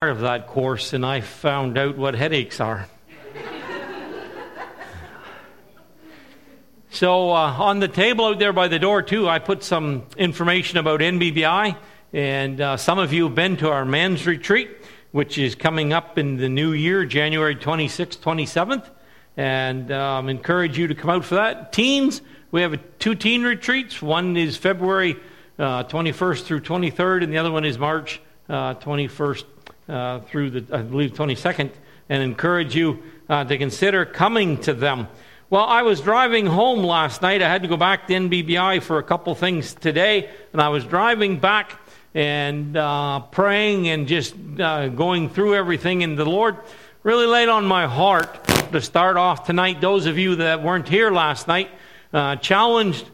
part 0.00 0.12
of 0.12 0.20
that 0.20 0.46
course 0.46 0.92
and 0.92 1.04
I 1.04 1.22
found 1.22 1.76
out 1.76 1.98
what 1.98 2.14
headaches 2.14 2.60
are. 2.60 2.86
so, 6.90 7.32
uh, 7.32 7.56
on 7.58 7.80
the 7.80 7.88
table 7.88 8.26
out 8.26 8.38
there 8.38 8.52
by 8.52 8.68
the 8.68 8.78
door, 8.78 9.02
too, 9.02 9.28
I 9.28 9.40
put 9.40 9.64
some 9.64 10.04
information 10.16 10.78
about 10.78 11.00
NBBI. 11.00 11.76
And 12.12 12.60
uh, 12.60 12.76
some 12.76 13.00
of 13.00 13.12
you 13.12 13.24
have 13.24 13.34
been 13.34 13.56
to 13.56 13.70
our 13.70 13.84
men's 13.84 14.24
retreat, 14.24 14.70
which 15.10 15.36
is 15.36 15.56
coming 15.56 15.92
up 15.92 16.16
in 16.16 16.36
the 16.36 16.48
new 16.48 16.74
year, 16.74 17.04
January 17.04 17.56
26th, 17.56 18.18
27th. 18.18 18.88
And 19.36 19.90
um, 19.90 20.28
encourage 20.28 20.78
you 20.78 20.86
to 20.86 20.94
come 20.94 21.10
out 21.10 21.24
for 21.24 21.34
that. 21.34 21.72
Teens, 21.72 22.22
we 22.52 22.62
have 22.62 22.78
two 23.00 23.16
teen 23.16 23.42
retreats. 23.42 24.00
One 24.00 24.36
is 24.36 24.56
February 24.56 25.16
uh, 25.58 25.82
21st 25.82 26.44
through 26.44 26.60
23rd, 26.60 27.24
and 27.24 27.32
the 27.32 27.38
other 27.38 27.50
one 27.50 27.64
is 27.64 27.80
March 27.80 28.20
21st 28.48 29.44
uh, 29.88 30.20
through 30.20 30.50
the, 30.50 30.76
I 30.76 30.82
believe, 30.82 31.12
22nd, 31.12 31.70
and 32.08 32.22
encourage 32.22 32.74
you 32.74 33.02
uh, 33.28 33.44
to 33.44 33.58
consider 33.58 34.04
coming 34.04 34.58
to 34.62 34.74
them. 34.74 35.08
Well, 35.50 35.64
I 35.64 35.82
was 35.82 36.02
driving 36.02 36.44
home 36.44 36.84
last 36.84 37.22
night. 37.22 37.40
I 37.40 37.48
had 37.48 37.62
to 37.62 37.68
go 37.68 37.78
back 37.78 38.06
to 38.08 38.12
NBBI 38.12 38.82
for 38.82 38.98
a 38.98 39.02
couple 39.02 39.34
things 39.34 39.72
today, 39.72 40.28
and 40.52 40.60
I 40.60 40.68
was 40.68 40.84
driving 40.84 41.38
back 41.38 41.80
and 42.14 42.76
uh, 42.76 43.20
praying 43.20 43.88
and 43.88 44.06
just 44.06 44.34
uh, 44.60 44.88
going 44.88 45.30
through 45.30 45.54
everything. 45.54 46.02
And 46.02 46.18
the 46.18 46.24
Lord 46.24 46.56
really 47.02 47.26
laid 47.26 47.48
on 47.48 47.64
my 47.64 47.86
heart 47.86 48.44
to 48.72 48.80
start 48.82 49.16
off 49.16 49.46
tonight. 49.46 49.80
Those 49.80 50.04
of 50.04 50.18
you 50.18 50.36
that 50.36 50.62
weren't 50.62 50.88
here 50.88 51.10
last 51.10 51.48
night, 51.48 51.70
uh, 52.12 52.36
challenged, 52.36 53.08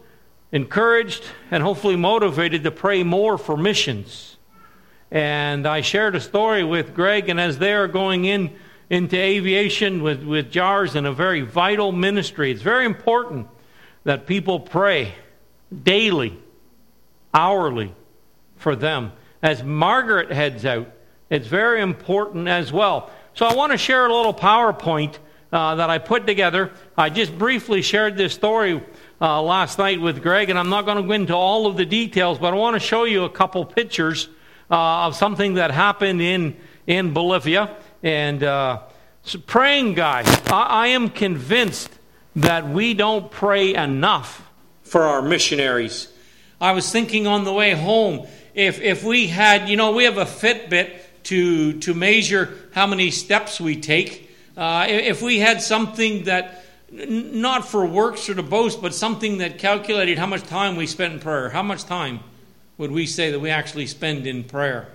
encouraged, 0.51 1.25
and 1.51 1.63
hopefully 1.63 1.95
motivated 1.97 2.65
to 2.65 2.71
pray 2.71 3.05
more 3.05 3.39
for 3.39 3.57
missions. 3.57 4.34
And 5.15 5.65
I 5.65 5.81
shared 5.81 6.17
a 6.17 6.21
story 6.21 6.65
with 6.65 6.93
Greg, 6.93 7.29
and 7.29 7.39
as 7.39 7.59
they 7.59 7.73
are 7.73 7.87
going 7.87 8.25
in 8.25 8.51
into 8.91 9.17
aviation 9.17 10.03
with, 10.03 10.25
with 10.25 10.51
JAARS 10.51 10.97
in 10.97 11.07
a 11.07 11.13
very 11.13 11.41
vital 11.41 11.93
ministry, 11.93 12.51
it's 12.51 12.63
very 12.63 12.85
important 12.85 13.47
that 14.03 14.27
people 14.27 14.59
pray 14.59 15.15
daily, 15.85 16.37
hourly 17.33 17.95
for 18.57 18.75
them. 18.75 19.13
As 19.41 19.63
Margaret 19.63 20.33
heads 20.33 20.67
out, 20.67 20.91
it's 21.31 21.47
very 21.47 21.81
important 21.81 22.49
as 22.49 22.73
well. 22.73 23.09
So 23.35 23.47
I 23.47 23.55
want 23.55 23.71
to 23.71 23.79
share 23.79 24.07
a 24.07 24.13
little 24.13 24.35
PowerPoint 24.35 25.19
uh, 25.53 25.77
that 25.77 25.91
I 25.91 25.99
put 25.99 26.27
together. 26.27 26.73
I 26.99 27.09
just 27.09 27.39
briefly 27.39 27.83
shared 27.83 28.17
this 28.17 28.35
story 28.35 28.83
uh, 29.21 29.41
last 29.41 29.79
night 29.79 30.01
with 30.01 30.23
Greg, 30.23 30.51
and 30.51 30.59
I'm 30.59 30.71
not 30.71 30.87
going 30.87 30.97
to 30.97 31.05
go 31.05 31.13
into 31.13 31.37
all 31.37 31.69
of 31.69 31.77
the 31.77 31.87
details, 31.87 32.41
but 32.41 32.53
I 32.53 32.57
want 32.57 32.75
to 32.75 32.81
show 32.81 33.05
you 33.05 33.23
a 33.23 33.31
couple 33.31 33.65
pictures 33.65 34.29
uh, 34.71 35.07
of 35.07 35.17
something 35.17 35.55
that 35.55 35.71
happened 35.71 36.21
in, 36.21 36.57
in 36.87 37.13
Bolivia. 37.13 37.77
And 38.03 38.43
uh, 38.43 38.81
so 39.23 39.39
praying, 39.39 39.95
guys, 39.95 40.27
I, 40.47 40.63
I 40.63 40.87
am 40.89 41.09
convinced 41.09 41.91
that 42.37 42.69
we 42.69 42.95
don't 42.95 43.31
pray 43.31 43.75
enough 43.75 44.49
for 44.83 45.03
our 45.03 45.23
missionaries. 45.23 46.09
I 46.61 46.73
was 46.73 46.91
thinking 46.91 47.27
on 47.27 47.45
the 47.45 47.53
way 47.53 47.73
home, 47.73 48.27
if, 48.55 48.81
if 48.81 49.05
we 49.05 49.27
had, 49.27 49.69
you 49.69 49.77
know, 49.77 49.93
we 49.93 50.05
have 50.05 50.19
a 50.19 50.25
Fitbit 50.25 50.97
to, 51.25 51.79
to 51.81 51.95
measure 51.95 52.57
how 52.73 52.87
many 52.87 53.11
steps 53.11 53.61
we 53.61 53.81
take. 53.81 54.31
Uh, 54.57 54.87
if 54.89 55.23
we 55.23 55.41
had 55.41 55.61
something 55.61 56.25
that, 56.25 56.65
not 56.91 57.67
for 57.67 57.85
works 57.85 58.29
or 58.29 58.35
to 58.35 58.43
boast, 58.43 58.81
but 58.81 58.95
something 58.95 59.39
that 59.39 59.59
calculated 59.59 60.19
how 60.19 60.27
much 60.27 60.43
time 60.45 60.77
we 60.77 60.87
spent 60.87 61.15
in 61.15 61.21
prayer, 61.21 61.51
how 61.51 61.63
much 61.63 61.85
time? 61.85 62.21
Would 62.79 62.91
we 62.91 63.07
say 63.07 63.31
that 63.31 63.41
we 63.41 63.51
actually 63.51 63.87
spend 63.87 64.27
in 64.27 64.45
prayer. 64.45 64.89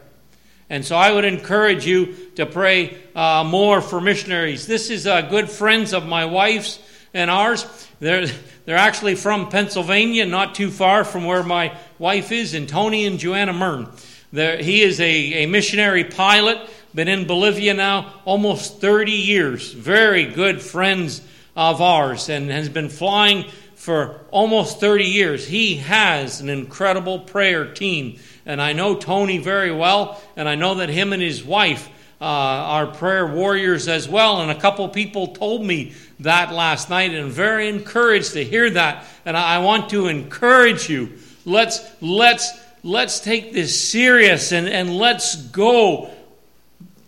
And 0.69 0.85
so 0.85 0.95
I 0.95 1.11
would 1.11 1.25
encourage 1.25 1.85
you 1.85 2.15
to 2.35 2.45
pray 2.45 2.97
uh, 3.15 3.43
more 3.43 3.81
for 3.81 3.99
missionaries. 3.99 4.67
This 4.67 4.89
is 4.89 5.07
uh, 5.07 5.21
good 5.21 5.49
friends 5.49 5.93
of 5.93 6.05
my 6.05 6.25
wife's 6.25 6.79
and 7.13 7.31
ours. 7.31 7.65
They're, 7.99 8.27
they're 8.65 8.77
actually 8.77 9.15
from 9.15 9.49
Pennsylvania, 9.49 10.25
not 10.25 10.55
too 10.55 10.69
far 10.69 11.03
from 11.03 11.25
where 11.25 11.43
my 11.43 11.75
wife 11.97 12.31
is, 12.31 12.53
and 12.53 12.69
Tony 12.69 13.05
and 13.05 13.17
Joanna 13.17 13.53
Mern. 13.53 13.87
There, 14.31 14.57
he 14.57 14.81
is 14.83 14.99
a, 14.99 15.43
a 15.43 15.45
missionary 15.47 16.03
pilot, 16.03 16.69
been 16.93 17.07
in 17.07 17.25
Bolivia 17.25 17.73
now 17.73 18.13
almost 18.25 18.79
30 18.79 19.11
years. 19.11 19.73
Very 19.73 20.25
good 20.25 20.61
friends 20.61 21.21
of 21.55 21.81
ours, 21.81 22.29
and 22.29 22.51
has 22.51 22.69
been 22.69 22.89
flying 22.89 23.45
for 23.89 24.19
almost 24.29 24.79
30 24.79 25.05
years. 25.05 25.47
He 25.47 25.77
has 25.77 26.41
an 26.41 26.49
incredible 26.49 27.17
prayer 27.17 27.73
team. 27.73 28.19
And 28.45 28.61
I 28.61 28.71
know 28.73 28.95
Tony 28.95 29.39
very 29.39 29.71
well, 29.71 30.21
and 30.35 30.47
I 30.47 30.53
know 30.53 30.75
that 30.75 30.89
him 30.89 31.11
and 31.11 31.19
his 31.19 31.43
wife 31.43 31.89
uh, 32.21 32.25
are 32.25 32.85
prayer 32.85 33.25
warriors 33.25 33.87
as 33.87 34.07
well. 34.07 34.41
And 34.41 34.51
a 34.51 34.61
couple 34.61 34.87
people 34.89 35.29
told 35.29 35.65
me 35.65 35.95
that 36.19 36.53
last 36.53 36.91
night, 36.91 37.15
and 37.15 37.31
very 37.31 37.67
encouraged 37.67 38.33
to 38.33 38.43
hear 38.43 38.69
that. 38.69 39.07
And 39.25 39.35
I 39.35 39.57
want 39.57 39.89
to 39.89 40.05
encourage 40.05 40.87
you. 40.87 41.17
Let's, 41.43 41.81
let's, 41.99 42.51
let's 42.83 43.19
take 43.19 43.53
this 43.53 43.89
serious 43.89 44.51
and, 44.51 44.69
and 44.69 44.97
let's 44.97 45.35
go 45.35 46.11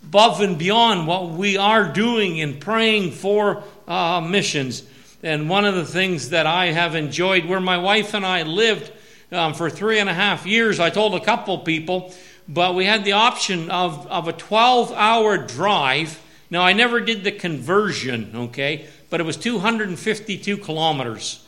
above 0.02 0.40
and 0.40 0.58
beyond 0.58 1.06
what 1.06 1.28
we 1.28 1.56
are 1.56 1.92
doing 1.92 2.38
in 2.38 2.58
praying 2.58 3.12
for 3.12 3.62
uh, 3.86 4.20
missions. 4.20 4.82
And 5.22 5.48
one 5.48 5.64
of 5.64 5.74
the 5.74 5.84
things 5.84 6.30
that 6.30 6.46
I 6.46 6.66
have 6.66 6.94
enjoyed, 6.94 7.44
where 7.44 7.60
my 7.60 7.78
wife 7.78 8.12
and 8.14 8.26
I 8.26 8.42
lived 8.42 8.90
um, 9.30 9.54
for 9.54 9.70
three 9.70 9.98
and 9.98 10.08
a 10.08 10.14
half 10.14 10.46
years, 10.46 10.80
I 10.80 10.90
told 10.90 11.14
a 11.14 11.20
couple 11.20 11.58
people, 11.58 12.12
but 12.48 12.74
we 12.74 12.84
had 12.84 13.04
the 13.04 13.12
option 13.12 13.70
of, 13.70 14.06
of 14.08 14.26
a 14.26 14.32
12 14.32 14.92
hour 14.92 15.38
drive. 15.38 16.20
Now, 16.50 16.62
I 16.62 16.72
never 16.72 17.00
did 17.00 17.22
the 17.22 17.32
conversion, 17.32 18.32
okay, 18.34 18.86
but 19.10 19.20
it 19.20 19.24
was 19.24 19.36
252 19.36 20.58
kilometers. 20.58 21.46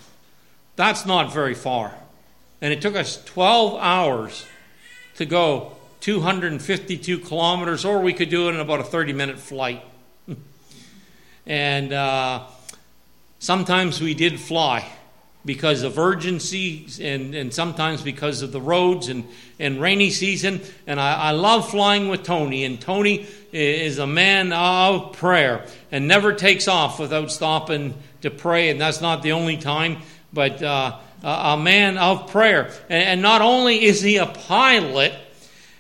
That's 0.77 1.05
not 1.05 1.33
very 1.33 1.55
far. 1.55 1.95
And 2.61 2.73
it 2.73 2.81
took 2.81 2.95
us 2.95 3.23
12 3.25 3.79
hours 3.81 4.47
to 5.17 5.27
go 5.27 5.73
252 6.01 7.19
kilometers, 7.19 7.85
or 7.85 8.01
we 8.01 8.13
could 8.13 8.31
do 8.31 8.49
it 8.49 8.55
in 8.55 8.61
about 8.61 8.81
a 8.81 8.85
30 8.85 9.13
minute 9.13 9.39
flight. 9.39 9.83
and 11.47 11.93
uh, 11.93 12.45
Sometimes 13.45 14.01
we 14.01 14.15
did 14.15 14.41
fly 14.41 14.91
because 15.45 15.83
of 15.83 15.99
urgency 15.99 16.87
and, 17.03 17.35
and 17.35 17.53
sometimes 17.53 18.01
because 18.01 18.41
of 18.41 18.53
the 18.53 18.61
roads 18.61 19.09
and, 19.11 19.29
and 19.59 19.79
rainy 19.83 20.09
season. 20.09 20.63
And 20.87 20.99
I, 20.99 21.15
I 21.15 21.31
love 21.33 21.69
flying 21.69 22.09
with 22.09 22.23
Tony. 22.23 22.65
And 22.65 22.81
Tony 22.81 23.27
is 23.53 23.99
a 23.99 24.07
man 24.07 24.55
of 24.55 25.13
prayer 25.13 25.67
and 25.93 26.09
never 26.09 26.33
takes 26.33 26.69
off 26.69 26.99
without 26.99 27.31
stopping 27.31 27.93
to 28.23 28.31
pray. 28.31 28.71
And 28.71 28.81
that's 28.81 29.03
not 29.03 29.23
the 29.23 29.33
only 29.33 29.59
time, 29.59 29.99
but 30.33 30.63
uh, 30.63 30.97
a 31.23 31.59
man 31.59 31.99
of 31.99 32.31
prayer. 32.31 32.73
And, 32.89 33.03
and 33.03 33.21
not 33.21 33.43
only 33.43 33.85
is 33.85 34.01
he 34.01 34.17
a 34.17 34.25
pilot, 34.25 35.13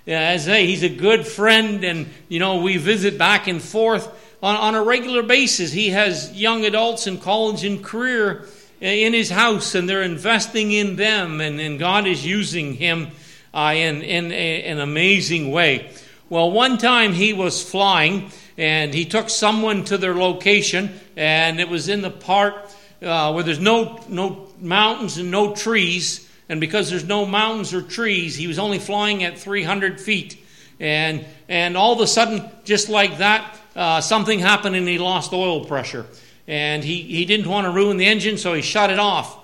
as 0.07 0.43
I 0.47 0.53
say, 0.53 0.67
he's 0.67 0.83
a 0.83 0.91
good 0.91 1.27
friend, 1.27 1.83
and 1.83 2.11
you 2.29 2.41
know 2.41 2.61
we 2.61 2.77
visit 2.77 3.17
back 3.17 3.47
and 3.47 3.63
forth 3.63 4.07
on, 4.43 4.57
on 4.57 4.75
a 4.75 4.83
regular 4.83 5.23
basis. 5.23 5.73
He 5.73 5.91
has 5.91 6.33
young 6.33 6.65
adults 6.65 7.07
in 7.07 7.19
college 7.19 7.65
and 7.65 7.83
career 7.83 8.47
in 8.81 9.13
his 9.13 9.31
house, 9.31 9.75
and 9.75 9.89
they're 9.89 10.03
investing 10.03 10.73
in 10.73 10.97
them, 10.97 11.41
and, 11.41 11.61
and 11.61 11.79
God 11.79 12.07
is 12.07 12.25
using 12.27 12.75
him 12.75 13.09
uh, 13.55 13.73
in, 13.75 14.03
in 14.03 14.33
an 14.33 14.81
amazing 14.81 15.51
way. 15.51 15.91
Well, 16.29 16.51
one 16.51 16.79
time 16.79 17.13
he 17.13 17.33
was 17.33 17.63
flying, 17.63 18.31
and 18.59 18.93
he 18.93 19.05
took 19.05 19.31
someone 19.31 19.85
to 19.85 19.99
their 19.99 20.15
location, 20.15 20.99
and 21.17 21.61
it 21.61 21.69
was 21.69 21.89
in 21.89 22.03
the 22.03 22.11
part 22.11 22.75
uh, 23.03 23.33
where 23.33 23.45
there's 23.45 23.61
no, 23.61 24.03
no 24.09 24.49
mountains 24.61 25.19
and 25.19 25.31
no 25.31 25.55
trees. 25.55 26.29
And 26.49 26.61
because 26.61 26.91
there's 26.91 27.05
no 27.05 27.27
mountains 27.27 27.73
or 27.73 27.83
trees, 27.83 28.37
he 28.37 28.47
was 28.47 28.59
only 28.59 28.79
flying 28.79 29.25
at 29.25 29.39
300 29.39 30.01
feet. 30.01 30.45
And, 30.81 31.25
and 31.49 31.77
all 31.77 31.93
of 31.93 32.01
a 32.01 32.07
sudden, 32.07 32.51
just 32.65 32.89
like 32.89 33.19
that, 33.19 33.59
uh, 33.77 34.01
something 34.01 34.39
happened 34.39 34.77
and 34.77 34.87
he 34.87 34.99
lost 34.99 35.33
oil 35.33 35.65
pressure. 35.65 36.07
And 36.47 36.85
he, 36.85 37.03
he 37.03 37.25
didn't 37.25 37.49
want 37.49 37.67
to 37.67 37.71
ruin 37.71 37.97
the 37.97 38.07
engine, 38.07 38.37
so 38.37 38.55
he 38.55 38.63
shut 38.63 38.91
it 38.91 38.99
off. 38.99 39.39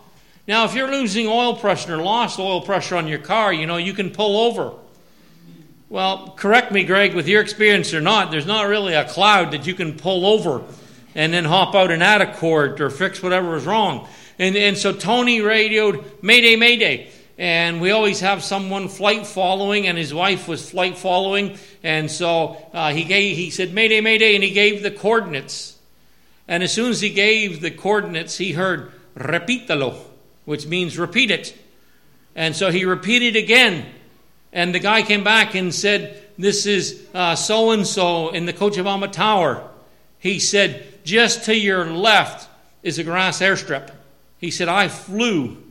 Now, 0.46 0.64
if 0.64 0.74
you're 0.74 0.90
losing 0.90 1.26
oil 1.26 1.56
pressure 1.56 1.94
or 1.94 2.02
lost 2.02 2.38
oil 2.38 2.60
pressure 2.60 2.96
on 2.96 3.06
your 3.06 3.18
car, 3.18 3.52
you 3.52 3.66
know, 3.66 3.76
you 3.76 3.94
can 3.94 4.10
pull 4.10 4.38
over. 4.38 4.72
Well, 5.88 6.34
correct 6.36 6.72
me, 6.72 6.84
Greg, 6.84 7.14
with 7.14 7.26
your 7.26 7.40
experience 7.40 7.94
or 7.94 8.00
not, 8.00 8.30
there's 8.30 8.46
not 8.46 8.68
really 8.68 8.94
a 8.94 9.08
cloud 9.08 9.52
that 9.52 9.66
you 9.66 9.74
can 9.74 9.96
pull 9.96 10.26
over 10.26 10.62
and 11.14 11.32
then 11.32 11.44
hop 11.44 11.74
out 11.74 11.90
and 11.90 12.02
add 12.02 12.20
a 12.20 12.32
cord 12.34 12.80
or 12.80 12.90
fix 12.90 13.22
whatever 13.22 13.50
was 13.50 13.66
wrong. 13.66 14.08
And, 14.38 14.56
and 14.56 14.76
so 14.76 14.92
Tony 14.92 15.40
radioed, 15.40 16.22
Mayday, 16.22 16.56
Mayday 16.56 17.10
and 17.40 17.80
we 17.80 17.90
always 17.90 18.20
have 18.20 18.44
someone 18.44 18.88
flight 18.88 19.26
following, 19.26 19.86
and 19.86 19.96
his 19.96 20.12
wife 20.12 20.46
was 20.46 20.68
flight 20.68 20.98
following, 20.98 21.56
and 21.82 22.10
so 22.10 22.58
uh, 22.74 22.92
he 22.92 23.02
gave, 23.02 23.34
he 23.34 23.48
said 23.48 23.72
Mayday, 23.72 24.02
Mayday, 24.02 24.34
and 24.34 24.44
he 24.44 24.50
gave 24.50 24.82
the 24.82 24.90
coordinates. 24.90 25.78
And 26.46 26.62
as 26.62 26.70
soon 26.70 26.90
as 26.90 27.00
he 27.00 27.08
gave 27.08 27.62
the 27.62 27.70
coordinates, 27.70 28.36
he 28.36 28.52
heard 28.52 28.92
repítalo, 29.16 29.96
which 30.44 30.66
means 30.66 30.98
repeat 30.98 31.30
it. 31.30 31.56
And 32.36 32.54
so 32.54 32.70
he 32.70 32.84
repeated 32.84 33.36
again, 33.36 33.86
and 34.52 34.74
the 34.74 34.78
guy 34.78 35.00
came 35.00 35.24
back 35.24 35.54
and 35.54 35.74
said, 35.74 36.22
this 36.36 36.66
is 36.66 37.06
so 37.36 37.70
and 37.70 37.86
so 37.86 38.28
in 38.28 38.44
the 38.44 38.52
Cochabamba 38.52 39.12
Tower. 39.12 39.66
He 40.18 40.40
said, 40.40 41.04
Just 41.04 41.46
to 41.46 41.56
your 41.56 41.86
left 41.86 42.50
is 42.82 42.98
a 42.98 43.04
grass 43.04 43.40
airstrip. 43.40 43.90
He 44.36 44.50
said, 44.50 44.68
I 44.68 44.88
flew. 44.88 45.62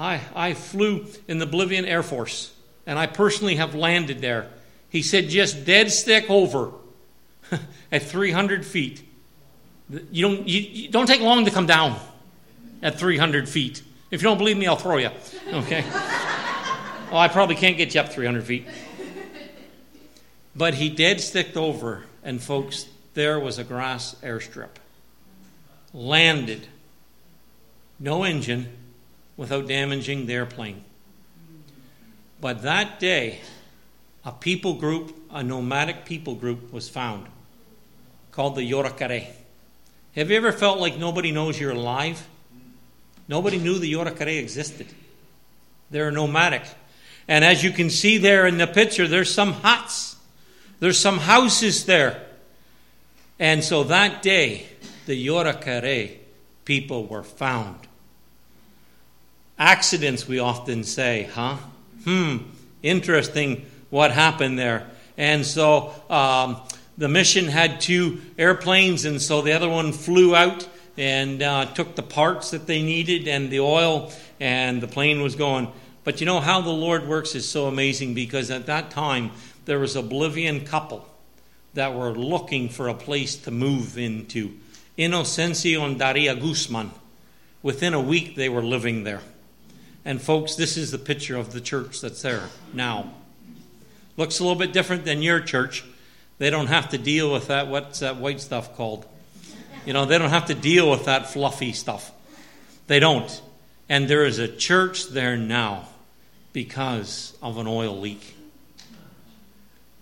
I, 0.00 0.22
I 0.34 0.54
flew 0.54 1.04
in 1.28 1.38
the 1.38 1.46
Bolivian 1.46 1.84
Air 1.84 2.02
Force, 2.02 2.54
and 2.86 2.98
I 2.98 3.06
personally 3.06 3.56
have 3.56 3.74
landed 3.74 4.22
there. 4.22 4.48
He 4.88 5.02
said, 5.02 5.28
just 5.28 5.66
dead 5.66 5.92
stick 5.92 6.24
over 6.30 6.70
at 7.92 8.02
300 8.04 8.64
feet. 8.64 9.06
You 10.10 10.22
don't, 10.22 10.48
you, 10.48 10.60
you 10.60 10.88
don't 10.88 11.06
take 11.06 11.20
long 11.20 11.44
to 11.44 11.50
come 11.50 11.66
down 11.66 12.00
at 12.80 12.98
300 12.98 13.46
feet. 13.46 13.82
If 14.10 14.22
you 14.22 14.28
don't 14.28 14.38
believe 14.38 14.56
me, 14.56 14.66
I'll 14.66 14.76
throw 14.76 14.96
you. 14.96 15.10
Okay? 15.52 15.84
oh, 15.92 17.08
I 17.12 17.28
probably 17.28 17.56
can't 17.56 17.76
get 17.76 17.94
you 17.94 18.00
up 18.00 18.08
300 18.08 18.42
feet. 18.42 18.66
But 20.56 20.74
he 20.74 20.88
dead 20.88 21.20
sticked 21.20 21.58
over, 21.58 22.04
and 22.24 22.42
folks, 22.42 22.86
there 23.12 23.38
was 23.38 23.58
a 23.58 23.64
grass 23.64 24.16
airstrip. 24.22 24.70
Landed. 25.92 26.68
No 27.98 28.24
engine 28.24 28.79
without 29.40 29.66
damaging 29.66 30.26
the 30.26 30.34
airplane. 30.34 30.84
But 32.42 32.60
that 32.60 33.00
day, 33.00 33.40
a 34.22 34.32
people 34.32 34.74
group, 34.74 35.16
a 35.30 35.42
nomadic 35.42 36.04
people 36.04 36.34
group, 36.34 36.70
was 36.74 36.90
found 36.90 37.26
called 38.32 38.54
the 38.54 38.70
Yuracaré. 38.70 39.28
Have 40.14 40.30
you 40.30 40.36
ever 40.36 40.52
felt 40.52 40.78
like 40.78 40.98
nobody 40.98 41.32
knows 41.32 41.58
you're 41.58 41.70
alive? 41.70 42.28
Nobody 43.28 43.56
knew 43.56 43.78
the 43.78 43.90
Yuracaré 43.90 44.38
existed. 44.38 44.88
They're 45.90 46.10
nomadic. 46.10 46.64
And 47.26 47.42
as 47.42 47.64
you 47.64 47.70
can 47.70 47.88
see 47.88 48.18
there 48.18 48.46
in 48.46 48.58
the 48.58 48.66
picture, 48.66 49.08
there's 49.08 49.32
some 49.32 49.54
huts, 49.54 50.16
there's 50.80 50.98
some 50.98 51.16
houses 51.16 51.86
there. 51.86 52.26
And 53.38 53.64
so 53.64 53.84
that 53.84 54.20
day, 54.20 54.66
the 55.06 55.26
Yuracaré 55.26 56.18
people 56.66 57.06
were 57.06 57.22
found. 57.22 57.86
Accidents, 59.60 60.26
we 60.26 60.38
often 60.38 60.84
say, 60.84 61.28
huh? 61.34 61.58
Hmm, 62.04 62.38
interesting 62.82 63.66
what 63.90 64.10
happened 64.10 64.58
there. 64.58 64.86
And 65.18 65.44
so 65.44 65.92
um, 66.08 66.62
the 66.96 67.08
mission 67.08 67.44
had 67.44 67.78
two 67.78 68.22
airplanes, 68.38 69.04
and 69.04 69.20
so 69.20 69.42
the 69.42 69.52
other 69.52 69.68
one 69.68 69.92
flew 69.92 70.34
out 70.34 70.66
and 70.96 71.42
uh, 71.42 71.66
took 71.66 71.94
the 71.94 72.02
parts 72.02 72.52
that 72.52 72.66
they 72.66 72.82
needed 72.82 73.28
and 73.28 73.50
the 73.50 73.60
oil, 73.60 74.10
and 74.40 74.82
the 74.82 74.88
plane 74.88 75.20
was 75.20 75.34
going. 75.34 75.70
But 76.04 76.20
you 76.20 76.26
know 76.26 76.40
how 76.40 76.62
the 76.62 76.70
Lord 76.70 77.06
works 77.06 77.34
is 77.34 77.46
so 77.46 77.66
amazing 77.66 78.14
because 78.14 78.50
at 78.50 78.64
that 78.64 78.90
time 78.90 79.30
there 79.66 79.78
was 79.78 79.94
a 79.94 80.02
Bolivian 80.02 80.64
couple 80.64 81.06
that 81.74 81.94
were 81.94 82.12
looking 82.12 82.70
for 82.70 82.88
a 82.88 82.94
place 82.94 83.36
to 83.36 83.50
move 83.50 83.98
into. 83.98 84.54
Inocencio 84.96 85.84
and 85.84 85.98
Daria 85.98 86.34
Guzman. 86.34 86.92
Within 87.62 87.92
a 87.92 88.00
week, 88.00 88.36
they 88.36 88.48
were 88.48 88.64
living 88.64 89.04
there. 89.04 89.20
And, 90.04 90.20
folks, 90.20 90.54
this 90.54 90.76
is 90.76 90.90
the 90.90 90.98
picture 90.98 91.36
of 91.36 91.52
the 91.52 91.60
church 91.60 92.00
that's 92.00 92.22
there 92.22 92.48
now. 92.72 93.12
Looks 94.16 94.38
a 94.38 94.42
little 94.42 94.58
bit 94.58 94.72
different 94.72 95.04
than 95.04 95.22
your 95.22 95.40
church. 95.40 95.84
They 96.38 96.50
don't 96.50 96.68
have 96.68 96.90
to 96.90 96.98
deal 96.98 97.32
with 97.32 97.48
that, 97.48 97.68
what's 97.68 98.00
that 98.00 98.16
white 98.16 98.40
stuff 98.40 98.76
called? 98.76 99.06
You 99.84 99.92
know, 99.92 100.04
they 100.04 100.18
don't 100.18 100.30
have 100.30 100.46
to 100.46 100.54
deal 100.54 100.90
with 100.90 101.04
that 101.04 101.30
fluffy 101.30 101.72
stuff. 101.72 102.12
They 102.86 102.98
don't. 102.98 103.42
And 103.88 104.08
there 104.08 104.24
is 104.24 104.38
a 104.38 104.48
church 104.48 105.08
there 105.08 105.36
now 105.36 105.88
because 106.52 107.36
of 107.42 107.58
an 107.58 107.66
oil 107.66 107.98
leak. 107.98 108.34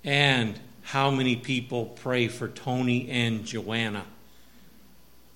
And 0.05 0.59
how 0.83 1.11
many 1.11 1.37
people 1.37 1.87
pray 1.87 2.29
for 2.29 2.49
Tony 2.49 3.11
and 3.11 3.45
Joanna? 3.45 4.05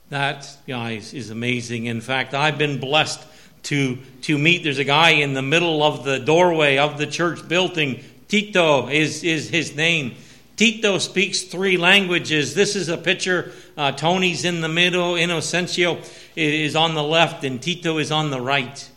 That, 0.08 0.49
guys, 0.67 1.15
is 1.15 1.31
amazing. 1.31 1.87
In 1.87 2.00
fact, 2.00 2.35
I've 2.35 2.58
been 2.58 2.81
blessed 2.81 3.23
to, 3.64 3.99
to 4.23 4.38
meet. 4.38 4.62
There's 4.64 4.79
a 4.79 4.85
guy 4.85 5.11
in 5.11 5.35
the 5.35 5.43
middle 5.43 5.82
of 5.82 6.05
the 6.05 6.19
doorway 6.19 6.79
of 6.79 6.99
the 6.99 7.06
church 7.06 7.47
building 7.49 8.03
Tito 8.32 8.88
is, 8.88 9.25
is 9.25 9.50
his 9.50 9.76
name. 9.76 10.14
Tito 10.56 10.97
speaks 10.97 11.43
three 11.43 11.76
languages. 11.76 12.55
This 12.55 12.76
is 12.76 12.88
a 12.88 12.97
picture. 12.97 13.53
Uh, 13.76 13.93
Tony's 13.93 14.47
in 14.47 14.62
the 14.62 14.70
middle, 14.70 15.17
Inocencio 15.17 16.03
is 16.35 16.75
on 16.75 16.94
the 16.94 17.03
left, 17.03 17.44
and 17.44 17.61
Tito 17.61 17.99
is 17.99 18.11
on 18.11 18.31
the 18.31 18.41
right. 18.41 18.91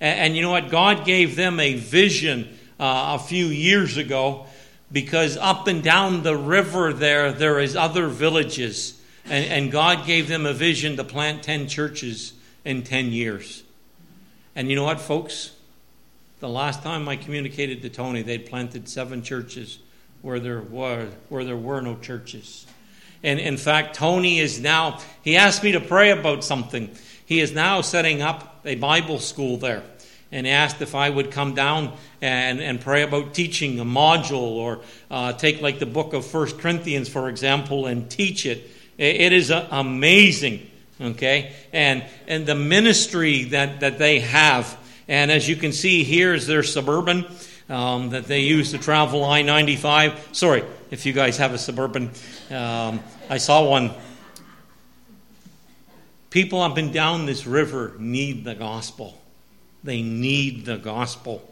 And, 0.00 0.20
and 0.20 0.36
you 0.36 0.40
know 0.40 0.50
what? 0.50 0.70
God 0.70 1.04
gave 1.04 1.36
them 1.36 1.60
a 1.60 1.74
vision 1.74 2.48
uh, 2.80 3.18
a 3.20 3.22
few 3.22 3.44
years 3.48 3.98
ago 3.98 4.46
because 4.90 5.36
up 5.36 5.66
and 5.66 5.82
down 5.82 6.22
the 6.22 6.34
river 6.34 6.94
there, 6.94 7.30
there 7.30 7.60
is 7.60 7.76
other 7.76 8.08
villages. 8.08 8.98
And, 9.26 9.44
and 9.44 9.70
God 9.70 10.06
gave 10.06 10.28
them 10.28 10.46
a 10.46 10.54
vision 10.54 10.96
to 10.96 11.04
plant 11.04 11.42
10 11.42 11.68
churches 11.68 12.32
in 12.64 12.84
10 12.84 13.12
years. 13.12 13.64
And 14.58 14.68
you 14.68 14.74
know 14.74 14.82
what, 14.82 15.00
folks? 15.00 15.52
The 16.40 16.48
last 16.48 16.82
time 16.82 17.08
I 17.08 17.14
communicated 17.14 17.80
to 17.82 17.88
Tony, 17.88 18.22
they'd 18.22 18.46
planted 18.46 18.88
seven 18.88 19.22
churches 19.22 19.78
where 20.20 20.40
there 20.40 20.60
were, 20.60 21.06
where 21.28 21.44
there 21.44 21.56
were 21.56 21.80
no 21.80 21.94
churches. 21.94 22.66
And 23.22 23.38
in 23.38 23.56
fact, 23.56 23.94
Tony 23.94 24.40
is 24.40 24.58
now, 24.60 24.98
he 25.22 25.36
asked 25.36 25.62
me 25.62 25.70
to 25.70 25.80
pray 25.80 26.10
about 26.10 26.42
something. 26.42 26.90
He 27.24 27.38
is 27.38 27.52
now 27.52 27.82
setting 27.82 28.20
up 28.20 28.62
a 28.64 28.74
Bible 28.74 29.20
school 29.20 29.58
there. 29.58 29.84
And 30.32 30.44
asked 30.44 30.82
if 30.82 30.96
I 30.96 31.08
would 31.08 31.30
come 31.30 31.54
down 31.54 31.92
and, 32.20 32.60
and 32.60 32.80
pray 32.80 33.02
about 33.02 33.34
teaching 33.34 33.78
a 33.78 33.84
module 33.84 34.56
or 34.56 34.80
uh, 35.08 35.34
take, 35.34 35.62
like, 35.62 35.78
the 35.78 35.86
book 35.86 36.14
of 36.14 36.26
First 36.26 36.58
Corinthians, 36.58 37.08
for 37.08 37.28
example, 37.28 37.86
and 37.86 38.10
teach 38.10 38.44
it. 38.44 38.68
It 38.98 39.32
is 39.32 39.50
amazing, 39.50 40.68
okay? 41.00 41.52
And, 41.72 42.04
and 42.26 42.46
the 42.46 42.54
ministry 42.54 43.44
that, 43.44 43.80
that 43.80 43.98
they 43.98 44.20
have 44.20 44.78
and 45.08 45.30
as 45.30 45.48
you 45.48 45.56
can 45.56 45.72
see, 45.72 46.04
here 46.04 46.34
is 46.34 46.46
their 46.46 46.62
suburban 46.62 47.26
um, 47.70 48.10
that 48.10 48.26
they 48.26 48.40
use 48.40 48.72
to 48.72 48.78
travel 48.78 49.24
I 49.24 49.40
95. 49.40 50.28
Sorry, 50.32 50.62
if 50.90 51.06
you 51.06 51.14
guys 51.14 51.38
have 51.38 51.54
a 51.54 51.58
suburban. 51.58 52.10
Um, 52.50 53.00
I 53.30 53.38
saw 53.38 53.68
one. 53.68 53.92
People 56.28 56.60
up 56.60 56.76
and 56.76 56.92
down 56.92 57.24
this 57.24 57.46
river 57.46 57.94
need 57.98 58.44
the 58.44 58.54
gospel. 58.54 59.18
They 59.82 60.02
need 60.02 60.66
the 60.66 60.76
gospel. 60.76 61.42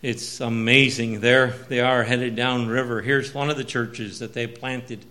It's 0.00 0.40
amazing. 0.40 1.18
There 1.18 1.48
they 1.68 1.80
are 1.80 2.04
headed 2.04 2.36
down 2.36 2.68
river. 2.68 3.00
Here's 3.00 3.34
one 3.34 3.50
of 3.50 3.56
the 3.56 3.64
churches 3.64 4.20
that 4.20 4.34
they 4.34 4.46
planted. 4.46 5.04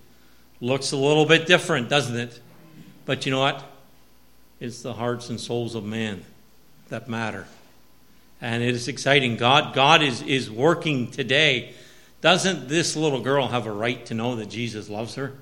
Looks 0.62 0.94
a 0.94 0.98
little 0.98 1.26
bit 1.26 1.48
different, 1.48 1.90
doesn't 1.90 2.16
it? 2.16 2.40
But 3.08 3.26
you 3.26 3.32
know 3.32 3.40
what? 3.40 3.64
It's 4.60 4.82
the 4.82 4.94
hearts 4.94 5.30
and 5.30 5.40
souls 5.40 5.76
of 5.76 5.86
man 5.86 6.26
that 6.90 7.08
matter. 7.08 7.48
And 8.42 8.62
it 8.62 8.76
is 8.76 8.90
exciting. 8.90 9.38
God, 9.38 9.74
God 9.74 10.04
is, 10.04 10.22
is 10.22 10.52
working 10.52 11.10
today. 11.10 11.74
Doesn't 12.20 12.68
this 12.68 12.98
little 12.98 13.22
girl 13.22 13.48
have 13.48 13.66
a 13.66 13.72
right 13.72 14.06
to 14.08 14.14
know 14.14 14.36
that 14.36 14.50
Jesus 14.50 14.90
loves 14.90 15.16
her? 15.16 15.34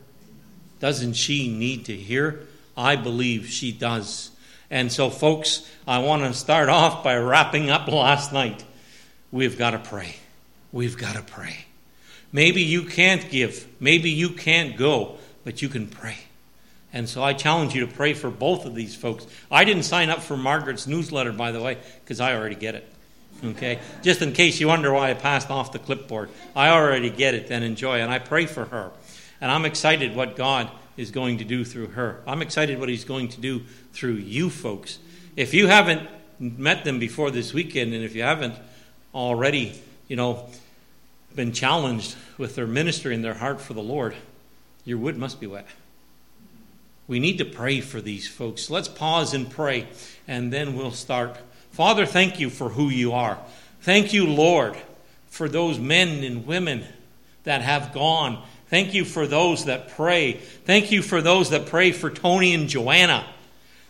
Doesn't 0.80 1.14
she 1.14 1.50
need 1.50 1.86
to 1.86 1.96
hear? 1.96 2.42
I 2.78 2.98
believe 2.98 3.48
she 3.48 3.72
does. 3.72 4.30
And 4.70 4.92
so, 4.92 5.10
folks, 5.10 5.68
I 5.88 6.00
want 6.00 6.22
to 6.22 6.34
start 6.34 6.70
off 6.70 7.04
by 7.04 7.18
wrapping 7.18 7.72
up 7.72 7.88
last 7.88 8.32
night. 8.32 8.64
We've 9.32 9.58
got 9.58 9.72
to 9.72 9.80
pray. 9.80 10.16
We've 10.72 10.98
got 10.98 11.16
to 11.16 11.24
pray. 11.24 11.66
Maybe 12.32 12.62
you 12.62 12.84
can't 12.84 13.28
give, 13.32 13.66
maybe 13.80 14.12
you 14.12 14.30
can't 14.30 14.78
go, 14.78 15.18
but 15.44 15.64
you 15.64 15.70
can 15.70 15.88
pray. 15.88 16.18
And 16.96 17.10
so 17.10 17.22
I 17.22 17.34
challenge 17.34 17.76
you 17.76 17.86
to 17.86 17.92
pray 17.92 18.14
for 18.14 18.32
both 18.32 18.66
of 18.66 18.74
these 18.74 18.96
folks. 18.96 19.28
I 19.52 19.66
didn't 19.66 19.84
sign 19.84 20.10
up 20.10 20.22
for 20.22 20.38
Margaret's 20.38 20.88
newsletter, 20.88 21.34
by 21.34 21.52
the 21.52 21.62
way, 21.62 21.78
because 22.02 22.22
I 22.22 22.34
already 22.34 22.56
get 22.56 22.74
it. 22.74 22.90
Okay? 23.44 23.80
Just 24.02 24.22
in 24.22 24.32
case 24.32 24.62
you 24.62 24.70
wonder 24.70 24.94
why 24.94 25.12
I 25.12 25.14
passed 25.14 25.52
off 25.52 25.74
the 25.74 25.78
clipboard. 25.78 26.30
I 26.56 26.70
already 26.70 27.10
get 27.10 27.34
it 27.34 27.52
and 27.52 27.66
enjoy, 27.66 28.00
and 28.00 28.10
I 28.10 28.20
pray 28.20 28.46
for 28.46 28.64
her. 28.64 28.92
And 29.42 29.52
I'm 29.52 29.66
excited 29.66 30.16
what 30.16 30.38
God 30.38 30.72
is 30.96 31.12
going 31.12 31.40
to 31.40 31.44
do 31.44 31.66
through 31.66 31.88
her. 31.88 32.22
I'm 32.26 32.42
excited 32.42 32.80
what 32.80 32.88
He's 32.88 33.04
going 33.04 33.28
to 33.28 33.42
do 33.42 33.64
through 33.92 34.14
you 34.14 34.50
folks. 34.50 34.98
If 35.36 35.54
you 35.54 35.68
haven't 35.68 36.08
met 36.40 36.86
them 36.86 36.98
before 36.98 37.30
this 37.30 37.54
weekend, 37.54 37.94
and 37.94 38.06
if 38.06 38.16
you 38.16 38.24
haven't 38.24 38.56
already, 39.14 39.82
you 40.08 40.16
know, 40.16 40.48
been 41.36 41.52
challenged 41.52 42.16
with 42.38 42.56
their 42.56 42.68
ministry 42.68 43.14
and 43.14 43.22
their 43.22 43.34
heart 43.34 43.60
for 43.60 43.74
the 43.74 43.84
Lord, 43.84 44.16
your 44.86 44.98
wood 44.98 45.18
must 45.18 45.42
be 45.42 45.48
wet. 45.48 45.68
We 47.08 47.20
need 47.20 47.38
to 47.38 47.46
pray 47.46 47.82
for 47.82 48.02
these 48.02 48.28
folks. 48.28 48.70
Let's 48.70 48.88
pause 48.88 49.34
and 49.34 49.50
pray, 49.50 49.88
and 50.28 50.52
then 50.52 50.76
we'll 50.76 50.92
start. 50.92 51.38
Father, 51.72 52.06
thank 52.06 52.40
you 52.40 52.50
for 52.50 52.70
who 52.70 52.90
you 52.90 53.14
are. 53.14 53.38
Thank 53.82 54.14
you, 54.14 54.26
Lord, 54.26 54.76
for 55.28 55.48
those 55.48 55.78
men 55.78 56.24
and 56.24 56.48
women 56.48 56.84
that 57.44 57.62
have 57.62 57.94
gone. 57.94 58.42
Thank 58.70 58.96
you 58.96 59.06
for 59.06 59.28
those 59.28 59.66
that 59.66 59.90
pray. 59.90 60.34
Thank 60.34 60.92
you 60.92 61.04
for 61.04 61.22
those 61.22 61.52
that 61.52 61.68
pray 61.68 61.92
for 61.92 62.10
Tony 62.10 62.56
and 62.56 62.68
Joanna. 62.68 63.28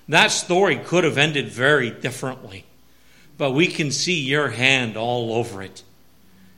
That 0.09 0.31
story 0.31 0.75
could 0.75 1.05
have 1.05 1.17
ended 1.17 1.47
very 1.47 1.89
differently, 1.91 2.65
but 3.37 3.51
we 3.51 3.67
can 3.67 3.91
see 3.91 4.19
your 4.19 4.49
hand 4.49 4.97
all 4.97 5.31
over 5.33 5.61
it. 5.61 5.83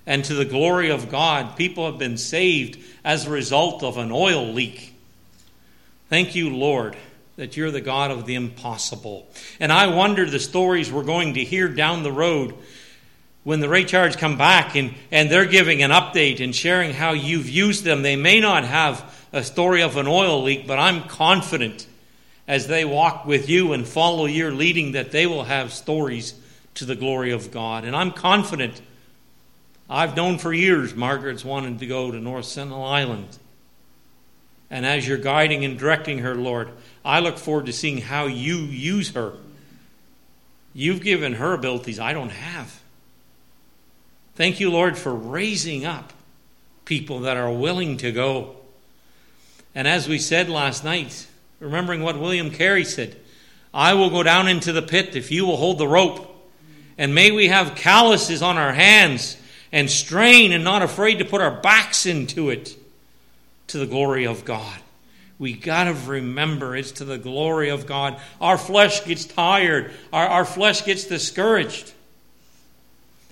and 0.07 0.23
to 0.23 0.33
the 0.33 0.45
glory 0.45 0.89
of 0.89 1.11
God. 1.11 1.57
People 1.57 1.85
have 1.85 1.99
been 1.99 2.17
saved 2.17 2.79
as 3.03 3.27
a 3.27 3.29
result 3.29 3.83
of 3.83 3.97
an 3.97 4.11
oil 4.11 4.51
leak. 4.51 4.96
Thank 6.09 6.35
you, 6.35 6.55
Lord, 6.55 6.95
that 7.35 7.57
you're 7.57 7.71
the 7.71 7.81
God 7.81 8.11
of 8.11 8.25
the 8.25 8.35
impossible. 8.35 9.27
And 9.59 9.71
I 9.71 9.87
wonder 9.87 10.25
the 10.25 10.39
stories 10.39 10.91
we're 10.91 11.03
going 11.03 11.33
to 11.33 11.43
hear 11.43 11.67
down 11.67 12.03
the 12.03 12.11
road 12.11 12.55
when 13.43 13.59
the 13.59 13.67
Raychards 13.67 14.17
come 14.17 14.37
back 14.37 14.75
and, 14.75 14.93
and 15.11 15.29
they're 15.29 15.45
giving 15.45 15.83
an 15.83 15.91
update 15.91 16.41
and 16.41 16.55
sharing 16.55 16.93
how 16.93 17.11
you've 17.11 17.49
used 17.49 17.83
them. 17.83 18.01
They 18.01 18.15
may 18.15 18.39
not 18.39 18.63
have 18.63 19.13
a 19.33 19.43
story 19.43 19.81
of 19.81 19.97
an 19.97 20.07
oil 20.07 20.43
leak, 20.43 20.65
but 20.65 20.79
I'm 20.79 21.03
confident 21.03 21.87
as 22.47 22.67
they 22.67 22.85
walk 22.85 23.25
with 23.25 23.49
you 23.49 23.73
and 23.73 23.85
follow 23.85 24.25
your 24.25 24.51
leading 24.51 24.93
that 24.93 25.11
they 25.11 25.27
will 25.27 25.43
have 25.43 25.73
stories 25.73 26.33
to 26.75 26.85
the 26.85 26.95
glory 26.95 27.31
of 27.31 27.51
God. 27.51 27.83
And 27.83 27.95
I'm 27.95 28.11
confident. 28.11 28.81
I've 29.89 30.15
known 30.15 30.37
for 30.37 30.53
years 30.53 30.95
Margaret's 30.95 31.43
wanted 31.43 31.79
to 31.79 31.87
go 31.87 32.11
to 32.11 32.19
North 32.19 32.45
Sentinel 32.45 32.83
Island. 32.83 33.37
And 34.69 34.85
as 34.85 35.07
you're 35.07 35.17
guiding 35.17 35.63
and 35.63 35.79
directing 35.79 36.19
her, 36.19 36.35
Lord, 36.35 36.69
I 37.05 37.19
look 37.19 37.37
forward 37.37 37.67
to 37.67 37.73
seeing 37.73 37.99
how 37.99 38.25
you 38.25 38.57
use 38.57 39.11
her. 39.11 39.33
You've 40.73 41.01
given 41.01 41.33
her 41.33 41.53
abilities 41.53 41.99
I 41.99 42.13
don't 42.13 42.29
have. 42.29 42.81
Thank 44.35 44.59
you, 44.59 44.69
Lord, 44.69 44.97
for 44.97 45.13
raising 45.13 45.85
up 45.85 46.13
people 46.85 47.21
that 47.21 47.37
are 47.37 47.51
willing 47.51 47.97
to 47.97 48.11
go. 48.11 48.57
And 49.73 49.87
as 49.87 50.07
we 50.07 50.19
said 50.19 50.49
last 50.49 50.83
night, 50.83 51.27
remembering 51.59 52.03
what 52.03 52.19
William 52.19 52.51
Carey 52.51 52.83
said, 52.83 53.15
I 53.73 53.93
will 53.93 54.09
go 54.09 54.23
down 54.23 54.47
into 54.47 54.73
the 54.73 54.81
pit 54.81 55.15
if 55.15 55.31
you 55.31 55.45
will 55.45 55.57
hold 55.57 55.77
the 55.77 55.87
rope. 55.87 56.35
And 56.97 57.15
may 57.15 57.31
we 57.31 57.47
have 57.47 57.75
calluses 57.75 58.41
on 58.41 58.57
our 58.57 58.73
hands 58.73 59.37
and 59.71 59.89
strain 59.89 60.51
and 60.51 60.63
not 60.63 60.81
afraid 60.81 61.19
to 61.19 61.25
put 61.25 61.41
our 61.41 61.61
backs 61.61 62.05
into 62.05 62.49
it 62.49 62.75
to 63.67 63.77
the 63.77 63.85
glory 63.85 64.25
of 64.25 64.45
God. 64.45 64.79
We 65.39 65.53
got 65.53 65.83
to 65.83 65.93
remember 65.93 66.75
it's 66.75 66.93
to 66.93 67.05
the 67.05 67.17
glory 67.17 67.69
of 67.69 67.85
God. 67.85 68.19
Our 68.41 68.57
flesh 68.57 69.05
gets 69.05 69.25
tired, 69.25 69.91
our, 70.11 70.27
our 70.27 70.45
flesh 70.45 70.85
gets 70.85 71.05
discouraged. 71.05 71.93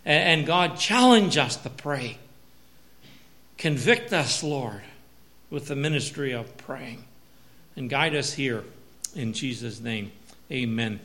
And, 0.06 0.40
and 0.40 0.48
God, 0.48 0.78
challenge 0.78 1.38
us 1.38 1.58
to 1.58 1.70
pray. 1.70 2.18
Convict 3.58 4.14
us, 4.14 4.44
Lord, 4.44 4.82
with 5.50 5.68
the 5.68 5.76
ministry 5.76 6.34
of 6.34 6.56
praying. 6.58 7.04
And 7.76 7.90
guide 7.90 8.16
us 8.16 8.34
here 8.34 8.64
in 9.16 9.34
Jesus' 9.34 9.80
name. 9.80 10.12
Amen. 10.52 11.00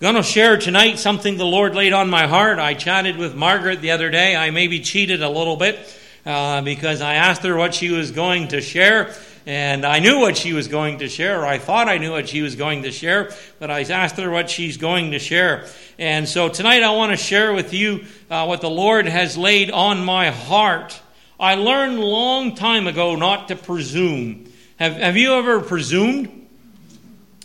Going 0.00 0.16
to 0.16 0.22
share 0.22 0.58
tonight 0.58 0.98
something 0.98 1.38
the 1.38 1.46
Lord 1.46 1.74
laid 1.74 1.92
on 1.92 2.10
my 2.10 2.26
heart. 2.26 2.58
I 2.58 2.74
chatted 2.74 3.16
with 3.16 3.34
Margaret 3.34 3.80
the 3.80 3.92
other 3.92 4.10
day. 4.10 4.36
I 4.36 4.50
maybe 4.50 4.80
cheated 4.80 5.22
a 5.22 5.30
little 5.30 5.56
bit 5.56 5.78
uh, 6.26 6.62
because 6.62 7.00
I 7.00 7.14
asked 7.14 7.42
her 7.42 7.56
what 7.56 7.74
she 7.74 7.90
was 7.90 8.10
going 8.10 8.48
to 8.48 8.60
share. 8.60 9.14
And 9.46 9.84
I 9.84 9.98
knew 9.98 10.20
what 10.20 10.38
she 10.38 10.54
was 10.54 10.68
going 10.68 11.00
to 11.00 11.08
share, 11.08 11.42
or 11.42 11.46
I 11.46 11.58
thought 11.58 11.86
I 11.86 11.98
knew 11.98 12.12
what 12.12 12.30
she 12.30 12.40
was 12.40 12.56
going 12.56 12.84
to 12.84 12.90
share, 12.90 13.30
but 13.58 13.70
I 13.70 13.82
asked 13.82 14.16
her 14.16 14.30
what 14.30 14.48
she's 14.48 14.78
going 14.78 15.10
to 15.10 15.18
share. 15.18 15.66
And 15.98 16.26
so 16.26 16.48
tonight 16.48 16.82
I 16.82 16.92
want 16.92 17.10
to 17.10 17.18
share 17.18 17.52
with 17.52 17.74
you 17.74 18.06
uh, 18.30 18.46
what 18.46 18.62
the 18.62 18.70
Lord 18.70 19.06
has 19.06 19.36
laid 19.36 19.70
on 19.70 20.02
my 20.02 20.30
heart. 20.30 20.98
I 21.38 21.56
learned 21.56 22.00
long 22.00 22.54
time 22.54 22.86
ago 22.86 23.16
not 23.16 23.48
to 23.48 23.56
presume. 23.56 24.50
Have, 24.76 24.94
have 24.94 25.16
you 25.18 25.34
ever 25.34 25.60
presumed? 25.60 26.48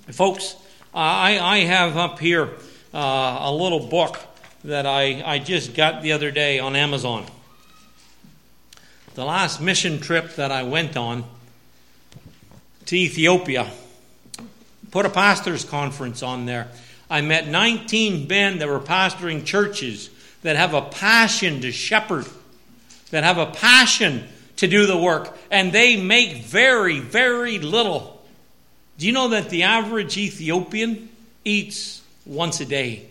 Folks, 0.10 0.56
I, 0.94 1.38
I 1.38 1.58
have 1.66 1.98
up 1.98 2.18
here 2.18 2.50
uh, 2.94 3.40
a 3.42 3.54
little 3.54 3.88
book 3.88 4.18
that 4.64 4.86
I, 4.86 5.22
I 5.26 5.40
just 5.40 5.76
got 5.76 6.02
the 6.02 6.14
other 6.14 6.32
day 6.32 6.60
on 6.60 6.78
Amazon. 6.78 7.26
The 9.20 9.26
last 9.26 9.60
mission 9.60 10.00
trip 10.00 10.36
that 10.36 10.50
I 10.50 10.64
went 10.64 10.96
on 10.96 11.26
to 12.86 12.96
Ethiopia, 12.96 13.70
put 14.92 15.06
a 15.06 15.10
pastor's 15.10 15.66
conference 15.66 16.24
on 16.24 16.46
there. 16.46 16.70
I 17.10 17.20
met 17.20 17.50
19 17.50 18.30
men 18.30 18.60
that 18.60 18.70
were 18.70 18.80
pastoring 18.80 19.44
churches 19.44 20.10
that 20.44 20.56
have 20.56 20.74
a 20.74 20.84
passion 20.84 21.60
to 21.64 21.72
shepherd, 21.74 22.28
that 23.12 23.26
have 23.26 23.38
a 23.38 23.48
passion 23.48 24.26
to 24.56 24.68
do 24.68 24.86
the 24.86 24.96
work, 24.96 25.38
and 25.52 25.74
they 25.74 25.98
make 26.02 26.38
very, 26.46 27.02
very 27.02 27.60
little. 27.60 28.24
Do 28.98 29.06
you 29.06 29.12
know 29.12 29.28
that 29.28 29.50
the 29.50 29.64
average 29.64 30.18
Ethiopian 30.18 31.10
eats 31.44 32.02
once 32.26 32.62
a 32.62 32.66
day? 32.66 33.10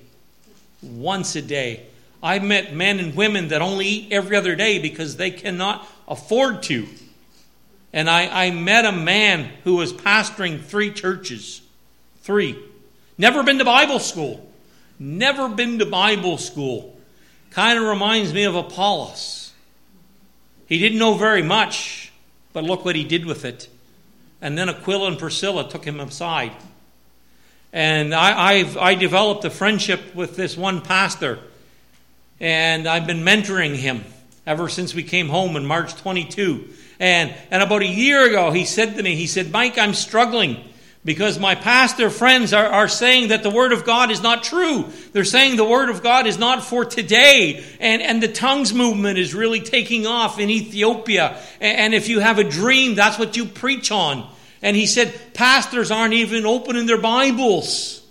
Once 0.80 1.36
a 1.36 1.42
day. 1.42 1.84
I 2.22 2.38
met 2.38 2.74
men 2.74 2.98
and 2.98 3.14
women 3.14 3.48
that 3.48 3.60
only 3.60 3.86
eat 3.86 4.12
every 4.12 4.38
other 4.38 4.56
day 4.56 4.78
because 4.78 5.18
they 5.18 5.30
cannot 5.30 5.86
afford 6.08 6.62
to. 6.64 6.88
And 7.92 8.10
I, 8.10 8.46
I 8.46 8.50
met 8.50 8.84
a 8.84 8.92
man 8.92 9.50
who 9.64 9.76
was 9.76 9.92
pastoring 9.92 10.60
three 10.60 10.90
churches. 10.90 11.62
Three. 12.22 12.58
Never 13.16 13.42
been 13.42 13.58
to 13.58 13.64
Bible 13.64 14.00
school. 14.00 14.50
Never 14.98 15.48
been 15.48 15.78
to 15.78 15.86
Bible 15.86 16.38
school. 16.38 16.98
Kind 17.50 17.78
of 17.78 17.84
reminds 17.84 18.34
me 18.34 18.44
of 18.44 18.54
Apollos. 18.54 19.52
He 20.66 20.78
didn't 20.78 20.98
know 20.98 21.14
very 21.14 21.42
much, 21.42 22.12
but 22.52 22.64
look 22.64 22.84
what 22.84 22.96
he 22.96 23.04
did 23.04 23.24
with 23.24 23.44
it. 23.44 23.68
And 24.40 24.56
then 24.56 24.68
Aquila 24.68 25.08
and 25.08 25.18
Priscilla 25.18 25.68
took 25.68 25.84
him 25.84 25.98
aside. 26.00 26.52
And 27.72 28.14
I, 28.14 28.50
I've, 28.50 28.76
I 28.76 28.94
developed 28.94 29.44
a 29.44 29.50
friendship 29.50 30.14
with 30.14 30.36
this 30.36 30.56
one 30.56 30.80
pastor, 30.80 31.38
and 32.40 32.86
I've 32.86 33.06
been 33.06 33.24
mentoring 33.24 33.74
him 33.74 34.04
ever 34.48 34.66
since 34.70 34.94
we 34.94 35.02
came 35.02 35.28
home 35.28 35.56
in 35.56 35.66
March 35.66 35.94
22. 35.96 36.70
And, 36.98 37.34
and 37.50 37.62
about 37.62 37.82
a 37.82 37.86
year 37.86 38.26
ago, 38.26 38.50
he 38.50 38.64
said 38.64 38.96
to 38.96 39.02
me, 39.02 39.14
he 39.14 39.26
said, 39.26 39.52
Mike, 39.52 39.76
I'm 39.76 39.92
struggling 39.92 40.56
because 41.04 41.38
my 41.38 41.54
pastor 41.54 42.08
friends 42.08 42.54
are, 42.54 42.64
are 42.66 42.88
saying 42.88 43.28
that 43.28 43.42
the 43.42 43.50
Word 43.50 43.72
of 43.72 43.84
God 43.84 44.10
is 44.10 44.22
not 44.22 44.42
true. 44.42 44.86
They're 45.12 45.26
saying 45.26 45.56
the 45.56 45.68
Word 45.68 45.90
of 45.90 46.02
God 46.02 46.26
is 46.26 46.38
not 46.38 46.64
for 46.64 46.86
today. 46.86 47.62
And, 47.78 48.00
and 48.00 48.22
the 48.22 48.28
tongues 48.28 48.72
movement 48.72 49.18
is 49.18 49.34
really 49.34 49.60
taking 49.60 50.06
off 50.06 50.40
in 50.40 50.48
Ethiopia. 50.48 51.38
And, 51.60 51.78
and 51.78 51.94
if 51.94 52.08
you 52.08 52.20
have 52.20 52.38
a 52.38 52.44
dream, 52.44 52.94
that's 52.94 53.18
what 53.18 53.36
you 53.36 53.44
preach 53.44 53.92
on. 53.92 54.26
And 54.62 54.74
he 54.74 54.86
said, 54.86 55.14
pastors 55.34 55.90
aren't 55.90 56.14
even 56.14 56.46
opening 56.46 56.86
their 56.86 57.00
Bibles. 57.00 58.02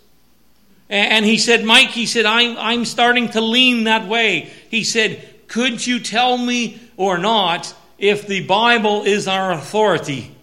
And 0.88 1.26
he 1.26 1.40
said, 1.40 1.66
Mike, 1.66 1.90
he 1.90 2.06
said, 2.06 2.28
I'm, 2.28 2.58
I'm 2.58 2.86
starting 2.86 3.30
to 3.30 3.42
lean 3.42 3.86
that 3.86 4.08
way. 4.08 4.52
He 4.70 4.84
said, 4.84 5.34
could 5.48 5.86
you 5.86 6.00
tell 6.00 6.38
me 6.38 6.80
or 6.98 7.18
not 7.18 7.74
if 7.98 8.28
the 8.28 8.46
Bible 8.46 9.04
is 9.04 9.28
our 9.28 9.52
authority? 9.52 10.36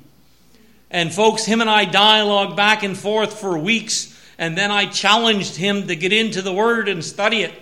And 0.90 1.12
folks, 1.12 1.44
him 1.44 1.61
and 1.61 1.68
I 1.68 1.84
dialogued 1.84 2.56
back 2.56 2.82
and 2.82 2.96
forth 2.96 3.38
for 3.38 3.58
weeks, 3.58 4.16
and 4.38 4.56
then 4.56 4.70
I 4.70 4.87
challenged 4.87 5.56
him 5.56 5.88
to 5.88 5.96
get 5.96 6.12
into 6.12 6.40
the 6.40 6.52
Word 6.52 6.88
and 6.88 7.04
study 7.04 7.42
it. 7.42 7.52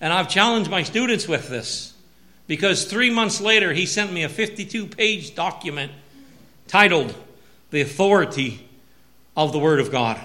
And 0.00 0.12
I've 0.12 0.28
challenged 0.28 0.70
my 0.70 0.82
students 0.82 1.26
with 1.26 1.48
this 1.48 1.94
because 2.46 2.84
three 2.84 3.10
months 3.10 3.40
later, 3.40 3.72
he 3.72 3.86
sent 3.86 4.12
me 4.12 4.22
a 4.24 4.28
52 4.28 4.86
page 4.86 5.34
document 5.34 5.92
titled 6.68 7.14
The 7.70 7.80
Authority 7.80 8.68
of 9.36 9.52
the 9.52 9.58
Word 9.58 9.80
of 9.80 9.90
God. 9.90 10.20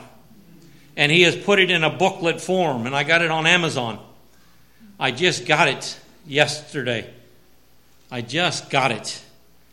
And 0.97 1.11
he 1.11 1.21
has 1.21 1.35
put 1.35 1.59
it 1.59 1.71
in 1.71 1.83
a 1.83 1.89
booklet 1.89 2.41
form, 2.41 2.85
and 2.85 2.95
I 2.95 3.03
got 3.03 3.21
it 3.21 3.31
on 3.31 3.47
Amazon. 3.47 3.99
I 5.01 5.09
just 5.09 5.47
got 5.47 5.67
it 5.67 5.99
yesterday. 6.27 7.11
I 8.11 8.21
just 8.21 8.69
got 8.69 8.91
it. 8.91 9.19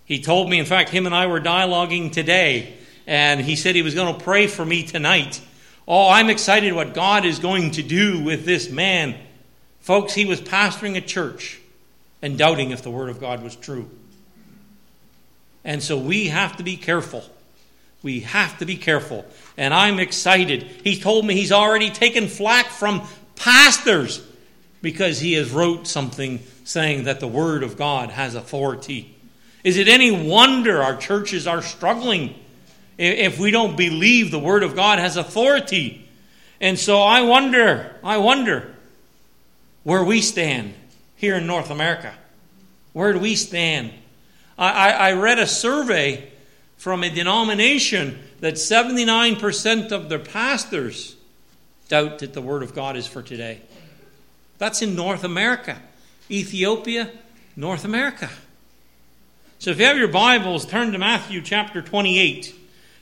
He 0.06 0.22
told 0.22 0.48
me, 0.48 0.58
in 0.58 0.64
fact, 0.64 0.88
him 0.88 1.04
and 1.04 1.14
I 1.14 1.26
were 1.26 1.38
dialoguing 1.38 2.10
today, 2.10 2.72
and 3.06 3.38
he 3.38 3.54
said 3.54 3.74
he 3.74 3.82
was 3.82 3.94
going 3.94 4.16
to 4.16 4.24
pray 4.24 4.46
for 4.46 4.64
me 4.64 4.84
tonight. 4.84 5.42
Oh, 5.86 6.08
I'm 6.08 6.30
excited 6.30 6.72
what 6.72 6.94
God 6.94 7.26
is 7.26 7.40
going 7.40 7.72
to 7.72 7.82
do 7.82 8.24
with 8.24 8.46
this 8.46 8.70
man. 8.70 9.16
Folks, 9.80 10.14
he 10.14 10.24
was 10.24 10.40
pastoring 10.40 10.96
a 10.96 11.02
church 11.02 11.60
and 12.22 12.38
doubting 12.38 12.70
if 12.70 12.80
the 12.80 12.90
Word 12.90 13.10
of 13.10 13.20
God 13.20 13.42
was 13.42 13.54
true. 13.54 13.90
And 15.62 15.82
so 15.82 15.98
we 15.98 16.28
have 16.28 16.56
to 16.56 16.62
be 16.62 16.78
careful. 16.78 17.22
We 18.02 18.20
have 18.20 18.56
to 18.60 18.64
be 18.64 18.78
careful. 18.78 19.26
And 19.58 19.74
I'm 19.74 19.98
excited. 19.98 20.62
He 20.84 20.98
told 20.98 21.26
me 21.26 21.34
he's 21.34 21.52
already 21.52 21.90
taken 21.90 22.28
flack 22.28 22.68
from 22.68 23.06
pastors 23.36 24.22
because 24.80 25.20
he 25.20 25.34
has 25.34 25.50
wrote 25.50 25.86
something 25.86 26.40
saying 26.64 27.04
that 27.04 27.20
the 27.20 27.28
word 27.28 27.62
of 27.62 27.76
God 27.76 28.10
has 28.10 28.34
authority. 28.34 29.14
Is 29.64 29.76
it 29.76 29.88
any 29.88 30.10
wonder 30.10 30.82
our 30.82 30.96
churches 30.96 31.46
are 31.46 31.62
struggling 31.62 32.34
if 32.96 33.38
we 33.38 33.50
don't 33.50 33.76
believe 33.76 34.30
the 34.30 34.38
word 34.38 34.62
of 34.62 34.76
God 34.76 34.98
has 34.98 35.16
authority? 35.16 36.08
And 36.60 36.78
so 36.78 37.00
I 37.00 37.22
wonder, 37.22 37.96
I 38.02 38.18
wonder 38.18 38.74
where 39.84 40.04
we 40.04 40.20
stand 40.20 40.74
here 41.16 41.36
in 41.36 41.46
North 41.46 41.70
America. 41.70 42.14
Where 42.92 43.12
do 43.12 43.18
we 43.18 43.34
stand? 43.34 43.92
I, 44.56 44.70
I, 44.70 44.90
I 44.90 45.12
read 45.12 45.38
a 45.38 45.46
survey 45.46 46.30
from 46.76 47.02
a 47.02 47.10
denomination 47.10 48.18
that 48.40 48.54
79% 48.54 49.92
of 49.92 50.08
their 50.08 50.18
pastors 50.18 51.16
doubt 51.88 52.20
that 52.20 52.34
the 52.34 52.42
Word 52.42 52.62
of 52.62 52.74
God 52.74 52.96
is 52.96 53.06
for 53.06 53.22
today. 53.22 53.60
That's 54.58 54.82
in 54.82 54.94
North 54.94 55.24
America. 55.24 55.78
Ethiopia, 56.30 57.10
North 57.56 57.84
America. 57.84 58.28
So 59.60 59.70
if 59.70 59.78
you 59.78 59.86
have 59.86 59.96
your 59.96 60.08
Bibles, 60.08 60.66
turn 60.66 60.92
to 60.92 60.98
Matthew 60.98 61.40
chapter 61.42 61.80
28 61.80 62.54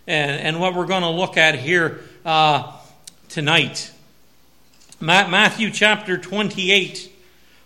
and, 0.07 0.41
and 0.41 0.61
what 0.61 0.75
we're 0.75 0.87
going 0.87 1.03
to 1.03 1.11
look 1.11 1.37
at 1.37 1.57
here 1.57 2.01
uh, 2.25 2.73
tonight. 3.29 3.91
Matthew 5.01 5.71
chapter 5.71 6.17
28. 6.17 7.13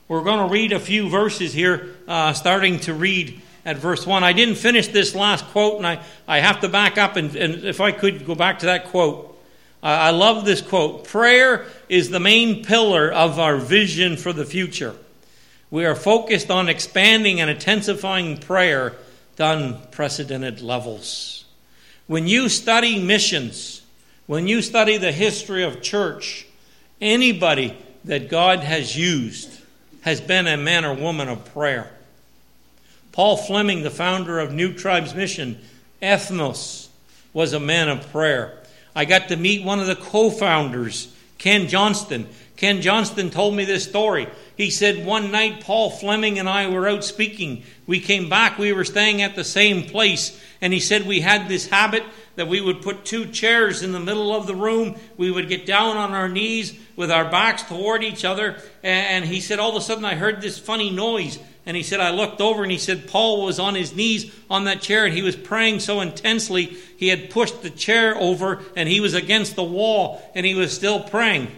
We're 0.08 0.24
going 0.24 0.48
to 0.48 0.52
read 0.52 0.72
a 0.72 0.80
few 0.80 1.08
verses 1.08 1.52
here, 1.52 1.96
uh, 2.08 2.32
starting 2.32 2.80
to 2.80 2.94
read 2.94 3.40
at 3.64 3.76
verse 3.76 4.06
1. 4.06 4.24
I 4.24 4.32
didn't 4.32 4.56
finish 4.56 4.88
this 4.88 5.14
last 5.14 5.44
quote, 5.46 5.76
and 5.76 5.86
I, 5.86 6.02
I 6.26 6.40
have 6.40 6.60
to 6.62 6.68
back 6.68 6.98
up, 6.98 7.14
and, 7.16 7.36
and 7.36 7.64
if 7.64 7.80
I 7.80 7.92
could 7.92 8.26
go 8.26 8.34
back 8.34 8.60
to 8.60 8.66
that 8.66 8.86
quote. 8.86 9.29
I 9.82 10.10
love 10.10 10.44
this 10.44 10.60
quote 10.60 11.04
Prayer 11.04 11.66
is 11.88 12.10
the 12.10 12.20
main 12.20 12.64
pillar 12.64 13.10
of 13.10 13.38
our 13.38 13.56
vision 13.56 14.16
for 14.16 14.32
the 14.32 14.44
future. 14.44 14.94
We 15.70 15.86
are 15.86 15.94
focused 15.94 16.50
on 16.50 16.68
expanding 16.68 17.40
and 17.40 17.48
intensifying 17.48 18.38
prayer 18.38 18.94
to 19.36 19.50
unprecedented 19.50 20.60
levels. 20.60 21.44
When 22.06 22.26
you 22.26 22.48
study 22.48 23.02
missions, 23.02 23.82
when 24.26 24.48
you 24.48 24.62
study 24.62 24.96
the 24.96 25.12
history 25.12 25.62
of 25.62 25.80
church, 25.80 26.46
anybody 27.00 27.76
that 28.04 28.28
God 28.28 28.60
has 28.60 28.96
used 28.96 29.60
has 30.02 30.20
been 30.20 30.46
a 30.46 30.56
man 30.56 30.84
or 30.84 30.94
woman 30.94 31.28
of 31.28 31.52
prayer. 31.54 31.90
Paul 33.12 33.36
Fleming, 33.36 33.82
the 33.82 33.90
founder 33.90 34.38
of 34.38 34.52
New 34.52 34.72
Tribes 34.72 35.14
Mission, 35.14 35.58
Ethnos, 36.02 36.88
was 37.32 37.52
a 37.52 37.60
man 37.60 37.88
of 37.88 38.10
prayer. 38.10 38.59
I 39.00 39.06
got 39.06 39.28
to 39.28 39.36
meet 39.36 39.64
one 39.64 39.80
of 39.80 39.86
the 39.86 39.96
co 39.96 40.28
founders, 40.28 41.10
Ken 41.38 41.68
Johnston. 41.68 42.28
Ken 42.56 42.82
Johnston 42.82 43.30
told 43.30 43.54
me 43.54 43.64
this 43.64 43.84
story. 43.84 44.28
He 44.58 44.68
said, 44.68 45.06
One 45.06 45.32
night, 45.32 45.64
Paul 45.64 45.88
Fleming 45.88 46.38
and 46.38 46.46
I 46.46 46.68
were 46.68 46.86
out 46.86 47.02
speaking. 47.02 47.62
We 47.86 47.98
came 47.98 48.28
back, 48.28 48.58
we 48.58 48.74
were 48.74 48.84
staying 48.84 49.22
at 49.22 49.36
the 49.36 49.42
same 49.42 49.84
place, 49.84 50.38
and 50.60 50.74
he 50.74 50.80
said 50.80 51.06
we 51.06 51.22
had 51.22 51.48
this 51.48 51.66
habit 51.68 52.02
that 52.36 52.48
we 52.48 52.60
would 52.60 52.82
put 52.82 53.06
two 53.06 53.24
chairs 53.24 53.82
in 53.82 53.92
the 53.92 54.00
middle 54.00 54.34
of 54.34 54.46
the 54.46 54.54
room. 54.54 54.96
We 55.16 55.30
would 55.30 55.48
get 55.48 55.64
down 55.64 55.96
on 55.96 56.12
our 56.12 56.28
knees 56.28 56.78
with 56.94 57.10
our 57.10 57.24
backs 57.24 57.62
toward 57.62 58.02
each 58.04 58.26
other. 58.26 58.58
And 58.82 59.24
he 59.24 59.40
said, 59.40 59.58
All 59.58 59.70
of 59.70 59.76
a 59.76 59.80
sudden, 59.80 60.04
I 60.04 60.14
heard 60.14 60.42
this 60.42 60.58
funny 60.58 60.90
noise. 60.90 61.38
And 61.66 61.76
he 61.76 61.82
said, 61.82 62.00
I 62.00 62.10
looked 62.10 62.40
over 62.40 62.62
and 62.62 62.72
he 62.72 62.78
said, 62.78 63.06
Paul 63.06 63.44
was 63.44 63.58
on 63.58 63.74
his 63.74 63.94
knees 63.94 64.34
on 64.48 64.64
that 64.64 64.80
chair 64.80 65.04
and 65.04 65.14
he 65.14 65.22
was 65.22 65.36
praying 65.36 65.80
so 65.80 66.00
intensely, 66.00 66.76
he 66.96 67.08
had 67.08 67.30
pushed 67.30 67.62
the 67.62 67.70
chair 67.70 68.16
over 68.16 68.62
and 68.76 68.88
he 68.88 69.00
was 69.00 69.14
against 69.14 69.56
the 69.56 69.64
wall 69.64 70.22
and 70.34 70.46
he 70.46 70.54
was 70.54 70.74
still 70.74 71.00
praying. 71.00 71.48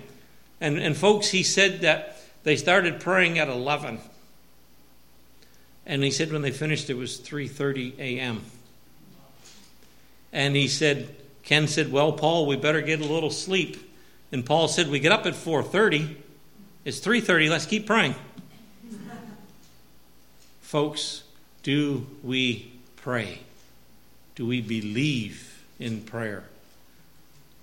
And, 0.61 0.79
and 0.79 0.97
folks, 0.97 1.29
he 1.29 1.43
said 1.43 1.83
that 1.83 2.21
they 2.43 2.57
started 2.57 3.01
praying 3.01 3.39
at 3.39 3.49
11. 3.49 4.01
And 5.87 6.03
he 6.03 6.11
said 6.11 6.33
when 6.33 6.43
they 6.43 6.51
finished, 6.51 6.91
it 6.91 6.95
was 6.95 7.21
3.30 7.21 7.99
a.m. 7.99 8.43
And 10.33 10.57
he 10.57 10.69
said, 10.69 11.15
Ken 11.43 11.67
said, 11.69 11.91
well, 11.91 12.13
Paul, 12.13 12.47
we 12.47 12.57
better 12.57 12.81
get 12.81 13.01
a 13.01 13.05
little 13.05 13.31
sleep. 13.31 13.91
And 14.31 14.47
Paul 14.47 14.69
said, 14.69 14.89
we 14.89 15.01
get 15.01 15.13
up 15.13 15.27
at 15.27 15.35
4.30. 15.35 16.17
It's 16.85 17.01
3.30. 17.01 17.51
Let's 17.51 17.67
keep 17.67 17.87
praying. 17.87 18.15
Folks, 20.73 21.23
do 21.63 22.07
we 22.23 22.73
pray? 22.97 23.41
Do 24.37 24.47
we 24.47 24.63
believe 24.63 25.63
in 25.79 26.01
prayer? 26.01 26.45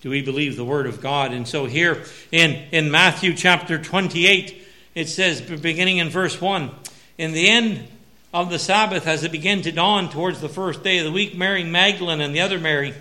Do 0.02 0.12
we 0.12 0.22
believe 0.22 0.56
the 0.56 0.64
Word 0.64 0.86
of 0.86 1.02
God? 1.02 1.34
And 1.34 1.48
so 1.48 1.66
here 1.66 2.04
in, 2.32 2.52
in 2.72 2.92
Matthew 2.92 3.34
chapter 3.34 3.80
28, 3.80 4.64
it 4.94 5.10
says, 5.10 5.42
beginning 5.42 5.98
in 5.98 6.10
verse 6.10 6.40
1, 6.40 6.70
In 7.18 7.32
the 7.32 7.50
end 7.50 7.88
of 8.32 8.52
the 8.52 8.60
Sabbath, 8.60 9.08
as 9.08 9.24
it 9.24 9.32
began 9.32 9.64
to 9.64 9.72
dawn 9.72 10.12
towards 10.12 10.40
the 10.40 10.48
first 10.48 10.84
day 10.84 11.00
of 11.00 11.06
the 11.06 11.12
week, 11.12 11.36
Mary 11.36 11.64
Magdalene 11.64 12.22
and 12.22 12.36
the 12.36 12.42
other 12.42 12.60
Mary 12.60 12.94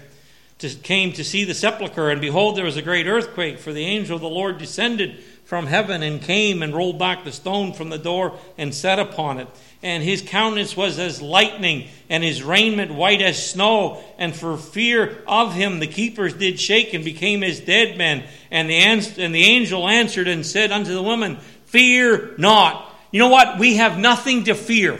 to, 0.60 0.70
came 0.70 1.12
to 1.12 1.22
see 1.22 1.44
the 1.44 1.52
sepulchre, 1.52 2.08
and 2.08 2.22
behold, 2.22 2.56
there 2.56 2.64
was 2.64 2.78
a 2.78 2.82
great 2.82 3.06
earthquake, 3.06 3.58
for 3.58 3.74
the 3.74 3.84
angel 3.84 4.16
of 4.16 4.22
the 4.22 4.28
Lord 4.30 4.56
descended 4.56 5.22
from 5.44 5.66
heaven 5.66 6.02
and 6.02 6.22
came 6.22 6.62
and 6.62 6.74
rolled 6.74 6.98
back 6.98 7.24
the 7.24 7.32
stone 7.32 7.74
from 7.74 7.90
the 7.90 7.98
door 7.98 8.38
and 8.56 8.74
sat 8.74 8.98
upon 8.98 9.38
it 9.38 9.48
and 9.82 10.02
his 10.02 10.22
countenance 10.22 10.76
was 10.76 10.98
as 10.98 11.22
lightning, 11.22 11.88
and 12.10 12.24
his 12.24 12.42
raiment 12.42 12.92
white 12.92 13.22
as 13.22 13.50
snow. 13.50 14.02
And 14.18 14.34
for 14.34 14.56
fear 14.56 15.22
of 15.26 15.54
him, 15.54 15.78
the 15.78 15.86
keepers 15.86 16.34
did 16.34 16.58
shake 16.58 16.94
and 16.94 17.04
became 17.04 17.44
as 17.44 17.60
dead 17.60 17.96
men. 17.96 18.24
And 18.50 18.68
the, 18.68 18.76
and 18.76 19.34
the 19.34 19.44
angel 19.44 19.86
answered 19.88 20.26
and 20.26 20.44
said 20.44 20.72
unto 20.72 20.92
the 20.94 21.02
woman, 21.02 21.36
Fear 21.66 22.34
not. 22.38 22.92
You 23.12 23.20
know 23.20 23.28
what? 23.28 23.58
We 23.58 23.76
have 23.76 23.98
nothing 23.98 24.44
to 24.44 24.54
fear. 24.54 24.98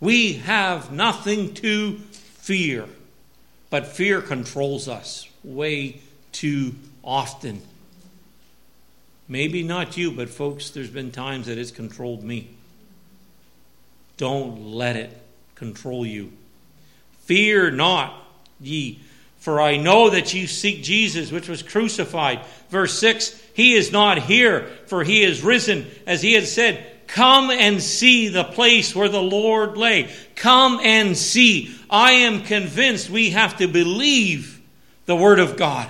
We 0.00 0.34
have 0.34 0.90
nothing 0.90 1.54
to 1.54 1.98
fear. 1.98 2.86
But 3.70 3.86
fear 3.86 4.20
controls 4.20 4.88
us 4.88 5.28
way 5.44 6.00
too 6.32 6.74
often. 7.04 7.62
Maybe 9.28 9.62
not 9.62 9.96
you, 9.96 10.10
but 10.10 10.28
folks, 10.28 10.70
there's 10.70 10.90
been 10.90 11.10
times 11.10 11.46
that 11.46 11.58
it's 11.58 11.70
controlled 11.70 12.22
me. 12.22 12.55
Don't 14.16 14.72
let 14.72 14.96
it 14.96 15.16
control 15.54 16.06
you. 16.06 16.32
Fear 17.24 17.72
not, 17.72 18.14
ye, 18.60 19.00
for 19.38 19.60
I 19.60 19.76
know 19.76 20.10
that 20.10 20.32
ye 20.32 20.46
seek 20.46 20.82
Jesus, 20.82 21.30
which 21.30 21.48
was 21.48 21.62
crucified. 21.62 22.40
Verse 22.70 22.98
6 22.98 23.40
He 23.54 23.74
is 23.74 23.92
not 23.92 24.18
here, 24.18 24.68
for 24.86 25.04
he 25.04 25.22
is 25.22 25.42
risen, 25.42 25.86
as 26.06 26.22
he 26.22 26.32
had 26.32 26.46
said. 26.46 26.84
Come 27.06 27.50
and 27.50 27.80
see 27.80 28.28
the 28.28 28.44
place 28.44 28.94
where 28.94 29.08
the 29.08 29.22
Lord 29.22 29.76
lay. 29.76 30.10
Come 30.34 30.80
and 30.82 31.16
see. 31.16 31.74
I 31.88 32.12
am 32.12 32.42
convinced 32.42 33.08
we 33.10 33.30
have 33.30 33.58
to 33.58 33.68
believe 33.68 34.60
the 35.06 35.16
Word 35.16 35.38
of 35.38 35.56
God 35.56 35.88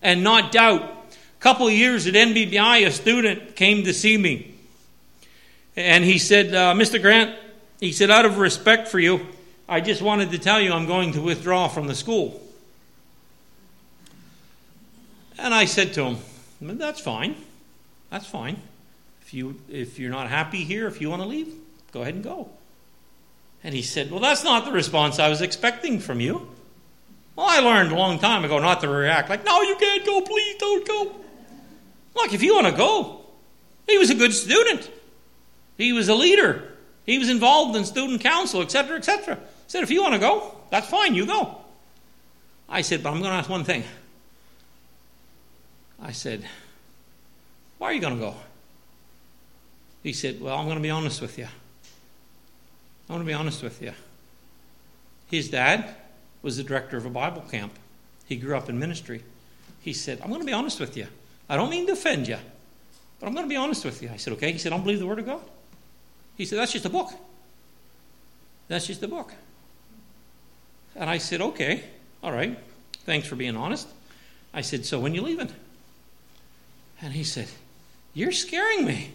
and 0.00 0.22
not 0.22 0.52
doubt. 0.52 0.82
A 0.82 1.40
couple 1.40 1.68
years 1.68 2.06
at 2.06 2.14
NBBI, 2.14 2.86
a 2.86 2.92
student 2.92 3.56
came 3.56 3.84
to 3.84 3.92
see 3.92 4.16
me. 4.16 4.54
And 5.76 6.04
he 6.04 6.18
said, 6.18 6.54
uh, 6.54 6.74
Mr. 6.74 7.02
Grant, 7.02 7.36
he 7.80 7.92
said, 7.92 8.10
Out 8.10 8.24
of 8.24 8.38
respect 8.38 8.88
for 8.88 8.98
you, 8.98 9.26
I 9.68 9.80
just 9.80 10.02
wanted 10.02 10.30
to 10.32 10.38
tell 10.38 10.60
you 10.60 10.72
I'm 10.72 10.86
going 10.86 11.12
to 11.12 11.20
withdraw 11.20 11.68
from 11.68 11.86
the 11.86 11.94
school. 11.94 12.40
And 15.38 15.52
I 15.54 15.64
said 15.64 15.92
to 15.94 16.04
him, 16.04 16.18
That's 16.60 17.00
fine. 17.00 17.36
That's 18.10 18.26
fine. 18.26 18.58
If, 19.22 19.34
you, 19.34 19.60
if 19.68 19.98
you're 19.98 20.10
not 20.10 20.28
happy 20.28 20.64
here, 20.64 20.86
if 20.86 21.00
you 21.00 21.10
want 21.10 21.22
to 21.22 21.28
leave, 21.28 21.52
go 21.92 22.02
ahead 22.02 22.14
and 22.14 22.22
go. 22.22 22.50
And 23.62 23.74
he 23.74 23.82
said, 23.82 24.10
Well, 24.10 24.20
that's 24.20 24.44
not 24.44 24.64
the 24.64 24.72
response 24.72 25.18
I 25.18 25.28
was 25.28 25.40
expecting 25.40 25.98
from 25.98 26.20
you. 26.20 26.48
Well, 27.36 27.46
I 27.48 27.58
learned 27.60 27.90
a 27.90 27.96
long 27.96 28.18
time 28.18 28.44
ago 28.44 28.58
not 28.60 28.80
to 28.82 28.88
react 28.88 29.30
like, 29.30 29.44
No, 29.44 29.62
you 29.62 29.76
can't 29.76 30.04
go, 30.04 30.20
please 30.20 30.56
don't 30.58 30.86
go. 30.86 31.16
Look, 32.14 32.32
if 32.32 32.42
you 32.42 32.54
want 32.54 32.66
to 32.68 32.72
go, 32.72 33.20
he 33.86 33.98
was 33.98 34.10
a 34.10 34.14
good 34.14 34.32
student, 34.32 34.88
he 35.76 35.92
was 35.92 36.08
a 36.08 36.14
leader. 36.14 36.73
He 37.04 37.18
was 37.18 37.28
involved 37.28 37.76
in 37.76 37.84
student 37.84 38.20
council, 38.20 38.62
etc., 38.62 38.96
etc. 38.96 39.38
said, 39.66 39.82
if 39.82 39.90
you 39.90 40.02
want 40.02 40.14
to 40.14 40.20
go, 40.20 40.56
that's 40.70 40.88
fine, 40.88 41.14
you 41.14 41.26
go. 41.26 41.58
I 42.68 42.80
said, 42.80 43.02
but 43.02 43.10
I'm 43.10 43.20
going 43.20 43.30
to 43.30 43.36
ask 43.36 43.50
one 43.50 43.64
thing. 43.64 43.84
I 46.00 46.12
said, 46.12 46.44
why 47.78 47.88
are 47.88 47.92
you 47.92 48.00
going 48.00 48.14
to 48.14 48.20
go? 48.20 48.34
He 50.02 50.12
said, 50.12 50.40
well, 50.40 50.56
I'm 50.56 50.64
going 50.66 50.76
to 50.76 50.82
be 50.82 50.90
honest 50.90 51.20
with 51.20 51.38
you. 51.38 51.46
I 53.08 53.12
want 53.12 53.22
to 53.22 53.26
be 53.26 53.34
honest 53.34 53.62
with 53.62 53.82
you. 53.82 53.92
His 55.30 55.50
dad 55.50 55.94
was 56.42 56.56
the 56.56 56.62
director 56.62 56.96
of 56.96 57.06
a 57.06 57.10
Bible 57.10 57.42
camp. 57.50 57.72
He 58.26 58.36
grew 58.36 58.56
up 58.56 58.68
in 58.68 58.78
ministry. 58.78 59.22
He 59.80 59.92
said, 59.92 60.20
I'm 60.22 60.28
going 60.28 60.40
to 60.40 60.46
be 60.46 60.52
honest 60.52 60.80
with 60.80 60.96
you. 60.96 61.06
I 61.48 61.56
don't 61.56 61.70
mean 61.70 61.86
to 61.86 61.92
offend 61.92 62.28
you, 62.28 62.38
but 63.20 63.26
I'm 63.26 63.34
going 63.34 63.44
to 63.44 63.50
be 63.50 63.56
honest 63.56 63.84
with 63.84 64.02
you. 64.02 64.10
I 64.12 64.16
said, 64.16 64.32
okay. 64.34 64.52
He 64.52 64.58
said, 64.58 64.72
I 64.72 64.76
don't 64.76 64.84
believe 64.84 64.98
the 64.98 65.06
Word 65.06 65.18
of 65.18 65.26
God. 65.26 65.42
He 66.36 66.44
said, 66.44 66.58
That's 66.58 66.72
just 66.72 66.84
a 66.84 66.90
book. 66.90 67.12
That's 68.68 68.86
just 68.86 69.02
a 69.02 69.08
book. 69.08 69.32
And 70.96 71.08
I 71.08 71.18
said, 71.18 71.40
Okay, 71.40 71.84
all 72.22 72.32
right. 72.32 72.58
Thanks 73.04 73.28
for 73.28 73.36
being 73.36 73.56
honest. 73.56 73.88
I 74.52 74.60
said, 74.60 74.84
So 74.84 74.98
when 74.98 75.14
you 75.14 75.22
leaving? 75.22 75.50
And 77.02 77.12
he 77.12 77.24
said, 77.24 77.48
You're 78.14 78.32
scaring 78.32 78.86
me. 78.86 79.10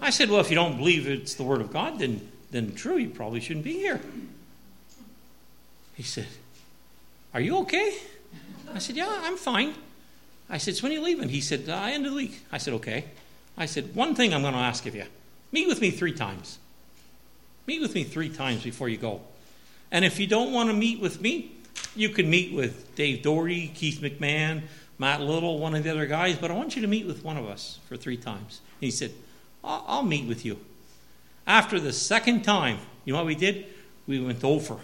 I 0.00 0.10
said, 0.10 0.30
Well, 0.30 0.40
if 0.40 0.50
you 0.50 0.54
don't 0.54 0.76
believe 0.76 1.08
it's 1.08 1.34
the 1.34 1.42
Word 1.42 1.60
of 1.60 1.72
God, 1.72 1.98
then, 1.98 2.28
then 2.50 2.74
true, 2.74 2.96
you 2.96 3.08
probably 3.08 3.40
shouldn't 3.40 3.64
be 3.64 3.74
here. 3.74 4.00
He 5.96 6.02
said, 6.02 6.26
Are 7.34 7.40
you 7.40 7.58
okay? 7.58 7.96
I 8.74 8.78
said, 8.78 8.96
Yeah, 8.96 9.08
I'm 9.08 9.36
fine. 9.36 9.74
I 10.48 10.58
said, 10.58 10.76
So 10.76 10.84
when 10.84 10.92
are 10.92 10.96
you 10.96 11.02
leaving? 11.02 11.28
He 11.28 11.40
said, 11.40 11.68
uh, 11.68 11.74
End 11.74 12.06
of 12.06 12.12
the 12.12 12.16
week. 12.16 12.42
I 12.52 12.58
said, 12.58 12.74
Okay. 12.74 13.04
I 13.56 13.66
said, 13.66 13.94
One 13.94 14.14
thing 14.14 14.34
I'm 14.34 14.42
going 14.42 14.54
to 14.54 14.60
ask 14.60 14.86
of 14.86 14.94
you. 14.94 15.04
Meet 15.56 15.68
with 15.68 15.80
me 15.80 15.90
three 15.90 16.12
times. 16.12 16.58
Meet 17.66 17.80
with 17.80 17.94
me 17.94 18.04
three 18.04 18.28
times 18.28 18.62
before 18.62 18.90
you 18.90 18.98
go. 18.98 19.22
And 19.90 20.04
if 20.04 20.20
you 20.20 20.26
don't 20.26 20.52
want 20.52 20.68
to 20.68 20.74
meet 20.74 21.00
with 21.00 21.22
me, 21.22 21.50
you 21.94 22.10
can 22.10 22.28
meet 22.28 22.52
with 22.52 22.94
Dave 22.94 23.22
Doherty, 23.22 23.68
Keith 23.68 24.00
McMahon, 24.02 24.64
Matt 24.98 25.22
Little, 25.22 25.58
one 25.58 25.74
of 25.74 25.82
the 25.82 25.90
other 25.90 26.04
guys, 26.04 26.36
but 26.36 26.50
I 26.50 26.54
want 26.54 26.76
you 26.76 26.82
to 26.82 26.88
meet 26.88 27.06
with 27.06 27.24
one 27.24 27.38
of 27.38 27.46
us 27.46 27.78
for 27.88 27.96
three 27.96 28.18
times. 28.18 28.60
And 28.80 28.84
he 28.84 28.90
said, 28.90 29.12
I'll, 29.64 29.82
I'll 29.88 30.02
meet 30.02 30.28
with 30.28 30.44
you. 30.44 30.58
After 31.46 31.80
the 31.80 31.94
second 31.94 32.42
time, 32.42 32.76
you 33.06 33.14
know 33.14 33.20
what 33.20 33.26
we 33.26 33.34
did? 33.34 33.64
We 34.06 34.20
went 34.20 34.44
over 34.44 34.76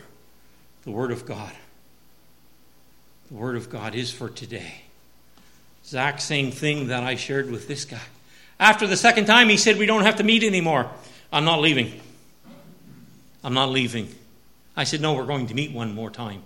the 0.84 0.90
Word 0.90 1.10
of 1.10 1.26
God. 1.26 1.52
The 3.28 3.34
Word 3.34 3.56
of 3.56 3.68
God 3.68 3.94
is 3.94 4.10
for 4.10 4.30
today. 4.30 4.84
Exact 5.84 6.22
same 6.22 6.50
thing 6.50 6.86
that 6.86 7.02
I 7.02 7.16
shared 7.16 7.50
with 7.50 7.68
this 7.68 7.84
guy. 7.84 8.00
After 8.62 8.86
the 8.86 8.96
second 8.96 9.24
time, 9.24 9.48
he 9.48 9.56
said, 9.56 9.76
We 9.76 9.86
don't 9.86 10.04
have 10.04 10.16
to 10.16 10.22
meet 10.22 10.44
anymore. 10.44 10.88
I'm 11.32 11.44
not 11.44 11.60
leaving. 11.60 12.00
I'm 13.42 13.54
not 13.54 13.70
leaving. 13.70 14.14
I 14.76 14.84
said, 14.84 15.00
No, 15.00 15.14
we're 15.14 15.26
going 15.26 15.48
to 15.48 15.54
meet 15.54 15.72
one 15.72 15.96
more 15.96 16.10
time. 16.10 16.44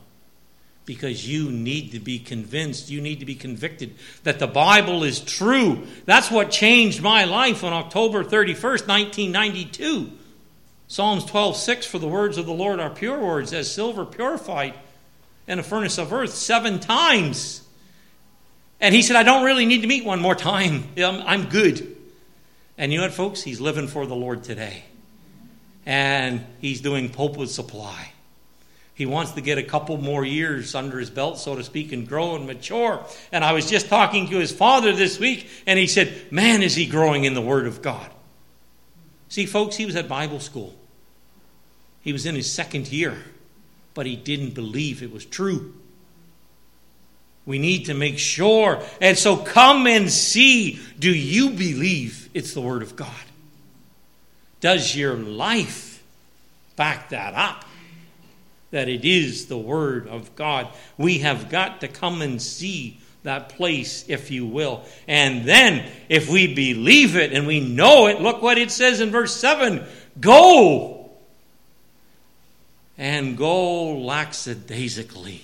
Because 0.87 1.29
you 1.29 1.53
need 1.53 1.93
to 1.93 2.01
be 2.01 2.19
convinced, 2.19 2.89
you 2.89 3.03
need 3.03 3.21
to 3.21 3.27
be 3.27 3.35
convicted 3.35 3.97
that 4.23 4.39
the 4.39 4.47
Bible 4.47 5.05
is 5.05 5.21
true. 5.21 5.87
That's 6.07 6.31
what 6.31 6.51
changed 6.51 7.03
my 7.03 7.25
life 7.25 7.63
on 7.63 7.75
October 7.75 8.25
31st, 8.25 8.89
1992. 8.89 10.11
Psalms 10.89 11.27
12:6 11.27 11.85
for 11.85 11.99
the 11.99 12.09
words 12.09 12.39
of 12.39 12.47
the 12.47 12.53
Lord 12.55 12.81
are 12.81 12.89
pure 12.89 13.19
words 13.19 13.53
as 13.53 13.71
silver 13.71 14.07
purified 14.07 14.73
in 15.47 15.59
a 15.59 15.63
furnace 15.63 15.99
of 15.99 16.15
earth 16.15 16.33
seven 16.33 16.81
times. 16.81 17.61
And 18.81 18.95
he 18.95 19.03
said, 19.03 19.17
I 19.17 19.23
don't 19.23 19.45
really 19.45 19.67
need 19.67 19.83
to 19.83 19.87
meet 19.87 20.07
one 20.07 20.23
more 20.23 20.35
time. 20.35 20.85
I'm 20.97 21.51
good. 21.51 21.96
And 22.79 22.93
you 22.93 22.99
know 22.99 23.05
what, 23.05 23.15
folks? 23.15 23.43
He's 23.43 23.61
living 23.61 23.89
for 23.89 24.07
the 24.07 24.15
Lord 24.15 24.45
today. 24.45 24.85
And 25.85 26.45
he's 26.61 26.81
doing 26.81 27.09
pulpit 27.09 27.49
supply. 27.49 28.13
He 28.95 29.07
wants 29.07 29.33
to 29.33 29.43
get 29.43 29.59
a 29.59 29.63
couple 29.63 29.99
more 29.99 30.25
years 30.25 30.75
under 30.75 30.99
his 30.99 31.11
belt, 31.11 31.39
so 31.39 31.55
to 31.55 31.63
speak, 31.63 31.93
and 31.93 32.09
grow 32.09 32.35
and 32.35 32.47
mature. 32.47 33.05
And 33.31 33.45
I 33.45 33.53
was 33.53 33.69
just 33.69 33.89
talking 33.89 34.29
to 34.31 34.39
his 34.39 34.51
father 34.51 34.93
this 34.93 35.19
week, 35.19 35.49
and 35.67 35.79
he 35.79 35.87
said, 35.87 36.33
Man, 36.33 36.63
is 36.63 36.75
he 36.75 36.87
growing 36.87 37.25
in 37.25 37.35
the 37.35 37.43
Word 37.43 37.67
of 37.67 37.83
God. 37.83 38.11
See, 39.29 39.45
folks, 39.45 39.77
he 39.77 39.85
was 39.85 39.97
at 39.97 40.09
Bible 40.09 40.41
school. 40.41 40.75
He 42.01 42.13
was 42.13 42.25
in 42.25 42.35
his 42.35 42.51
second 42.51 42.91
year, 42.91 43.17
but 43.93 44.07
he 44.07 44.17
didn't 44.17 44.55
believe 44.55 45.03
it 45.03 45.13
was 45.13 45.27
true. 45.27 45.75
We 47.47 47.61
need 47.61 47.87
to 47.87 47.95
make 47.95 48.19
sure. 48.19 48.83
And 49.01 49.17
so 49.17 49.37
come 49.37 49.87
and 49.87 50.11
see 50.11 50.81
do 50.99 51.11
you 51.11 51.51
believe 51.51 52.29
it's 52.35 52.53
the 52.53 52.61
Word 52.61 52.83
of 52.83 52.97
God? 52.97 53.15
Does 54.61 54.97
your 54.97 55.15
life 55.15 56.03
back 56.75 57.11
that 57.11 57.35
up? 57.35 57.65
That 58.73 58.89
it 58.89 59.05
is 59.05 59.47
the 59.47 59.57
Word 59.57 60.09
of 60.09 60.35
God. 60.35 60.69
We 60.99 61.19
have 61.19 61.49
got 61.49 61.81
to 61.83 61.89
come 61.89 62.21
and 62.21 62.43
see 62.43 62.99
that 63.23 63.51
place, 63.51 64.05
if 64.09 64.31
you 64.31 64.47
will. 64.47 64.83
And 65.07 65.45
then, 65.45 65.89
if 66.09 66.29
we 66.29 66.53
believe 66.53 67.17
it 67.17 67.33
and 67.33 67.47
we 67.47 67.61
know 67.61 68.07
it, 68.07 68.21
look 68.21 68.43
what 68.43 68.59
it 68.59 68.71
says 68.71 69.01
in 69.01 69.11
verse 69.11 69.37
7 69.37 69.85
go. 70.19 71.11
And 72.99 73.37
go 73.37 73.99
lackadaisically. 73.99 75.43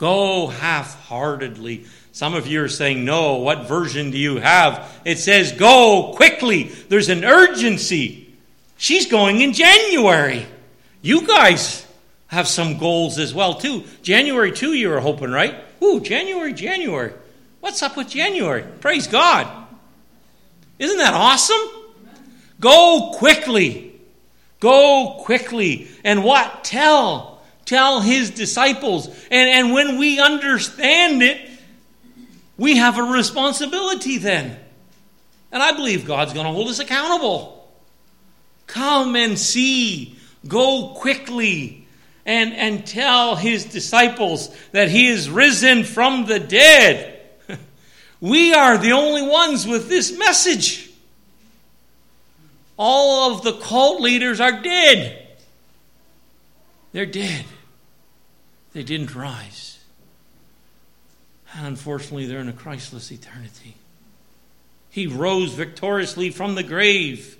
Go 0.00 0.46
half 0.46 0.98
heartedly. 1.08 1.84
Some 2.12 2.32
of 2.32 2.46
you 2.46 2.64
are 2.64 2.68
saying, 2.68 3.04
No, 3.04 3.34
what 3.34 3.68
version 3.68 4.10
do 4.10 4.16
you 4.16 4.36
have? 4.36 4.90
It 5.04 5.18
says, 5.18 5.52
Go 5.52 6.14
quickly. 6.16 6.64
There's 6.88 7.10
an 7.10 7.22
urgency. 7.22 8.34
She's 8.78 9.10
going 9.10 9.42
in 9.42 9.52
January. 9.52 10.46
You 11.02 11.26
guys 11.26 11.86
have 12.28 12.48
some 12.48 12.78
goals 12.78 13.18
as 13.18 13.34
well, 13.34 13.56
too. 13.56 13.84
January 14.02 14.52
2, 14.52 14.72
you 14.72 14.88
were 14.88 15.00
hoping, 15.00 15.32
right? 15.32 15.54
Ooh, 15.82 16.00
January, 16.00 16.54
January. 16.54 17.12
What's 17.60 17.82
up 17.82 17.98
with 17.98 18.08
January? 18.08 18.64
Praise 18.80 19.06
God. 19.06 19.66
Isn't 20.78 20.96
that 20.96 21.12
awesome? 21.12 21.60
Go 22.58 23.12
quickly. 23.16 24.00
Go 24.60 25.18
quickly. 25.24 25.88
And 26.04 26.24
what? 26.24 26.64
Tell. 26.64 27.39
Tell 27.70 28.00
his 28.00 28.30
disciples. 28.30 29.06
And, 29.30 29.48
and 29.48 29.72
when 29.72 29.96
we 29.96 30.18
understand 30.18 31.22
it, 31.22 31.48
we 32.58 32.78
have 32.78 32.98
a 32.98 33.04
responsibility 33.04 34.18
then. 34.18 34.58
And 35.52 35.62
I 35.62 35.70
believe 35.70 36.04
God's 36.04 36.32
going 36.32 36.46
to 36.46 36.52
hold 36.52 36.66
us 36.66 36.80
accountable. 36.80 37.72
Come 38.66 39.14
and 39.14 39.38
see. 39.38 40.18
Go 40.48 40.94
quickly 40.96 41.86
and, 42.26 42.54
and 42.54 42.84
tell 42.84 43.36
his 43.36 43.66
disciples 43.66 44.52
that 44.72 44.88
he 44.88 45.06
is 45.06 45.30
risen 45.30 45.84
from 45.84 46.26
the 46.26 46.40
dead. 46.40 47.20
We 48.20 48.52
are 48.52 48.78
the 48.78 48.92
only 48.92 49.22
ones 49.22 49.64
with 49.64 49.88
this 49.88 50.18
message. 50.18 50.90
All 52.76 53.32
of 53.32 53.44
the 53.44 53.52
cult 53.52 54.00
leaders 54.00 54.40
are 54.40 54.60
dead. 54.60 55.28
They're 56.90 57.06
dead. 57.06 57.44
They 58.72 58.82
didn't 58.82 59.14
rise. 59.14 59.78
And 61.54 61.66
unfortunately, 61.66 62.26
they're 62.26 62.40
in 62.40 62.48
a 62.48 62.52
Christless 62.52 63.10
eternity. 63.10 63.76
He 64.90 65.06
rose 65.06 65.52
victoriously 65.52 66.30
from 66.30 66.54
the 66.54 66.62
grave. 66.62 67.36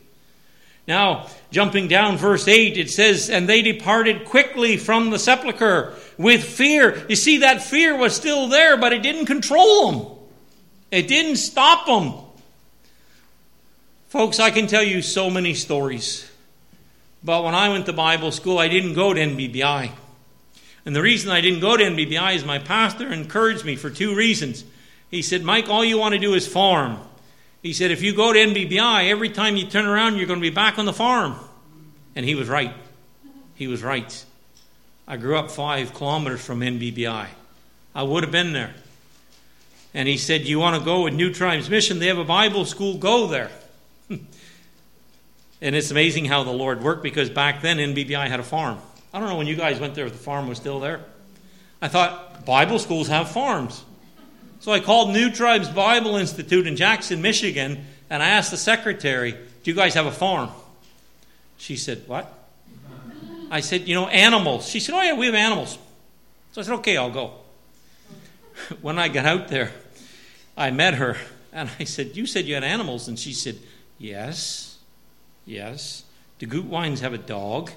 Now, 0.89 1.29
jumping 1.51 1.89
down 1.89 2.17
verse 2.17 2.49
8, 2.49 2.77
it 2.77 2.91
says, 2.91 3.31
And 3.31 3.49
they 3.49 3.63
departed 3.63 4.25
quickly 4.25 4.77
from 4.77 5.11
the 5.11 5.19
sepulchre 5.19 5.95
with 6.19 6.43
fear. 6.43 7.07
You 7.09 7.17
see, 7.17 7.39
that 7.39 7.63
fear 7.63 7.97
was 7.97 8.15
still 8.15 8.49
there, 8.49 8.77
but 8.77 8.93
it 8.93 9.03
didn't 9.03 9.27
control 9.27 9.93
them, 9.93 10.07
it 10.91 11.07
didn't 11.07 11.37
stop 11.37 11.87
them. 11.87 12.15
Folks, 14.09 14.41
I 14.41 14.51
can 14.51 14.67
tell 14.67 14.83
you 14.83 15.03
so 15.03 15.31
many 15.31 15.55
stories. 15.55 16.29
But 17.23 17.45
when 17.45 17.55
I 17.55 17.69
went 17.69 17.87
to 17.87 17.93
Bible 17.93 18.33
school, 18.33 18.59
I 18.59 18.67
didn't 18.67 18.95
go 18.95 19.15
to 19.15 19.21
NBBI. 19.21 19.93
And 20.85 20.97
the 20.97 21.03
reason 21.03 21.31
I 21.31 21.41
didn't 21.41 21.61
go 21.61 21.77
to 21.77 21.85
NBBI 21.85 22.37
is 22.37 22.45
my 22.45 22.59
pastor 22.59 23.13
encouraged 23.13 23.65
me 23.65 23.77
for 23.77 23.91
two 23.91 24.15
reasons. 24.15 24.65
He 25.11 25.23
said, 25.23 25.43
Mike, 25.43 25.69
all 25.69 25.85
you 25.85 25.99
want 25.99 26.15
to 26.15 26.19
do 26.19 26.35
is 26.35 26.47
farm. 26.47 26.99
He 27.63 27.73
said, 27.73 27.91
if 27.91 28.03
you 28.03 28.15
go 28.15 28.33
to 28.33 28.39
NBBI, 28.39 29.09
every 29.09 29.29
time 29.29 29.57
you 29.57 29.67
turn 29.67 29.85
around, 29.85 30.17
you're 30.17 30.27
going 30.27 30.39
to 30.39 30.49
be 30.49 30.55
back 30.55 30.79
on 30.79 30.87
the 30.87 30.93
farm. 30.93 31.37
And 32.17 32.25
he 32.25 32.35
was 32.35 32.49
right. 32.49 32.73
He 33.55 33.67
was 33.67 33.83
right. 33.83 34.25
I 35.07 35.17
grew 35.17 35.37
up 35.37 35.51
five 35.51 35.93
kilometers 35.93 36.41
from 36.41 36.61
NBBI. 36.61 37.27
I 37.95 38.03
would 38.03 38.23
have 38.23 38.33
been 38.33 38.53
there. 38.53 38.75
And 39.93 40.09
he 40.09 40.17
said, 40.17 40.43
You 40.43 40.59
want 40.59 40.79
to 40.79 40.85
go 40.85 41.03
with 41.03 41.15
New 41.15 41.33
Tribes 41.33 41.69
Mission? 41.69 41.99
They 41.99 42.07
have 42.07 42.19
a 42.19 42.25
Bible 42.25 42.65
school, 42.65 42.97
go 42.97 43.27
there. 43.27 43.51
and 44.09 44.29
it's 45.61 45.91
amazing 45.91 46.27
how 46.27 46.45
the 46.45 46.53
Lord 46.53 46.83
worked 46.83 47.03
because 47.03 47.29
back 47.29 47.61
then 47.61 47.79
NBBI 47.79 48.29
had 48.29 48.41
a 48.41 48.45
farm. 48.45 48.79
I 49.13 49.19
don't 49.19 49.29
know 49.29 49.37
when 49.37 49.47
you 49.47 49.57
guys 49.57 49.81
went 49.81 49.95
there 49.95 50.07
if 50.07 50.13
the 50.13 50.19
farm 50.19 50.49
was 50.49 50.59
still 50.59 50.81
there. 50.81 51.01
I 51.83 51.89
thought 51.89 52.45
Bible 52.45 52.79
schools 52.79 53.09
have 53.09 53.31
farms. 53.31 53.85
So 54.61 54.73
I 54.73 54.81
called 54.81 55.11
New 55.11 55.31
Tribes 55.31 55.69
Bible 55.69 56.17
Institute 56.17 56.67
in 56.67 56.77
Jackson, 56.77 57.23
Michigan, 57.23 57.85
and 58.11 58.23
I 58.23 58.29
asked 58.29 58.51
the 58.51 58.57
secretary, 58.57 59.33
Do 59.33 59.71
you 59.71 59.75
guys 59.75 59.95
have 59.95 60.07
a 60.07 60.13
farm? 60.13 60.51
She 61.57 61.77
said, 61.77 62.05
What? 62.07 62.33
I 63.51 63.61
said, 63.61 63.89
You 63.89 63.95
know, 63.95 64.07
animals. 64.09 64.69
She 64.69 64.81
said, 64.81 64.95
Oh, 64.95 65.03
yeah, 65.03 65.15
we 65.15 65.27
have 65.27 65.35
animals. 65.35 65.79
So 66.53 66.61
I 66.61 66.65
said, 66.65 66.75
Okay, 66.75 66.97
I'll 66.97 67.11
go. 67.11 67.35
when 68.83 68.99
I 68.99 69.09
got 69.09 69.25
out 69.25 69.49
there, 69.49 69.73
I 70.57 70.71
met 70.71 70.95
her 70.95 71.17
and 71.53 71.71
I 71.79 71.85
said, 71.85 72.17
You 72.17 72.27
said 72.27 72.45
you 72.45 72.55
had 72.55 72.65
animals? 72.65 73.09
And 73.09 73.19
she 73.19 73.33
said, 73.33 73.59
Yes, 73.99 74.79
yes. 75.47 76.05
The 76.39 76.47
Gutweins 76.47 77.01
have 77.01 77.13
a 77.13 77.19
dog. 77.19 77.71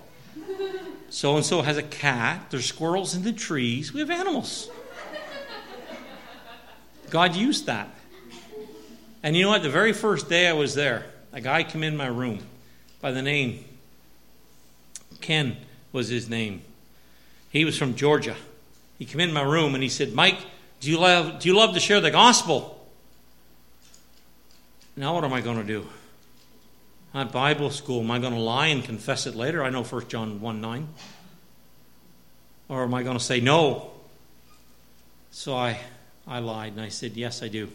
So 1.13 1.35
and 1.35 1.45
so 1.45 1.61
has 1.61 1.77
a 1.77 1.83
cat. 1.83 2.47
There's 2.49 2.65
squirrels 2.65 3.13
in 3.13 3.21
the 3.21 3.31
trees. 3.31 3.93
We 3.93 3.99
have 3.99 4.09
animals. 4.09 4.67
God 7.11 7.35
used 7.35 7.67
that. 7.67 7.87
And 9.21 9.37
you 9.37 9.43
know 9.43 9.49
what? 9.49 9.61
The 9.61 9.69
very 9.69 9.93
first 9.93 10.27
day 10.27 10.47
I 10.47 10.53
was 10.53 10.73
there, 10.73 11.05
a 11.31 11.39
guy 11.39 11.61
came 11.61 11.83
in 11.83 11.95
my 11.95 12.07
room 12.07 12.39
by 12.99 13.11
the 13.11 13.21
name 13.21 13.63
Ken 15.21 15.55
was 15.91 16.09
his 16.09 16.27
name. 16.27 16.63
He 17.51 17.63
was 17.63 17.77
from 17.77 17.93
Georgia. 17.93 18.35
He 18.97 19.05
came 19.05 19.21
in 19.21 19.31
my 19.31 19.43
room 19.43 19.75
and 19.75 19.83
he 19.83 19.89
said, 19.89 20.13
Mike, 20.13 20.39
do 20.79 20.89
you 20.89 20.99
love, 20.99 21.39
do 21.39 21.47
you 21.47 21.55
love 21.55 21.75
to 21.75 21.79
share 21.79 22.01
the 22.01 22.09
gospel? 22.09 22.83
Now 24.97 25.13
what 25.13 25.23
am 25.23 25.31
I 25.31 25.41
going 25.41 25.57
to 25.57 25.63
do? 25.63 25.87
At 27.13 27.31
Bible 27.31 27.69
school, 27.69 28.01
am 28.01 28.09
I 28.09 28.19
going 28.19 28.33
to 28.33 28.39
lie 28.39 28.67
and 28.67 28.83
confess 28.83 29.27
it 29.27 29.35
later? 29.35 29.63
I 29.63 29.69
know 29.69 29.83
1 29.83 30.07
John 30.07 30.41
1 30.41 30.61
9. 30.61 30.87
Or 32.69 32.83
am 32.83 32.93
I 32.93 33.03
going 33.03 33.17
to 33.17 33.23
say 33.23 33.39
no? 33.39 33.91
So 35.29 35.55
I 35.55 35.79
I 36.27 36.39
lied 36.39 36.73
and 36.73 36.81
I 36.81 36.89
said, 36.89 37.17
Yes, 37.17 37.43
I 37.43 37.47
do. 37.47 37.69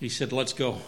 He 0.00 0.08
said, 0.08 0.32
Let's 0.32 0.52
go. 0.52 0.78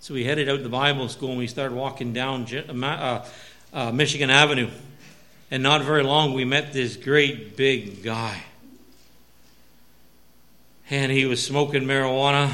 So 0.00 0.14
we 0.14 0.24
headed 0.24 0.48
out 0.48 0.62
to 0.62 0.68
Bible 0.68 1.08
school 1.08 1.30
and 1.30 1.38
we 1.38 1.46
started 1.46 1.74
walking 1.76 2.12
down 2.12 2.46
uh, 2.52 3.24
uh, 3.72 3.92
Michigan 3.92 4.30
Avenue. 4.30 4.68
And 5.50 5.62
not 5.62 5.82
very 5.82 6.02
long, 6.02 6.32
we 6.32 6.44
met 6.44 6.72
this 6.72 6.96
great 6.96 7.56
big 7.56 8.02
guy. 8.02 8.42
And 10.88 11.12
he 11.12 11.26
was 11.26 11.44
smoking 11.44 11.82
marijuana 11.82 12.52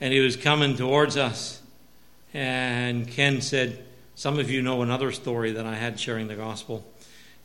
and 0.00 0.12
he 0.12 0.20
was 0.20 0.36
coming 0.36 0.76
towards 0.76 1.16
us. 1.16 1.62
And 2.34 3.08
Ken 3.08 3.40
said, 3.40 3.84
Some 4.14 4.38
of 4.38 4.50
you 4.50 4.62
know 4.62 4.82
another 4.82 5.12
story 5.12 5.52
that 5.52 5.66
I 5.66 5.74
had 5.74 5.98
sharing 5.98 6.28
the 6.28 6.34
gospel. 6.34 6.86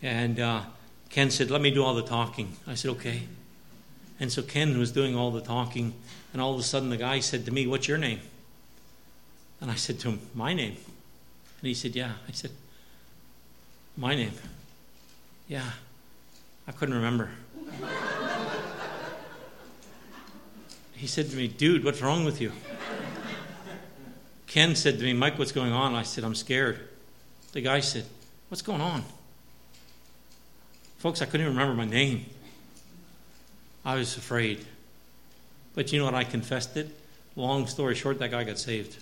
And 0.02 0.40
uh, 0.40 0.62
Ken 1.10 1.32
said, 1.32 1.50
Let 1.50 1.62
me 1.62 1.72
do 1.72 1.84
all 1.84 1.96
the 1.96 2.04
talking. 2.04 2.56
I 2.68 2.76
said, 2.76 2.92
Okay. 2.92 3.24
And 4.20 4.32
so 4.32 4.42
Ken 4.42 4.78
was 4.78 4.92
doing 4.92 5.16
all 5.16 5.32
the 5.32 5.42
talking. 5.42 5.94
And 6.32 6.42
all 6.42 6.54
of 6.54 6.60
a 6.60 6.64
sudden, 6.64 6.90
the 6.90 6.98
guy 6.98 7.20
said 7.20 7.46
to 7.46 7.52
me, 7.52 7.68
What's 7.68 7.88
your 7.88 7.98
name? 7.98 8.20
And 9.62 9.72
I 9.72 9.76
said 9.76 10.00
to 10.02 10.10
him, 10.10 10.20
My 10.34 10.54
name. 10.54 10.76
And 11.60 11.68
he 11.68 11.74
said, 11.74 11.96
Yeah. 11.96 12.14
I 12.28 12.32
said, 12.32 12.52
My 13.98 14.16
name. 14.16 14.34
Yeah. 15.48 15.72
I 16.68 16.72
couldn't 16.72 16.96
remember. 16.96 17.30
He 21.04 21.08
said 21.08 21.30
to 21.30 21.36
me, 21.36 21.50
Dude, 21.50 21.84
what's 21.84 22.02
wrong 22.02 22.24
with 22.24 22.40
you? 22.40 22.54
Ken 24.48 24.74
said 24.74 25.00
to 25.00 25.04
me, 25.04 25.12
Mike, 25.12 25.38
what's 25.38 25.52
going 25.52 25.74
on? 25.74 25.96
I 25.96 26.04
said, 26.04 26.24
I'm 26.24 26.34
scared. 26.34 26.80
The 27.52 27.60
guy 27.60 27.82
said, 27.82 28.06
What's 28.48 28.62
going 28.62 28.80
on? 28.80 29.04
Folks, 31.00 31.22
I 31.22 31.26
couldn't 31.26 31.42
even 31.42 31.58
remember 31.58 31.76
my 31.76 31.84
name. 31.84 32.28
I 33.84 33.96
was 33.96 34.16
afraid. 34.16 34.66
But 35.76 35.92
you 35.92 36.00
know 36.00 36.06
what? 36.06 36.16
I 36.16 36.24
confessed 36.24 36.78
it. 36.78 36.90
Long 37.36 37.68
story 37.68 37.96
short, 37.96 38.20
that 38.20 38.32
guy 38.32 38.46
got 38.46 38.58
saved. 38.58 38.96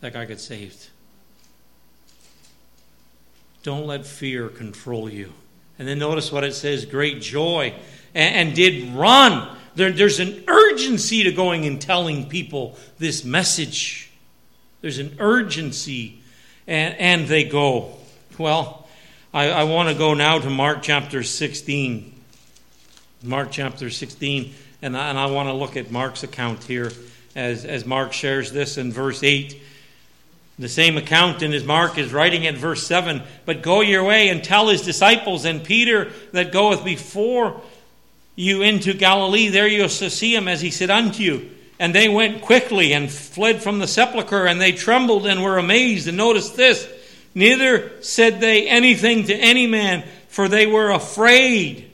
That 0.00 0.14
guy 0.14 0.24
got 0.24 0.40
saved. 0.40 0.88
Don't 3.62 3.86
let 3.86 4.06
fear 4.06 4.48
control 4.48 5.10
you. 5.10 5.34
And 5.78 5.86
then 5.86 5.98
notice 5.98 6.32
what 6.32 6.42
it 6.42 6.54
says 6.54 6.86
great 6.86 7.20
joy. 7.20 7.74
And, 8.14 8.48
and 8.48 8.56
did 8.56 8.94
run. 8.94 9.58
There, 9.76 9.92
there's 9.92 10.20
an 10.20 10.42
urgency 10.48 11.22
to 11.24 11.32
going 11.32 11.66
and 11.66 11.80
telling 11.80 12.28
people 12.28 12.76
this 12.98 13.24
message. 13.24 14.10
There's 14.80 14.98
an 14.98 15.16
urgency. 15.20 16.20
And, 16.66 16.96
and 16.98 17.28
they 17.28 17.44
go. 17.44 17.92
Well, 18.38 18.88
I, 19.32 19.50
I 19.50 19.64
want 19.64 19.90
to 19.90 19.94
go 19.94 20.14
now 20.14 20.38
to 20.38 20.50
Mark 20.50 20.82
chapter 20.82 21.22
16. 21.22 22.12
Mark 23.22 23.50
chapter 23.50 23.90
16. 23.90 24.54
And 24.80 24.96
I, 24.96 25.10
and 25.10 25.18
I 25.18 25.26
want 25.26 25.50
to 25.50 25.52
look 25.52 25.76
at 25.76 25.90
Mark's 25.90 26.22
account 26.22 26.64
here 26.64 26.90
as, 27.34 27.66
as 27.66 27.84
Mark 27.84 28.14
shares 28.14 28.50
this 28.50 28.78
in 28.78 28.90
verse 28.92 29.22
8. 29.22 29.62
The 30.58 30.70
same 30.70 30.96
account 30.96 31.42
in 31.42 31.52
his 31.52 31.64
Mark 31.64 31.98
is 31.98 32.14
writing 32.14 32.46
at 32.46 32.54
verse 32.54 32.86
7 32.86 33.22
But 33.44 33.60
go 33.60 33.82
your 33.82 34.04
way 34.04 34.30
and 34.30 34.42
tell 34.42 34.68
his 34.68 34.80
disciples 34.80 35.44
and 35.44 35.62
Peter 35.62 36.10
that 36.32 36.50
goeth 36.50 36.82
before 36.82 37.60
you 38.36 38.62
into 38.62 38.94
Galilee. 38.94 39.48
There 39.48 39.66
you 39.66 39.88
shall 39.88 40.10
see 40.10 40.34
him 40.34 40.46
as 40.46 40.60
he 40.60 40.70
said 40.70 40.90
unto 40.90 41.22
you. 41.22 41.50
And 41.78 41.94
they 41.94 42.08
went 42.08 42.42
quickly 42.42 42.92
and 42.92 43.10
fled 43.10 43.62
from 43.62 43.80
the 43.80 43.88
sepulchre, 43.88 44.46
and 44.46 44.60
they 44.60 44.72
trembled 44.72 45.26
and 45.26 45.42
were 45.42 45.58
amazed. 45.58 46.06
And 46.06 46.16
notice 46.16 46.50
this 46.50 46.88
neither 47.34 48.00
said 48.02 48.40
they 48.40 48.68
anything 48.68 49.24
to 49.24 49.34
any 49.34 49.66
man, 49.66 50.04
for 50.28 50.48
they 50.48 50.66
were 50.66 50.90
afraid. 50.90 51.90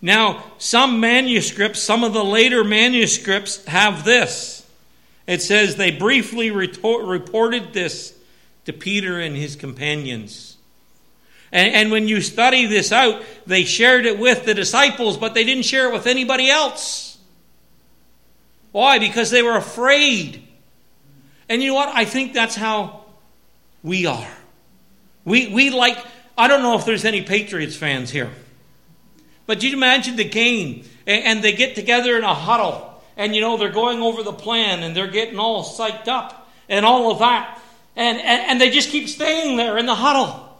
Now, 0.00 0.44
some 0.58 1.00
manuscripts, 1.00 1.80
some 1.80 2.04
of 2.04 2.12
the 2.12 2.24
later 2.24 2.64
manuscripts 2.64 3.64
have 3.66 4.04
this. 4.04 4.66
It 5.26 5.42
says 5.42 5.76
they 5.76 5.92
briefly 5.92 6.50
reported 6.50 7.72
this 7.72 8.12
to 8.64 8.72
Peter 8.72 9.20
and 9.20 9.36
his 9.36 9.56
companions. 9.56 10.51
And, 11.52 11.74
and, 11.74 11.90
when 11.90 12.08
you 12.08 12.22
study 12.22 12.64
this 12.64 12.92
out, 12.92 13.22
they 13.46 13.64
shared 13.64 14.06
it 14.06 14.18
with 14.18 14.46
the 14.46 14.54
disciples, 14.54 15.18
but 15.18 15.34
they 15.34 15.44
didn't 15.44 15.64
share 15.64 15.90
it 15.90 15.92
with 15.92 16.06
anybody 16.06 16.48
else. 16.48 17.18
Why? 18.70 18.98
Because 18.98 19.30
they 19.30 19.42
were 19.42 19.56
afraid. 19.56 20.42
And 21.50 21.62
you 21.62 21.68
know 21.68 21.74
what? 21.74 21.90
I 21.94 22.06
think 22.06 22.32
that's 22.32 22.54
how 22.54 23.04
we 23.82 24.06
are. 24.06 24.32
We, 25.26 25.52
we 25.52 25.68
like, 25.68 25.98
I 26.38 26.48
don't 26.48 26.62
know 26.62 26.78
if 26.78 26.86
there's 26.86 27.04
any 27.04 27.20
Patriots 27.20 27.76
fans 27.76 28.10
here, 28.10 28.30
but 29.44 29.62
you 29.62 29.74
imagine 29.74 30.16
the 30.16 30.24
game, 30.24 30.84
and, 31.06 31.24
and 31.24 31.44
they 31.44 31.52
get 31.52 31.74
together 31.74 32.16
in 32.16 32.24
a 32.24 32.34
huddle 32.34 32.92
and 33.16 33.34
you 33.34 33.40
know 33.40 33.56
they're 33.56 33.70
going 33.70 34.00
over 34.00 34.22
the 34.22 34.32
plan 34.32 34.82
and 34.82 34.96
they're 34.96 35.10
getting 35.10 35.38
all 35.38 35.64
psyched 35.64 36.08
up 36.08 36.50
and 36.68 36.84
all 36.84 37.10
of 37.10 37.18
that 37.18 37.60
and, 37.96 38.18
and, 38.18 38.50
and 38.50 38.60
they 38.60 38.70
just 38.70 38.90
keep 38.90 39.08
staying 39.08 39.56
there 39.56 39.78
in 39.78 39.86
the 39.86 39.94
huddle 39.94 40.51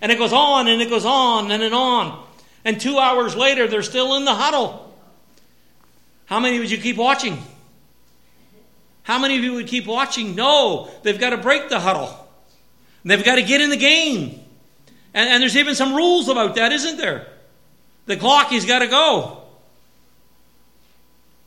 and 0.00 0.10
it 0.10 0.18
goes 0.18 0.32
on 0.32 0.68
and 0.68 0.80
it 0.80 0.88
goes 0.88 1.04
on 1.04 1.50
and, 1.50 1.62
and 1.62 1.74
on. 1.74 2.26
And 2.64 2.80
two 2.80 2.98
hours 2.98 3.36
later 3.36 3.66
they're 3.66 3.82
still 3.82 4.16
in 4.16 4.24
the 4.24 4.34
huddle. 4.34 4.94
How 6.26 6.40
many 6.40 6.58
would 6.58 6.70
you 6.70 6.78
keep 6.78 6.96
watching? 6.96 7.42
How 9.02 9.18
many 9.18 9.36
of 9.36 9.44
you 9.44 9.54
would 9.54 9.66
keep 9.66 9.86
watching? 9.86 10.34
No 10.34 10.90
they've 11.02 11.18
got 11.18 11.30
to 11.30 11.36
break 11.36 11.68
the 11.68 11.80
huddle. 11.80 12.16
They've 13.04 13.24
got 13.24 13.36
to 13.36 13.42
get 13.42 13.60
in 13.60 13.70
the 13.70 13.76
game. 13.76 14.40
And, 15.14 15.28
and 15.28 15.42
there's 15.42 15.56
even 15.56 15.74
some 15.74 15.94
rules 15.94 16.28
about 16.28 16.54
that 16.56 16.72
isn't 16.72 16.96
there? 16.96 17.26
The 18.06 18.16
clock 18.16 18.48
has 18.48 18.66
got 18.66 18.80
to 18.80 18.86
go. 18.86 19.38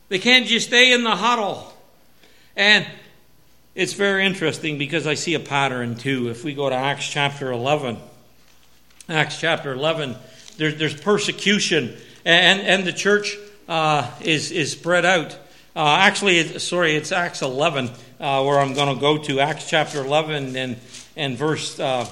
They 0.08 0.18
can't 0.18 0.46
just 0.46 0.68
stay 0.68 0.92
in 0.92 1.02
the 1.02 1.16
huddle. 1.16 1.72
And 2.56 2.86
it's 3.74 3.94
very 3.94 4.24
interesting 4.24 4.78
because 4.78 5.06
I 5.06 5.14
see 5.14 5.34
a 5.34 5.40
pattern 5.40 5.96
too. 5.96 6.28
If 6.28 6.44
we 6.44 6.54
go 6.54 6.68
to 6.68 6.74
Acts 6.74 7.08
chapter 7.08 7.50
11, 7.50 7.98
Acts 9.08 9.38
chapter 9.38 9.72
11, 9.72 10.16
there, 10.56 10.72
there's 10.72 10.98
persecution, 10.98 11.94
and, 12.24 12.60
and 12.62 12.86
the 12.86 12.92
church 12.92 13.36
uh, 13.68 14.10
is, 14.22 14.50
is 14.50 14.72
spread 14.72 15.04
out. 15.04 15.32
Uh, 15.76 15.96
actually, 16.00 16.38
it, 16.38 16.60
sorry, 16.60 16.96
it's 16.96 17.12
Acts 17.12 17.42
11 17.42 17.90
uh, 18.20 18.42
where 18.42 18.58
I'm 18.58 18.72
going 18.72 18.94
to 18.94 19.00
go 19.00 19.18
to. 19.18 19.40
Acts 19.40 19.68
chapter 19.68 20.02
11 20.02 20.56
and, 20.56 20.76
and 21.16 21.36
verse 21.36 21.78
uh, 21.78 22.08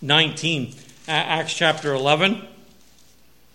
19. 0.00 0.74
Acts 1.06 1.52
chapter 1.52 1.92
11. 1.92 2.42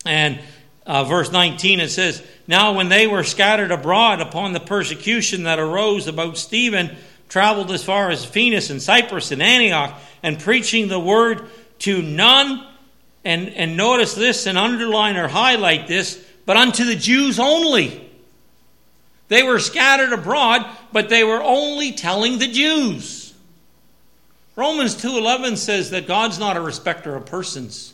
And 0.06 0.40
uh, 0.86 1.04
verse 1.04 1.32
19, 1.32 1.80
it 1.80 1.90
says, 1.90 2.24
Now 2.48 2.74
when 2.74 2.90
they 2.90 3.08
were 3.08 3.24
scattered 3.24 3.72
abroad 3.72 4.22
upon 4.22 4.54
the 4.54 4.60
persecution 4.60 5.44
that 5.44 5.58
arose 5.58 6.08
about 6.08 6.38
Stephen, 6.38 6.96
traveled 7.28 7.72
as 7.72 7.84
far 7.84 8.12
as 8.12 8.24
Phoenix 8.24 8.70
and 8.70 8.82
Cyprus 8.82 9.32
and 9.32 9.42
Antioch, 9.42 10.00
and 10.22 10.40
preaching 10.40 10.88
the 10.88 11.00
word 11.00 11.50
to 11.80 12.02
none. 12.02 12.66
And, 13.26 13.50
and 13.50 13.76
notice 13.76 14.14
this 14.14 14.46
and 14.46 14.58
underline 14.58 15.18
or 15.18 15.28
highlight 15.28 15.88
this, 15.88 16.24
but 16.46 16.56
unto 16.56 16.86
the 16.86 16.96
Jews 16.96 17.40
only. 17.40 18.10
They 19.28 19.44
were 19.44 19.60
scattered 19.60 20.14
abroad, 20.14 20.66
but 20.94 21.10
they 21.10 21.24
were 21.24 21.44
only 21.44 21.92
telling 21.92 22.40
the 22.40 22.48
Jews. 22.48 23.34
Romans 24.56 24.96
2:11 24.96 25.58
says 25.58 25.92
that 25.92 26.08
God's 26.08 26.40
not 26.40 26.58
a 26.58 26.62
respecter 26.62 27.16
of 27.16 27.26
persons. 27.26 27.94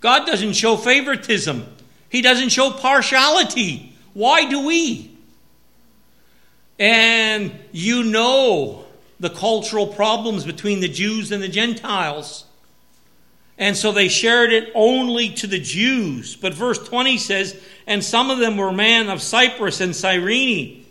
God 0.00 0.26
doesn't 0.26 0.54
show 0.54 0.76
favoritism. 0.76 1.66
He 2.08 2.20
doesn't 2.20 2.48
show 2.48 2.70
partiality. 2.70 3.94
Why 4.12 4.48
do 4.48 4.66
we? 4.66 5.10
And 6.78 7.52
you 7.72 8.02
know 8.02 8.84
the 9.20 9.30
cultural 9.30 9.86
problems 9.86 10.44
between 10.44 10.80
the 10.80 10.88
Jews 10.88 11.30
and 11.30 11.42
the 11.42 11.48
Gentiles. 11.48 12.43
And 13.56 13.76
so 13.76 13.92
they 13.92 14.08
shared 14.08 14.52
it 14.52 14.72
only 14.74 15.30
to 15.30 15.46
the 15.46 15.60
Jews. 15.60 16.36
But 16.36 16.54
verse 16.54 16.78
20 16.78 17.18
says, 17.18 17.60
And 17.86 18.02
some 18.02 18.30
of 18.30 18.38
them 18.38 18.56
were 18.56 18.72
men 18.72 19.08
of 19.08 19.22
Cyprus 19.22 19.80
and 19.80 19.94
Cyrene, 19.94 20.84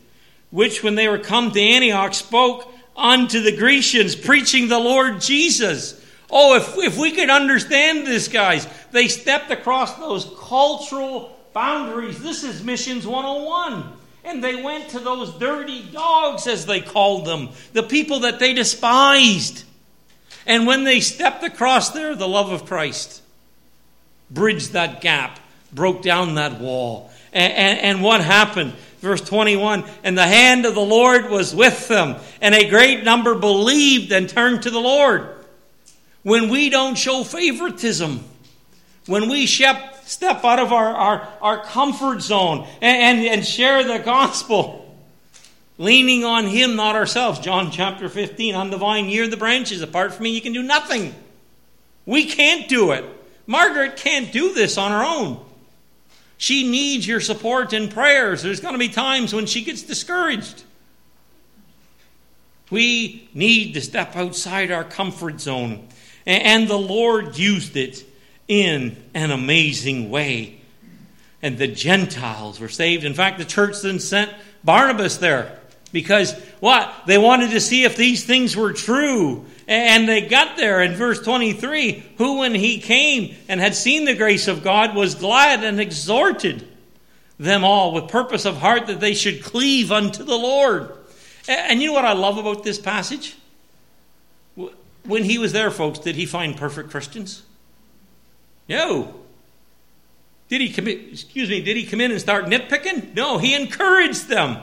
which 0.49 0.81
when 0.81 0.95
they 0.95 1.07
were 1.07 1.17
come 1.19 1.51
to 1.51 1.61
Antioch 1.61 2.13
spoke 2.13 2.71
unto 2.95 3.41
the 3.41 3.55
Grecians, 3.55 4.15
preaching 4.15 4.67
the 4.67 4.79
Lord 4.79 5.19
Jesus. 5.19 5.99
Oh, 6.29 6.55
if, 6.55 6.77
if 6.77 6.97
we 6.97 7.11
could 7.11 7.29
understand 7.29 8.07
this, 8.07 8.27
guys, 8.27 8.67
they 8.91 9.07
stepped 9.07 9.51
across 9.51 9.97
those 9.97 10.31
cultural 10.39 11.37
boundaries. 11.53 12.21
This 12.21 12.43
is 12.43 12.63
Missions 12.63 13.05
101. 13.05 13.83
And 14.25 14.41
they 14.41 14.63
went 14.63 14.89
to 14.89 14.99
those 14.99 15.33
dirty 15.33 15.83
dogs, 15.91 16.47
as 16.47 16.65
they 16.65 16.79
called 16.79 17.25
them, 17.25 17.49
the 17.73 17.83
people 17.83 18.21
that 18.21 18.39
they 18.39 18.53
despised. 18.53 19.65
And 20.45 20.67
when 20.67 20.83
they 20.83 20.99
stepped 20.99 21.43
across 21.43 21.91
there, 21.91 22.15
the 22.15 22.27
love 22.27 22.51
of 22.51 22.65
Christ 22.65 23.21
bridged 24.29 24.73
that 24.73 25.01
gap, 25.01 25.39
broke 25.71 26.01
down 26.01 26.35
that 26.35 26.59
wall. 26.59 27.11
And, 27.31 27.53
and, 27.53 27.79
and, 27.79 28.03
what 28.03 28.21
happened? 28.21 28.73
Verse 28.99 29.21
21 29.21 29.83
And 30.03 30.17
the 30.17 30.27
hand 30.27 30.65
of 30.65 30.75
the 30.75 30.81
Lord 30.81 31.29
was 31.29 31.55
with 31.55 31.87
them, 31.87 32.17
and 32.41 32.53
a 32.53 32.69
great 32.69 33.03
number 33.03 33.35
believed 33.35 34.11
and 34.11 34.29
turned 34.29 34.63
to 34.63 34.69
the 34.69 34.79
Lord 34.79 35.29
when 36.23 36.49
we 36.49 36.69
don't 36.69 36.95
show 36.95 37.23
favoritism, 37.23 38.23
when 39.05 39.29
we 39.29 39.45
step, 39.45 39.91
out 40.23 40.59
of 40.59 40.71
our, 40.71 40.93
our, 40.95 41.27
our 41.41 41.63
comfort 41.65 42.21
zone 42.21 42.67
and, 42.81 43.19
and, 43.19 43.27
and 43.27 43.45
share 43.45 43.83
the 43.83 43.99
gospel, 43.99 44.82
leaning 45.83 46.23
on 46.23 46.45
Him, 46.45 46.75
not 46.75 46.95
ourselves. 46.95 47.39
John 47.39 47.69
chapter 47.69 48.07
15, 48.07 48.55
I'm 48.55 48.71
the 48.71 48.77
vine, 48.77 49.09
you're 49.09 49.27
the 49.27 49.37
branches. 49.37 49.81
Apart 49.81 50.13
from 50.13 50.23
me, 50.23 50.31
you 50.31 50.41
can 50.41 50.53
do 50.53 50.63
nothing. 50.63 51.13
We 52.05 52.25
can't 52.25 52.69
do 52.69 52.91
it. 52.91 53.05
Margaret 53.45 53.97
can't 53.97 54.31
do 54.31 54.53
this 54.53 54.77
on 54.77 54.91
her 54.91 55.03
own. 55.03 55.43
She 56.37 56.69
needs 56.69 57.07
your 57.07 57.19
support 57.19 57.73
and 57.73 57.91
prayers. 57.91 58.41
There's 58.41 58.61
going 58.61 58.73
to 58.73 58.79
be 58.79 58.89
times 58.89 59.33
when 59.33 59.45
she 59.45 59.63
gets 59.63 59.83
discouraged. 59.83 60.63
We 62.69 63.29
need 63.33 63.73
to 63.73 63.81
step 63.81 64.15
outside 64.15 64.71
our 64.71 64.83
comfort 64.83 65.39
zone. 65.39 65.87
And 66.25 66.67
the 66.67 66.77
Lord 66.77 67.37
used 67.37 67.75
it 67.75 68.03
in 68.47 68.97
an 69.13 69.31
amazing 69.31 70.09
way. 70.09 70.61
And 71.41 71.57
the 71.57 71.67
Gentiles 71.67 72.59
were 72.59 72.69
saved. 72.69 73.03
In 73.03 73.13
fact, 73.13 73.37
the 73.37 73.45
church 73.45 73.81
then 73.81 73.99
sent 73.99 74.33
Barnabas 74.63 75.17
there 75.17 75.59
because 75.93 76.33
what? 76.59 76.91
They 77.05 77.17
wanted 77.17 77.51
to 77.51 77.61
see 77.61 77.85
if 77.85 77.95
these 77.95 78.25
things 78.25 78.57
were 78.57 78.73
true. 78.73 79.45
And 79.67 80.09
they 80.09 80.21
got 80.21 80.57
there 80.57 80.81
in 80.81 80.95
verse 80.95 81.21
23 81.21 82.03
who, 82.17 82.39
when 82.39 82.53
he 82.53 82.79
came 82.79 83.35
and 83.47 83.61
had 83.61 83.75
seen 83.75 84.03
the 84.03 84.15
grace 84.15 84.49
of 84.49 84.63
God, 84.63 84.95
was 84.95 85.15
glad 85.15 85.63
and 85.63 85.79
exhorted 85.79 86.67
them 87.39 87.63
all 87.63 87.93
with 87.93 88.09
purpose 88.09 88.45
of 88.45 88.57
heart 88.57 88.87
that 88.87 88.99
they 88.99 89.13
should 89.13 89.43
cleave 89.43 89.91
unto 89.91 90.23
the 90.23 90.35
Lord. 90.35 90.91
And 91.47 91.81
you 91.81 91.87
know 91.87 91.93
what 91.93 92.05
I 92.05 92.13
love 92.13 92.37
about 92.37 92.63
this 92.63 92.79
passage? 92.79 93.37
When 94.55 95.23
he 95.23 95.37
was 95.37 95.53
there, 95.53 95.69
folks, 95.69 95.99
did 95.99 96.15
he 96.15 96.25
find 96.25 96.57
perfect 96.57 96.89
Christians? 96.89 97.43
No. 98.67 99.13
Did 100.49 100.61
he 100.61 100.69
commit, 100.69 101.09
excuse 101.11 101.49
me, 101.49 101.61
did 101.61 101.77
he 101.77 101.85
come 101.85 102.01
in 102.01 102.11
and 102.11 102.19
start 102.19 102.45
nitpicking? 102.45 103.13
No, 103.13 103.37
he 103.37 103.53
encouraged 103.53 104.27
them. 104.27 104.57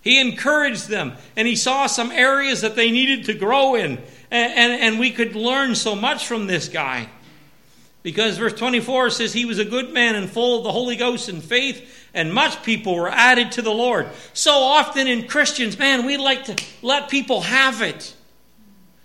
He 0.00 0.20
encouraged 0.20 0.88
them, 0.88 1.14
and 1.36 1.46
he 1.46 1.56
saw 1.56 1.86
some 1.86 2.10
areas 2.12 2.60
that 2.60 2.76
they 2.76 2.90
needed 2.90 3.26
to 3.26 3.34
grow 3.34 3.74
in. 3.74 3.98
And, 4.30 4.52
and, 4.52 4.82
and, 4.82 4.98
we 4.98 5.10
could 5.10 5.34
learn 5.34 5.74
so 5.74 5.94
much 5.94 6.26
from 6.26 6.46
this 6.46 6.68
guy. 6.68 7.08
Because 8.02 8.38
verse 8.38 8.52
24 8.52 9.10
says 9.10 9.32
he 9.32 9.44
was 9.44 9.58
a 9.58 9.64
good 9.64 9.92
man 9.92 10.14
and 10.14 10.30
full 10.30 10.58
of 10.58 10.64
the 10.64 10.72
Holy 10.72 10.96
Ghost 10.96 11.28
and 11.28 11.42
faith, 11.42 12.08
and 12.14 12.32
much 12.32 12.62
people 12.62 12.94
were 12.94 13.08
added 13.08 13.52
to 13.52 13.62
the 13.62 13.72
Lord. 13.72 14.08
So 14.34 14.52
often 14.52 15.06
in 15.06 15.26
Christians, 15.26 15.78
man, 15.78 16.06
we 16.06 16.16
like 16.16 16.44
to 16.44 16.56
let 16.82 17.08
people 17.08 17.40
have 17.40 17.82
it. 17.82 18.14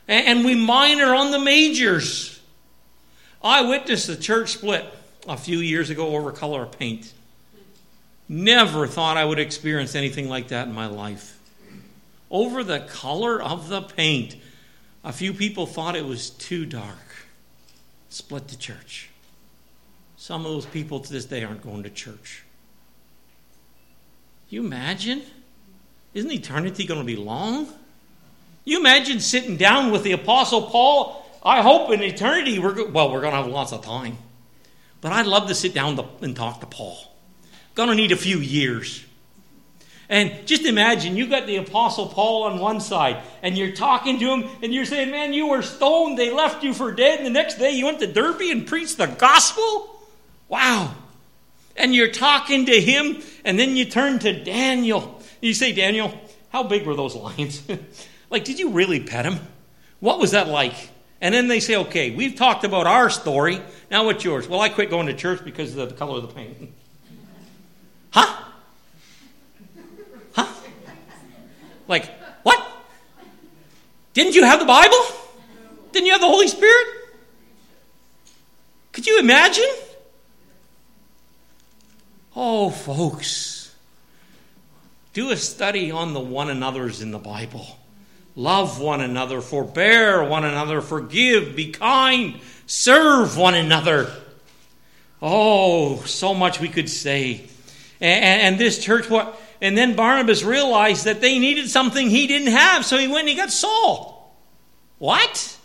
And, 0.07 0.27
and 0.27 0.45
we 0.45 0.55
minor 0.55 1.15
on 1.15 1.31
the 1.31 1.39
majors. 1.39 2.39
I 3.41 3.61
witnessed 3.61 4.09
a 4.09 4.15
church 4.15 4.53
split 4.53 4.85
a 5.27 5.37
few 5.37 5.57
years 5.57 5.89
ago 5.89 6.15
over 6.15 6.31
color 6.31 6.63
of 6.63 6.77
paint. 6.77 7.11
Never 8.27 8.87
thought 8.87 9.17
I 9.17 9.25
would 9.25 9.39
experience 9.39 9.95
anything 9.95 10.29
like 10.29 10.49
that 10.49 10.67
in 10.67 10.73
my 10.73 10.87
life. 10.87 11.39
Over 12.31 12.63
the 12.63 12.79
color 12.79 13.41
of 13.41 13.69
the 13.69 13.81
paint. 13.81 14.35
A 15.03 15.11
few 15.11 15.33
people 15.33 15.65
thought 15.65 15.95
it 15.95 16.05
was 16.05 16.29
too 16.29 16.65
dark. 16.65 16.97
Split 18.09 18.47
the 18.47 18.55
church. 18.55 19.09
Some 20.17 20.45
of 20.45 20.51
those 20.51 20.65
people 20.65 20.99
to 21.01 21.11
this 21.11 21.25
day 21.25 21.43
aren't 21.43 21.61
going 21.61 21.83
to 21.83 21.89
church. 21.89 22.43
You 24.49 24.63
imagine? 24.63 25.23
Isn't 26.13 26.31
eternity 26.31 26.85
going 26.85 27.01
to 27.01 27.05
be 27.05 27.15
long? 27.15 27.67
You 28.65 28.79
imagine 28.79 29.19
sitting 29.19 29.57
down 29.57 29.91
with 29.91 30.03
the 30.03 30.13
Apostle 30.13 30.63
Paul? 30.63 31.25
I 31.43 31.61
hope 31.61 31.91
in 31.91 32.01
eternity 32.01 32.59
we're 32.59 32.89
well, 32.89 33.11
we're 33.11 33.19
going 33.19 33.33
to 33.33 33.41
have 33.41 33.47
lots 33.47 33.73
of 33.73 33.83
time. 33.83 34.17
But 35.01 35.11
I'd 35.11 35.25
love 35.25 35.49
to 35.49 35.55
sit 35.55 35.73
down 35.73 35.99
and 36.21 36.35
talk 36.35 36.61
to 36.61 36.67
Paul. 36.67 37.12
Going 37.75 37.89
to 37.89 37.95
need 37.95 38.11
a 38.11 38.17
few 38.17 38.37
years. 38.37 39.03
And 40.09 40.45
just 40.45 40.65
imagine 40.65 41.15
you 41.15 41.27
got 41.27 41.47
the 41.47 41.55
Apostle 41.55 42.07
Paul 42.07 42.43
on 42.43 42.59
one 42.59 42.81
side, 42.81 43.23
and 43.41 43.57
you're 43.57 43.71
talking 43.71 44.19
to 44.19 44.25
him, 44.31 44.49
and 44.61 44.73
you're 44.73 44.85
saying, 44.85 45.09
Man, 45.11 45.33
you 45.33 45.47
were 45.47 45.61
stoned, 45.61 46.17
they 46.19 46.31
left 46.31 46.63
you 46.63 46.73
for 46.73 46.91
dead, 46.91 47.17
and 47.17 47.25
the 47.25 47.31
next 47.31 47.55
day 47.55 47.71
you 47.71 47.85
went 47.85 47.99
to 47.99 48.07
Derbe 48.07 48.41
and 48.41 48.67
preached 48.67 48.97
the 48.97 49.07
gospel? 49.07 50.01
Wow. 50.49 50.93
And 51.75 51.95
you're 51.95 52.11
talking 52.11 52.67
to 52.67 52.79
him, 52.79 53.23
and 53.43 53.57
then 53.57 53.75
you 53.75 53.85
turn 53.85 54.19
to 54.19 54.43
Daniel. 54.43 55.19
You 55.41 55.53
say, 55.53 55.71
Daniel, 55.71 56.13
how 56.49 56.63
big 56.63 56.85
were 56.85 56.95
those 56.95 57.15
lions? 57.15 57.63
like, 58.29 58.43
did 58.43 58.59
you 58.59 58.69
really 58.69 58.99
pet 58.99 59.25
him? 59.25 59.39
What 59.99 60.19
was 60.19 60.31
that 60.31 60.47
like? 60.47 60.89
And 61.21 61.33
then 61.33 61.47
they 61.47 61.61
say, 61.61 61.77
okay, 61.77 62.11
we've 62.11 62.35
talked 62.35 62.65
about 62.65 62.85
our 62.85 63.09
story. 63.09 63.61
Now 63.89 64.05
what's 64.05 64.23
yours? 64.23 64.47
Well, 64.47 64.59
I 64.59 64.69
quit 64.69 64.89
going 64.89 65.07
to 65.07 65.13
church 65.13 65.43
because 65.43 65.75
of 65.75 65.89
the 65.89 65.95
color 65.95 66.17
of 66.17 66.27
the 66.27 66.33
paint. 66.33 66.69
huh? 68.13 68.43
Huh? 70.33 70.47
Like, 71.87 72.09
what? 72.43 72.65
Didn't 74.13 74.35
you 74.35 74.43
have 74.43 74.59
the 74.59 74.65
Bible? 74.65 74.97
Didn't 75.91 76.05
you 76.05 76.13
have 76.13 76.21
the 76.21 76.27
Holy 76.27 76.47
Spirit? 76.47 76.87
Could 78.93 79.07
you 79.07 79.19
imagine? 79.19 79.69
Oh, 82.35 82.69
folks, 82.69 83.75
do 85.13 85.29
a 85.31 85.37
study 85.37 85.91
on 85.91 86.13
the 86.13 86.19
one 86.19 86.49
another's 86.49 87.01
in 87.01 87.11
the 87.11 87.19
Bible. 87.19 87.65
Love 88.35 88.79
one 88.79 89.01
another, 89.01 89.41
forbear 89.41 90.23
one 90.23 90.43
another, 90.43 90.81
forgive, 90.81 91.55
be 91.55 91.71
kind, 91.71 92.39
serve 92.65 93.37
one 93.37 93.53
another. 93.53 94.11
Oh, 95.21 95.97
so 96.05 96.33
much 96.33 96.59
we 96.59 96.69
could 96.69 96.89
say. 96.89 97.47
And, 98.03 98.41
and, 98.41 98.59
this 98.59 98.83
church, 98.83 99.09
what? 99.09 99.39
And 99.61 99.77
then 99.77 99.95
Barnabas 99.95 100.43
realized 100.43 101.05
that 101.05 101.21
they 101.21 101.39
needed 101.39 101.69
something 101.69 102.09
he 102.09 102.27
didn't 102.27 102.51
have, 102.51 102.85
so 102.85 102.97
he 102.97 103.07
went 103.07 103.21
and 103.21 103.29
he 103.29 103.35
got 103.35 103.49
Saul. 103.49 104.35
What? 104.99 105.57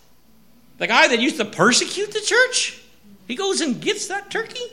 The 0.79 0.87
guy 0.87 1.09
that 1.09 1.19
used 1.19 1.39
to 1.39 1.45
persecute 1.45 2.13
the 2.13 2.21
church? 2.21 2.81
He 3.27 3.35
goes 3.35 3.61
and 3.61 3.81
gets 3.81 4.07
that 4.07 4.31
turkey? 4.31 4.73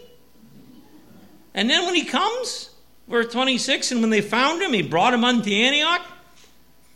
And 1.56 1.68
then 1.68 1.86
when 1.86 1.96
he 1.96 2.06
comes, 2.06 2.70
verse 3.08 3.34
26, 3.34 3.94
and 3.94 4.02
when 4.02 4.12
they 4.12 4.22
found 4.22 4.62
him, 4.62 4.72
he 4.72 4.84
brought 4.84 5.16
him 5.16 5.24
unto 5.24 5.50
Antioch. 5.50 6.06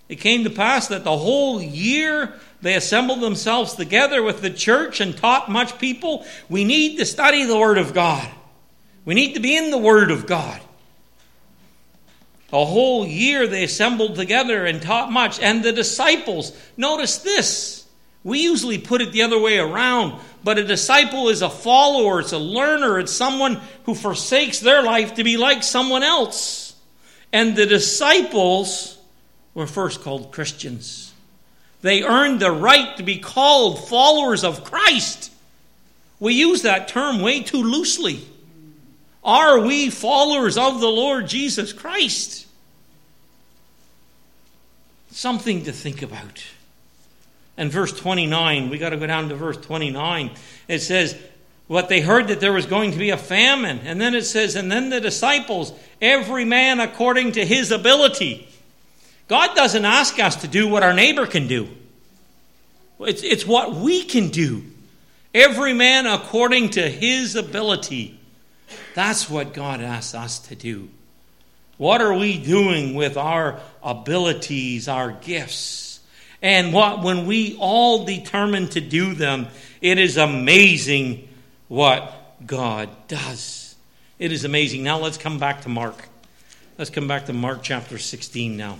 It 0.07 0.17
came 0.17 0.43
to 0.43 0.51
pass 0.51 0.87
that 0.89 1.03
the 1.03 1.17
whole 1.17 1.59
year 1.59 2.35
they 2.61 2.75
assembled 2.75 3.21
themselves 3.21 3.73
together 3.73 4.21
with 4.21 4.43
the 4.43 4.51
church 4.51 5.01
and 5.01 5.17
taught 5.17 5.49
much 5.49 5.79
people. 5.79 6.27
We 6.47 6.63
need 6.63 6.97
to 6.97 7.07
study 7.07 7.45
the 7.45 7.57
Word 7.57 7.79
of 7.79 7.95
God. 7.95 8.29
We 9.09 9.15
need 9.15 9.33
to 9.33 9.39
be 9.39 9.57
in 9.57 9.71
the 9.71 9.77
Word 9.79 10.11
of 10.11 10.27
God. 10.27 10.61
A 12.53 12.63
whole 12.63 13.07
year 13.07 13.47
they 13.47 13.63
assembled 13.63 14.13
together 14.13 14.67
and 14.67 14.79
taught 14.79 15.11
much. 15.11 15.39
And 15.39 15.63
the 15.63 15.71
disciples, 15.71 16.55
notice 16.77 17.17
this. 17.17 17.87
We 18.23 18.43
usually 18.43 18.77
put 18.77 19.01
it 19.01 19.11
the 19.11 19.23
other 19.23 19.39
way 19.39 19.57
around, 19.57 20.21
but 20.43 20.59
a 20.59 20.63
disciple 20.63 21.29
is 21.29 21.41
a 21.41 21.49
follower, 21.49 22.19
it's 22.19 22.33
a 22.33 22.37
learner, 22.37 22.99
it's 22.99 23.11
someone 23.11 23.59
who 23.85 23.95
forsakes 23.95 24.59
their 24.59 24.83
life 24.83 25.15
to 25.15 25.23
be 25.23 25.37
like 25.37 25.63
someone 25.63 26.03
else. 26.03 26.75
And 27.33 27.55
the 27.55 27.65
disciples 27.65 28.95
were 29.55 29.65
first 29.65 30.03
called 30.03 30.31
Christians. 30.31 31.11
They 31.81 32.03
earned 32.03 32.41
the 32.41 32.51
right 32.51 32.95
to 32.97 33.01
be 33.01 33.17
called 33.17 33.89
followers 33.89 34.43
of 34.43 34.63
Christ. 34.65 35.31
We 36.19 36.35
use 36.35 36.61
that 36.61 36.89
term 36.89 37.21
way 37.21 37.41
too 37.41 37.63
loosely. 37.63 38.27
Are 39.29 39.59
we 39.59 39.91
followers 39.91 40.57
of 40.57 40.81
the 40.81 40.87
Lord 40.87 41.27
Jesus 41.27 41.71
Christ? 41.71 42.47
Something 45.11 45.65
to 45.65 45.71
think 45.71 46.01
about. 46.01 46.43
And 47.55 47.71
verse 47.71 47.93
29, 47.93 48.71
we 48.71 48.79
got 48.79 48.89
to 48.89 48.97
go 48.97 49.05
down 49.05 49.29
to 49.29 49.35
verse 49.35 49.57
29. 49.57 50.31
It 50.67 50.79
says, 50.79 51.15
What 51.67 51.89
they 51.89 52.01
heard 52.01 52.29
that 52.29 52.39
there 52.39 52.53
was 52.53 52.65
going 52.65 52.93
to 52.93 52.97
be 52.97 53.11
a 53.11 53.17
famine. 53.17 53.81
And 53.83 54.01
then 54.01 54.15
it 54.15 54.25
says, 54.25 54.55
And 54.55 54.71
then 54.71 54.89
the 54.89 54.99
disciples, 54.99 55.73
every 56.01 56.43
man 56.43 56.79
according 56.79 57.33
to 57.33 57.45
his 57.45 57.71
ability. 57.71 58.49
God 59.27 59.55
doesn't 59.55 59.85
ask 59.85 60.17
us 60.17 60.37
to 60.37 60.47
do 60.47 60.67
what 60.67 60.81
our 60.81 60.93
neighbor 60.93 61.27
can 61.27 61.45
do, 61.45 61.69
it's, 62.99 63.21
it's 63.21 63.45
what 63.45 63.75
we 63.75 64.05
can 64.05 64.29
do. 64.29 64.63
Every 65.35 65.73
man 65.73 66.07
according 66.07 66.71
to 66.71 66.89
his 66.89 67.35
ability. 67.35 68.18
That's 68.99 69.29
what 69.29 69.53
God 69.53 69.79
asks 69.79 70.13
us 70.13 70.39
to 70.49 70.55
do. 70.55 70.89
What 71.77 72.01
are 72.01 72.13
we 72.13 72.37
doing 72.37 72.95
with 72.95 73.15
our 73.15 73.61
abilities, 73.81 74.89
our 74.89 75.13
gifts? 75.13 76.01
And 76.41 76.73
what 76.73 77.01
when 77.01 77.25
we 77.25 77.55
all 77.61 78.03
determine 78.03 78.67
to 78.71 78.81
do 78.81 79.13
them, 79.13 79.47
it 79.79 79.99
is 79.99 80.17
amazing 80.17 81.29
what 81.69 82.13
God 82.45 82.89
does. 83.07 83.73
It 84.19 84.33
is 84.33 84.43
amazing. 84.43 84.83
Now 84.83 84.99
let's 84.99 85.17
come 85.17 85.39
back 85.39 85.61
to 85.61 85.69
Mark. 85.69 86.09
Let's 86.77 86.89
come 86.89 87.07
back 87.07 87.27
to 87.27 87.33
Mark 87.33 87.63
chapter 87.63 87.97
16 87.97 88.57
now. 88.57 88.79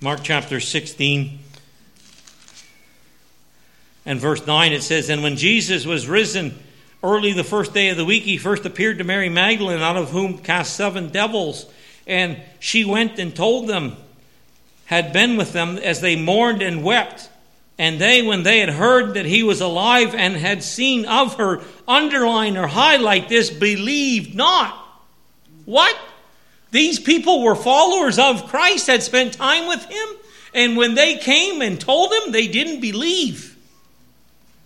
Mark 0.00 0.24
chapter 0.24 0.58
16 0.58 1.38
and 4.04 4.18
verse 4.18 4.44
9 4.44 4.72
it 4.72 4.82
says, 4.82 5.08
And 5.08 5.22
when 5.22 5.36
Jesus 5.36 5.86
was 5.86 6.08
risen 6.08 6.64
early 7.02 7.32
the 7.32 7.44
first 7.44 7.74
day 7.74 7.88
of 7.88 7.96
the 7.96 8.04
week, 8.04 8.24
he 8.24 8.38
first 8.38 8.64
appeared 8.66 8.98
to 8.98 9.04
Mary 9.04 9.28
Magdalene, 9.28 9.80
out 9.80 9.96
of 9.96 10.10
whom 10.10 10.38
cast 10.38 10.74
seven 10.74 11.08
devils. 11.08 11.66
And 12.06 12.38
she 12.58 12.84
went 12.84 13.18
and 13.18 13.34
told 13.34 13.68
them, 13.68 13.96
had 14.86 15.12
been 15.12 15.36
with 15.36 15.52
them 15.52 15.76
as 15.76 16.00
they 16.00 16.16
mourned 16.16 16.62
and 16.62 16.82
wept. 16.82 17.28
And 17.78 18.00
they, 18.00 18.22
when 18.22 18.42
they 18.42 18.58
had 18.58 18.70
heard 18.70 19.14
that 19.14 19.26
he 19.26 19.42
was 19.42 19.60
alive 19.60 20.14
and 20.14 20.34
had 20.34 20.64
seen 20.64 21.04
of 21.06 21.34
her, 21.34 21.60
underline 21.86 22.56
or 22.56 22.66
highlight 22.66 23.28
this, 23.28 23.50
believed 23.50 24.34
not. 24.34 24.76
What? 25.64 25.96
These 26.70 26.98
people 26.98 27.42
were 27.42 27.54
followers 27.54 28.18
of 28.18 28.48
Christ, 28.48 28.88
had 28.88 29.02
spent 29.02 29.34
time 29.34 29.68
with 29.68 29.84
him. 29.84 30.08
And 30.54 30.76
when 30.76 30.94
they 30.94 31.18
came 31.18 31.60
and 31.60 31.80
told 31.80 32.12
him, 32.12 32.32
they 32.32 32.48
didn't 32.48 32.80
believe. 32.80 33.56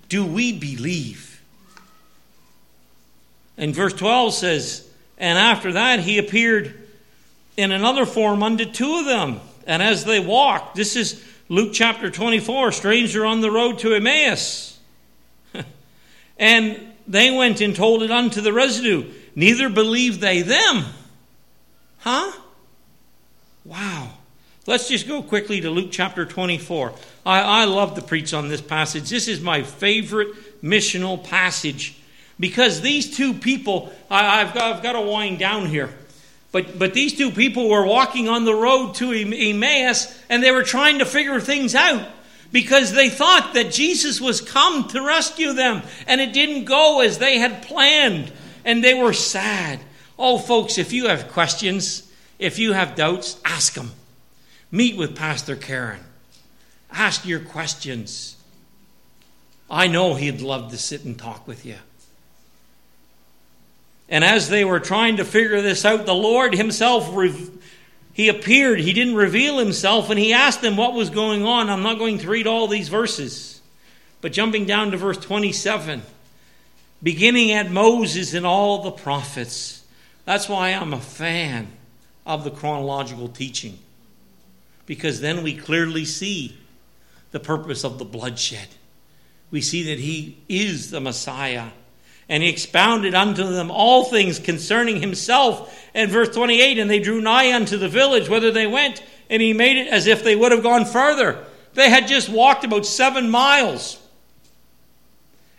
Do 0.08 0.24
we 0.24 0.52
believe? 0.52 1.21
And 3.62 3.72
verse 3.72 3.92
12 3.92 4.34
says, 4.34 4.88
And 5.18 5.38
after 5.38 5.74
that 5.74 6.00
he 6.00 6.18
appeared 6.18 6.74
in 7.56 7.70
another 7.70 8.04
form 8.04 8.42
unto 8.42 8.64
two 8.64 8.96
of 8.96 9.04
them. 9.04 9.40
And 9.68 9.80
as 9.80 10.04
they 10.04 10.18
walked, 10.18 10.74
this 10.74 10.96
is 10.96 11.24
Luke 11.48 11.70
chapter 11.72 12.10
24, 12.10 12.72
stranger 12.72 13.24
on 13.24 13.40
the 13.40 13.52
road 13.52 13.78
to 13.78 13.94
Emmaus. 13.94 14.80
and 16.40 16.92
they 17.06 17.30
went 17.30 17.60
and 17.60 17.76
told 17.76 18.02
it 18.02 18.10
unto 18.10 18.40
the 18.40 18.52
residue. 18.52 19.08
Neither 19.36 19.68
believed 19.68 20.20
they 20.20 20.42
them. 20.42 20.84
Huh? 21.98 22.32
Wow. 23.64 24.10
Let's 24.66 24.88
just 24.88 25.06
go 25.06 25.22
quickly 25.22 25.60
to 25.60 25.70
Luke 25.70 25.92
chapter 25.92 26.26
24. 26.26 26.94
I, 27.24 27.62
I 27.62 27.64
love 27.66 27.94
to 27.94 28.02
preach 28.02 28.34
on 28.34 28.48
this 28.48 28.60
passage. 28.60 29.08
This 29.08 29.28
is 29.28 29.40
my 29.40 29.62
favorite 29.62 30.64
missional 30.64 31.22
passage 31.22 31.94
because 32.42 32.80
these 32.80 33.16
two 33.16 33.34
people, 33.34 33.92
I, 34.10 34.40
have 34.40 34.52
got, 34.52 34.74
I've 34.74 34.82
got 34.82 34.94
to 34.94 35.00
wind 35.00 35.38
down 35.38 35.66
here. 35.66 35.94
But, 36.50 36.76
but 36.76 36.92
these 36.92 37.16
two 37.16 37.30
people 37.30 37.68
were 37.68 37.86
walking 37.86 38.28
on 38.28 38.44
the 38.44 38.52
road 38.52 38.96
to 38.96 39.12
Emmaus 39.12 40.20
and 40.28 40.42
they 40.42 40.50
were 40.50 40.64
trying 40.64 40.98
to 40.98 41.04
figure 41.04 41.38
things 41.38 41.76
out 41.76 42.04
because 42.50 42.94
they 42.94 43.08
thought 43.10 43.54
that 43.54 43.70
Jesus 43.70 44.20
was 44.20 44.40
come 44.40 44.88
to 44.88 45.06
rescue 45.06 45.52
them 45.52 45.82
and 46.08 46.20
it 46.20 46.32
didn't 46.32 46.64
go 46.64 47.00
as 47.00 47.18
they 47.18 47.38
had 47.38 47.62
planned 47.62 48.32
and 48.64 48.82
they 48.82 48.94
were 48.94 49.12
sad. 49.12 49.78
Oh, 50.18 50.36
folks, 50.36 50.78
if 50.78 50.92
you 50.92 51.06
have 51.06 51.30
questions, 51.30 52.12
if 52.40 52.58
you 52.58 52.72
have 52.72 52.96
doubts, 52.96 53.40
ask 53.44 53.74
them. 53.74 53.92
Meet 54.72 54.96
with 54.96 55.14
Pastor 55.14 55.54
Karen. 55.54 56.00
Ask 56.90 57.24
your 57.24 57.38
questions. 57.38 58.36
I 59.70 59.86
know 59.86 60.16
he'd 60.16 60.40
love 60.40 60.72
to 60.72 60.76
sit 60.76 61.04
and 61.04 61.16
talk 61.16 61.46
with 61.46 61.64
you. 61.64 61.76
And 64.12 64.22
as 64.22 64.48
they 64.48 64.64
were 64.64 64.78
trying 64.78 65.16
to 65.16 65.24
figure 65.24 65.62
this 65.62 65.84
out, 65.84 66.06
the 66.06 66.14
Lord 66.14 66.54
Himself, 66.54 67.10
He 68.12 68.28
appeared. 68.28 68.78
He 68.78 68.92
didn't 68.92 69.16
reveal 69.16 69.58
Himself, 69.58 70.10
and 70.10 70.18
He 70.18 70.32
asked 70.32 70.60
them 70.60 70.76
what 70.76 70.92
was 70.92 71.10
going 71.10 71.44
on. 71.44 71.68
I'm 71.68 71.82
not 71.82 71.98
going 71.98 72.18
to 72.18 72.28
read 72.28 72.46
all 72.46 72.68
these 72.68 72.88
verses, 72.88 73.60
but 74.20 74.32
jumping 74.32 74.66
down 74.66 74.90
to 74.90 74.98
verse 74.98 75.16
27, 75.16 76.02
beginning 77.02 77.50
at 77.50 77.72
Moses 77.72 78.34
and 78.34 78.46
all 78.46 78.82
the 78.82 78.92
prophets. 78.92 79.82
That's 80.26 80.48
why 80.48 80.68
I'm 80.68 80.92
a 80.92 81.00
fan 81.00 81.68
of 82.24 82.44
the 82.44 82.50
chronological 82.50 83.28
teaching 83.28 83.78
because 84.86 85.20
then 85.20 85.42
we 85.42 85.56
clearly 85.56 86.04
see 86.04 86.56
the 87.30 87.40
purpose 87.40 87.84
of 87.84 87.98
the 87.98 88.04
bloodshed. 88.04 88.68
We 89.50 89.60
see 89.60 89.84
that 89.84 89.98
he 89.98 90.38
is 90.48 90.90
the 90.90 91.00
Messiah. 91.00 91.68
And 92.32 92.42
he 92.42 92.48
expounded 92.48 93.14
unto 93.14 93.44
them 93.44 93.70
all 93.70 94.04
things 94.04 94.38
concerning 94.38 95.02
himself. 95.02 95.78
And 95.92 96.10
verse 96.10 96.30
28 96.30 96.78
And 96.78 96.88
they 96.88 96.98
drew 96.98 97.20
nigh 97.20 97.52
unto 97.52 97.76
the 97.76 97.90
village, 97.90 98.26
whither 98.26 98.50
they 98.50 98.66
went, 98.66 99.02
and 99.28 99.42
he 99.42 99.52
made 99.52 99.76
it 99.76 99.88
as 99.88 100.06
if 100.06 100.24
they 100.24 100.34
would 100.34 100.50
have 100.50 100.62
gone 100.62 100.86
further. 100.86 101.44
They 101.74 101.90
had 101.90 102.08
just 102.08 102.30
walked 102.30 102.64
about 102.64 102.86
seven 102.86 103.28
miles. 103.28 104.00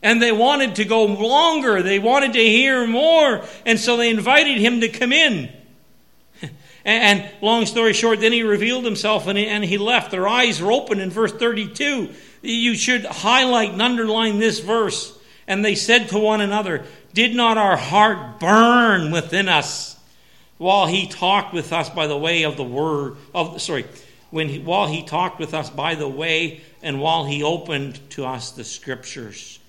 And 0.01 0.19
they 0.19 0.32
wanted 0.32 0.78
to 0.78 0.86
go 0.86 1.05
longer. 1.05 1.84
They 1.84 1.99
wanted 1.99 2.34
to 2.34 2.43
hear 2.43 2.88
more. 2.88 3.45
And 3.67 3.80
so 3.80 3.95
they 3.95 4.09
invited 4.09 4.57
him 4.57 4.82
to 4.82 4.89
come 4.89 5.13
in. 5.13 5.51
And, 6.86 7.32
long 7.41 7.67
story 7.67 7.93
short, 7.93 8.19
then 8.19 8.34
he 8.34 8.43
revealed 8.43 8.84
himself 8.84 9.28
and 9.28 9.38
he, 9.38 9.47
and 9.47 9.63
he 9.63 9.78
left. 9.78 10.11
Their 10.11 10.28
eyes 10.28 10.61
were 10.61 10.71
open 10.71 10.99
in 10.99 11.11
verse 11.11 11.32
32. 11.32 12.09
You 12.41 12.76
should 12.76 13.05
highlight 13.05 13.71
and 13.71 13.82
underline 13.82 14.39
this 14.39 14.59
verse. 14.59 15.17
And 15.48 15.64
they 15.64 15.76
said 15.76 16.10
to 16.10 16.20
one 16.20 16.41
another, 16.41 16.86
Did 17.14 17.36
not 17.36 17.58
our 17.58 17.78
heart 17.78 18.39
burn 18.39 19.12
within 19.12 19.50
us 19.50 19.98
while 20.58 20.88
he 20.88 21.08
talked 21.08 21.54
with 21.54 21.74
us 21.74 21.89
by 21.89 22.08
the 22.08 22.18
way 22.18 22.44
of 22.44 22.58
the 22.58 22.64
word 22.64 23.18
of 23.34 23.62
sorry, 23.62 23.86
when 24.30 24.50
he, 24.50 24.60
while 24.60 24.88
he 24.88 25.04
talked 25.04 25.39
with 25.39 25.54
us 25.54 25.70
by 25.70 25.96
the 25.96 26.08
way 26.08 26.62
and 26.82 27.02
while 27.02 27.26
he 27.26 27.44
opened 27.44 28.00
to 28.12 28.26
us 28.26 28.52
the 28.52 28.64
scriptures? 28.64 29.60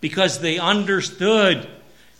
Because 0.00 0.40
they 0.40 0.58
understood 0.58 1.66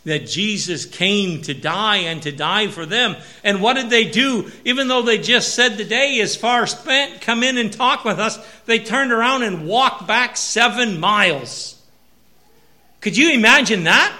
that 0.05 0.27
Jesus 0.27 0.85
came 0.85 1.41
to 1.41 1.53
die 1.53 1.97
and 1.97 2.21
to 2.23 2.31
die 2.31 2.67
for 2.67 2.85
them. 2.85 3.15
And 3.43 3.61
what 3.61 3.73
did 3.73 3.89
they 3.89 4.05
do? 4.05 4.51
Even 4.63 4.87
though 4.87 5.01
they 5.01 5.17
just 5.17 5.55
said 5.55 5.77
the 5.77 5.83
day 5.83 6.17
is 6.17 6.35
far 6.35 6.67
spent, 6.67 7.21
come 7.21 7.41
in 7.41 7.57
and 7.57 7.73
talk 7.73 8.05
with 8.05 8.19
us, 8.19 8.37
they 8.65 8.79
turned 8.79 9.11
around 9.11 9.43
and 9.43 9.67
walked 9.67 10.05
back 10.05 10.37
seven 10.37 10.99
miles. 10.99 11.74
Could 13.05 13.17
you 13.17 13.33
imagine 13.33 13.83
that? 13.83 14.17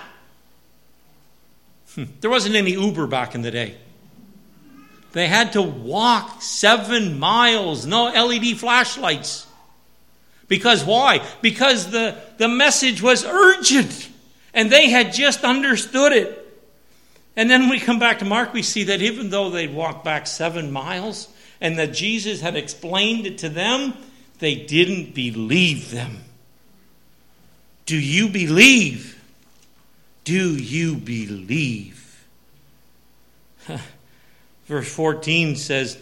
Hmm. 1.96 2.04
There 2.22 2.30
wasn't 2.30 2.54
any 2.54 2.74
Uber 2.74 3.08
back 3.08 3.34
in 3.34 3.42
the 3.42 3.50
day. 3.50 3.78
They 5.12 5.28
had 5.28 5.54
to 5.54 5.64
walk 5.64 6.44
seven 6.44 7.18
miles, 7.18 7.88
no 7.88 8.04
LED 8.04 8.60
flashlights. 8.60 9.48
Because 10.48 10.86
why? 10.86 11.26
Because 11.42 11.90
the, 11.90 12.16
the 12.38 12.48
message 12.48 13.02
was 13.02 13.26
urgent. 13.26 14.08
And 14.54 14.72
they 14.72 14.92
had 14.92 15.14
just 15.14 15.44
understood 15.44 16.14
it. 16.14 16.64
And 17.36 17.50
then 17.50 17.70
we 17.70 17.80
come 17.80 17.98
back 17.98 18.20
to 18.20 18.26
Mark, 18.26 18.54
we 18.54 18.62
see 18.62 18.84
that 18.84 19.02
even 19.02 19.32
though 19.32 19.50
they'd 19.50 19.74
walked 19.74 20.06
back 20.06 20.28
seven 20.28 20.72
miles 20.72 21.28
and 21.60 21.80
that 21.80 21.92
Jesus 21.92 22.40
had 22.40 22.56
explained 22.56 23.26
it 23.26 23.40
to 23.40 23.50
them, 23.50 23.96
they 24.38 24.54
didn't 24.54 25.16
believe 25.16 25.90
them. 25.90 26.22
Do 27.86 27.98
you 27.98 28.30
believe? 28.30 29.22
Do 30.24 30.56
you 30.56 30.96
believe? 30.96 32.26
Verse 34.66 34.92
14 34.94 35.56
says, 35.56 35.98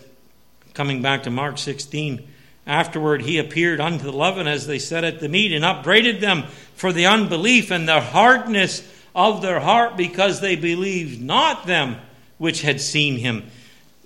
coming 0.74 1.02
back 1.02 1.24
to 1.24 1.30
Mark 1.30 1.58
16, 1.58 2.28
Afterward, 2.66 3.24
he 3.24 3.40
appeared 3.40 3.82
unto 3.82 4.06
the 4.06 4.14
eleven 4.14 4.48
as 4.48 4.68
they 4.68 4.80
sat 4.80 5.04
at 5.04 5.20
the 5.20 5.28
meat 5.28 5.52
and 5.52 5.66
upbraided 5.66 6.22
them 6.22 6.44
for 6.76 6.94
the 6.94 7.06
unbelief 7.06 7.72
and 7.72 7.88
the 7.88 8.00
hardness 8.00 8.88
of 9.14 9.42
their 9.42 9.60
heart 9.60 9.98
because 9.98 10.40
they 10.40 10.56
believed 10.56 11.22
not 11.22 11.68
them 11.68 11.98
which 12.38 12.62
had 12.62 12.80
seen 12.80 13.18
him. 13.18 13.44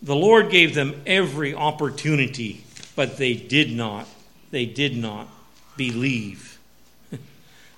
The 0.02 0.16
Lord 0.16 0.50
gave 0.50 0.74
them 0.74 1.02
every 1.06 1.54
opportunity, 1.54 2.64
but 2.96 3.18
they 3.18 3.34
did 3.34 3.72
not. 3.72 4.08
They 4.50 4.66
did 4.66 4.98
not 4.98 5.28
believe. 5.76 6.57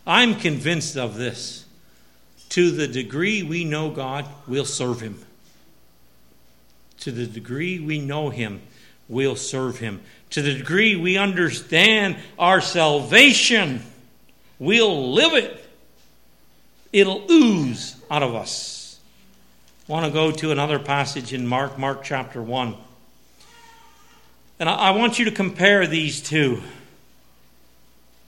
I'm 0.10 0.36
convinced 0.36 0.98
of 0.98 1.16
this. 1.16 1.64
To 2.50 2.72
the 2.72 2.88
degree 2.88 3.44
we 3.44 3.64
know 3.64 3.92
God, 3.92 4.26
we'll 4.46 4.66
serve 4.66 5.00
him. 5.00 5.24
To 7.02 7.12
the 7.12 7.26
degree 7.26 7.80
we 7.80 8.00
know 8.00 8.30
him, 8.30 8.62
we'll 9.08 9.38
serve 9.38 9.78
him 9.78 10.02
to 10.32 10.42
the 10.42 10.54
degree 10.54 10.96
we 10.96 11.18
understand 11.18 12.18
our 12.38 12.62
salvation, 12.62 13.82
we'll 14.60 15.12
live 15.14 15.34
it. 15.34 15.66
It'll 16.94 17.30
ooze 17.32 17.96
out 18.10 18.24
of 18.24 18.36
us. 18.36 19.00
I 19.88 19.92
want 19.92 20.06
to 20.06 20.12
go 20.12 20.32
to 20.32 20.52
another 20.52 20.80
passage 20.80 21.34
in 21.34 21.48
Mark, 21.48 21.78
Mark 21.78 22.04
chapter 22.04 22.42
1. 22.42 22.76
And 24.60 24.70
I 24.70 24.92
want 24.92 25.18
you 25.18 25.26
to 25.26 25.32
compare 25.32 25.88
these 25.88 26.22
two. 26.22 26.62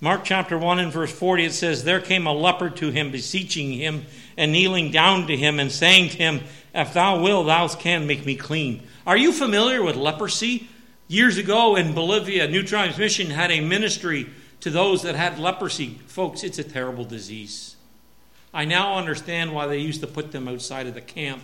Mark 0.04 0.24
chapter 0.24 0.58
1 0.58 0.80
and 0.80 0.92
verse 0.92 1.12
40, 1.12 1.46
it 1.46 1.54
says, 1.54 1.84
There 1.84 2.02
came 2.02 2.26
a 2.26 2.34
leper 2.34 2.72
to 2.72 2.90
him, 2.90 3.12
beseeching 3.12 3.74
him, 3.74 4.08
and 4.36 4.52
kneeling 4.52 4.90
down 4.90 5.28
to 5.28 5.38
him, 5.38 5.60
and 5.60 5.72
saying 5.72 6.10
to 6.10 6.18
him, 6.18 6.42
If 6.74 6.96
thou 6.96 7.22
wilt, 7.22 7.46
thou 7.46 7.68
canst 7.68 8.08
make 8.08 8.26
me 8.26 8.36
clean. 8.36 8.82
Are 9.06 9.16
you 9.16 9.32
familiar 9.32 9.84
with 9.84 9.96
leprosy? 9.96 10.68
Years 11.08 11.38
ago 11.38 11.76
in 11.76 11.94
Bolivia, 11.94 12.48
New 12.48 12.64
Tribes 12.64 12.98
Mission 12.98 13.30
had 13.30 13.52
a 13.52 13.62
ministry 13.62 14.28
to 14.62 14.72
those 14.72 15.04
that 15.04 15.14
had 15.14 15.38
leprosy. 15.38 16.00
Folks, 16.08 16.44
it's 16.44 16.58
a 16.58 16.64
terrible 16.64 17.06
disease. 17.06 17.76
I 18.52 18.66
now 18.66 18.96
understand 18.98 19.54
why 19.54 19.68
they 19.68 19.78
used 19.78 20.02
to 20.02 20.08
put 20.08 20.32
them 20.32 20.48
outside 20.48 20.88
of 20.88 20.96
the 20.96 21.02
camp 21.02 21.44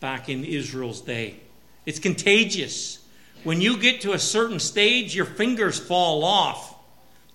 back 0.00 0.30
in 0.30 0.44
Israel's 0.44 1.02
day. 1.02 1.36
It's 1.84 1.98
contagious. 1.98 3.04
When 3.44 3.60
you 3.60 3.76
get 3.76 4.00
to 4.02 4.12
a 4.12 4.18
certain 4.18 4.58
stage, 4.58 5.14
your 5.14 5.26
fingers 5.26 5.78
fall 5.78 6.24
off, 6.24 6.69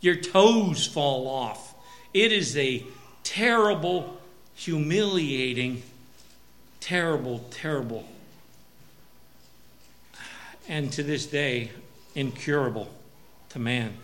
your 0.05 0.15
toes 0.15 0.85
fall 0.85 1.27
off. 1.27 1.73
It 2.13 2.31
is 2.31 2.55
a 2.55 2.85
terrible, 3.23 4.17
humiliating, 4.55 5.83
terrible, 6.79 7.39
terrible 7.49 8.05
and 10.67 10.91
to 10.93 11.03
this 11.03 11.25
day 11.25 11.71
incurable 12.15 12.89
to 13.49 13.59
man. 13.59 13.95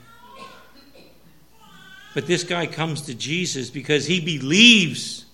But 2.13 2.27
this 2.27 2.43
guy 2.43 2.67
comes 2.67 3.03
to 3.03 3.15
Jesus 3.15 3.69
because 3.69 4.05
he 4.05 4.19
believes 4.19 5.25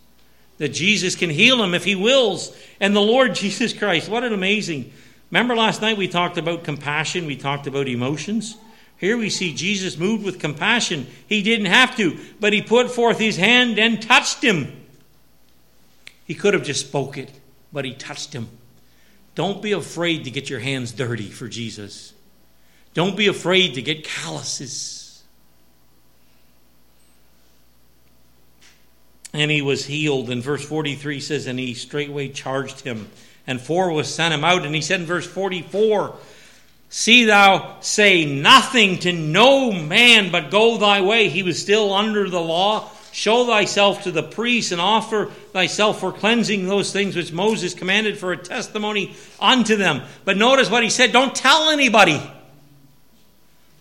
that 0.59 0.70
Jesus 0.70 1.15
can 1.15 1.30
heal 1.30 1.61
him 1.63 1.74
if 1.74 1.84
he 1.84 1.95
wills. 1.95 2.55
And 2.80 2.95
the 2.95 3.01
Lord 3.01 3.36
Jesus 3.36 3.74
Christ, 3.74 4.09
what 4.09 4.24
an 4.24 4.34
amazing. 4.34 4.91
Remember 5.32 5.55
last 5.55 5.82
night 5.82 5.97
we 5.97 6.07
talked 6.07 6.38
about 6.38 6.63
compassion, 6.63 7.26
we 7.26 7.36
talked 7.36 7.68
about 7.68 7.88
emotions. 7.88 8.57
Here 8.97 9.15
we 9.17 9.29
see 9.29 9.53
Jesus 9.53 9.97
moved 9.97 10.25
with 10.25 10.39
compassion. 10.39 11.07
He 11.27 11.43
didn't 11.43 11.67
have 11.67 11.95
to, 11.97 12.17
but 12.39 12.53
he 12.53 12.61
put 12.61 12.89
forth 12.89 13.19
his 13.19 13.37
hand 13.37 13.77
and 13.77 14.01
touched 14.01 14.43
him. 14.43 14.85
He 16.25 16.35
could 16.35 16.53
have 16.53 16.63
just 16.63 16.87
spoke 16.87 17.17
it, 17.17 17.31
but 17.71 17.85
he 17.85 17.93
touched 17.93 18.33
him. 18.33 18.49
Don't 19.35 19.61
be 19.61 19.71
afraid 19.71 20.23
to 20.23 20.31
get 20.31 20.49
your 20.49 20.59
hands 20.59 20.91
dirty 20.91 21.29
for 21.29 21.47
Jesus. 21.47 22.13
Don't 22.95 23.15
be 23.15 23.27
afraid 23.27 23.75
to 23.75 23.83
get 23.83 24.03
calluses. 24.03 25.23
And 29.33 29.51
he 29.51 29.61
was 29.61 29.85
healed. 29.85 30.31
And 30.31 30.41
verse 30.41 30.65
43 30.65 31.19
says, 31.19 31.45
And 31.45 31.59
he 31.59 31.75
straightway 31.75 32.29
charged 32.29 32.81
him. 32.81 33.09
And 33.45 33.61
four 33.61 33.91
was 33.91 34.11
sent 34.11 34.33
him 34.33 34.43
out. 34.43 34.65
And 34.65 34.73
he 34.73 34.81
said 34.81 35.01
in 35.01 35.05
verse 35.05 35.27
44, 35.27 36.15
See 36.89 37.25
thou 37.25 37.77
say 37.81 38.25
nothing 38.25 38.99
to 38.99 39.11
no 39.11 39.71
man, 39.71 40.31
but 40.31 40.51
go 40.51 40.77
thy 40.77 41.01
way. 41.01 41.29
He 41.29 41.43
was 41.43 41.61
still 41.61 41.93
under 41.93 42.29
the 42.29 42.41
law. 42.41 42.89
Show 43.11 43.45
thyself 43.45 44.03
to 44.03 44.11
the 44.11 44.23
priest 44.23 44.71
and 44.71 44.79
offer 44.79 45.25
thyself 45.51 45.99
for 45.99 46.11
cleansing 46.11 46.67
those 46.67 46.93
things 46.93 47.15
which 47.15 47.33
Moses 47.33 47.73
commanded 47.73 48.17
for 48.17 48.31
a 48.31 48.38
testimony 48.38 49.15
unto 49.39 49.75
them. 49.75 50.03
But 50.23 50.38
notice 50.38 50.69
what 50.69 50.83
he 50.83 50.89
said 50.89 51.11
don't 51.11 51.35
tell 51.35 51.69
anybody. 51.69 52.21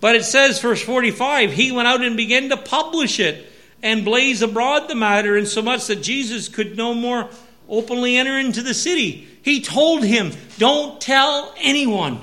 But 0.00 0.14
it 0.14 0.24
says, 0.24 0.60
verse 0.60 0.82
45, 0.82 1.52
he 1.52 1.72
went 1.72 1.88
out 1.88 2.02
and 2.02 2.16
began 2.16 2.48
to 2.50 2.56
publish 2.56 3.18
it 3.18 3.46
and 3.82 4.04
blaze 4.04 4.42
abroad 4.42 4.88
the 4.88 4.94
matter, 4.94 5.36
insomuch 5.36 5.86
that 5.86 6.02
Jesus 6.02 6.48
could 6.48 6.76
no 6.76 6.94
more 6.94 7.28
openly 7.68 8.16
enter 8.16 8.38
into 8.38 8.62
the 8.62 8.74
city. 8.74 9.28
He 9.42 9.60
told 9.60 10.04
him, 10.04 10.32
Don't 10.58 11.00
tell 11.00 11.54
anyone. 11.58 12.20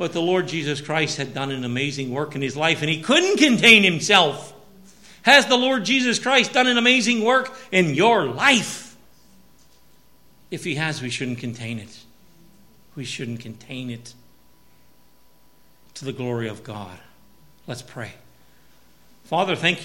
But 0.00 0.14
the 0.14 0.22
Lord 0.22 0.48
Jesus 0.48 0.80
Christ 0.80 1.18
had 1.18 1.34
done 1.34 1.50
an 1.50 1.62
amazing 1.62 2.10
work 2.10 2.34
in 2.34 2.40
his 2.40 2.56
life 2.56 2.80
and 2.80 2.88
he 2.88 3.02
couldn't 3.02 3.36
contain 3.36 3.82
himself. 3.82 4.54
Has 5.24 5.44
the 5.44 5.58
Lord 5.58 5.84
Jesus 5.84 6.18
Christ 6.18 6.54
done 6.54 6.66
an 6.66 6.78
amazing 6.78 7.22
work 7.22 7.54
in 7.70 7.94
your 7.94 8.24
life? 8.24 8.96
If 10.50 10.64
he 10.64 10.76
has, 10.76 11.02
we 11.02 11.10
shouldn't 11.10 11.36
contain 11.36 11.78
it. 11.78 11.94
We 12.96 13.04
shouldn't 13.04 13.40
contain 13.40 13.90
it 13.90 14.14
to 15.92 16.06
the 16.06 16.14
glory 16.14 16.48
of 16.48 16.64
God. 16.64 16.98
Let's 17.66 17.82
pray. 17.82 18.12
Father, 19.24 19.54
thank 19.54 19.74
you. 19.74 19.78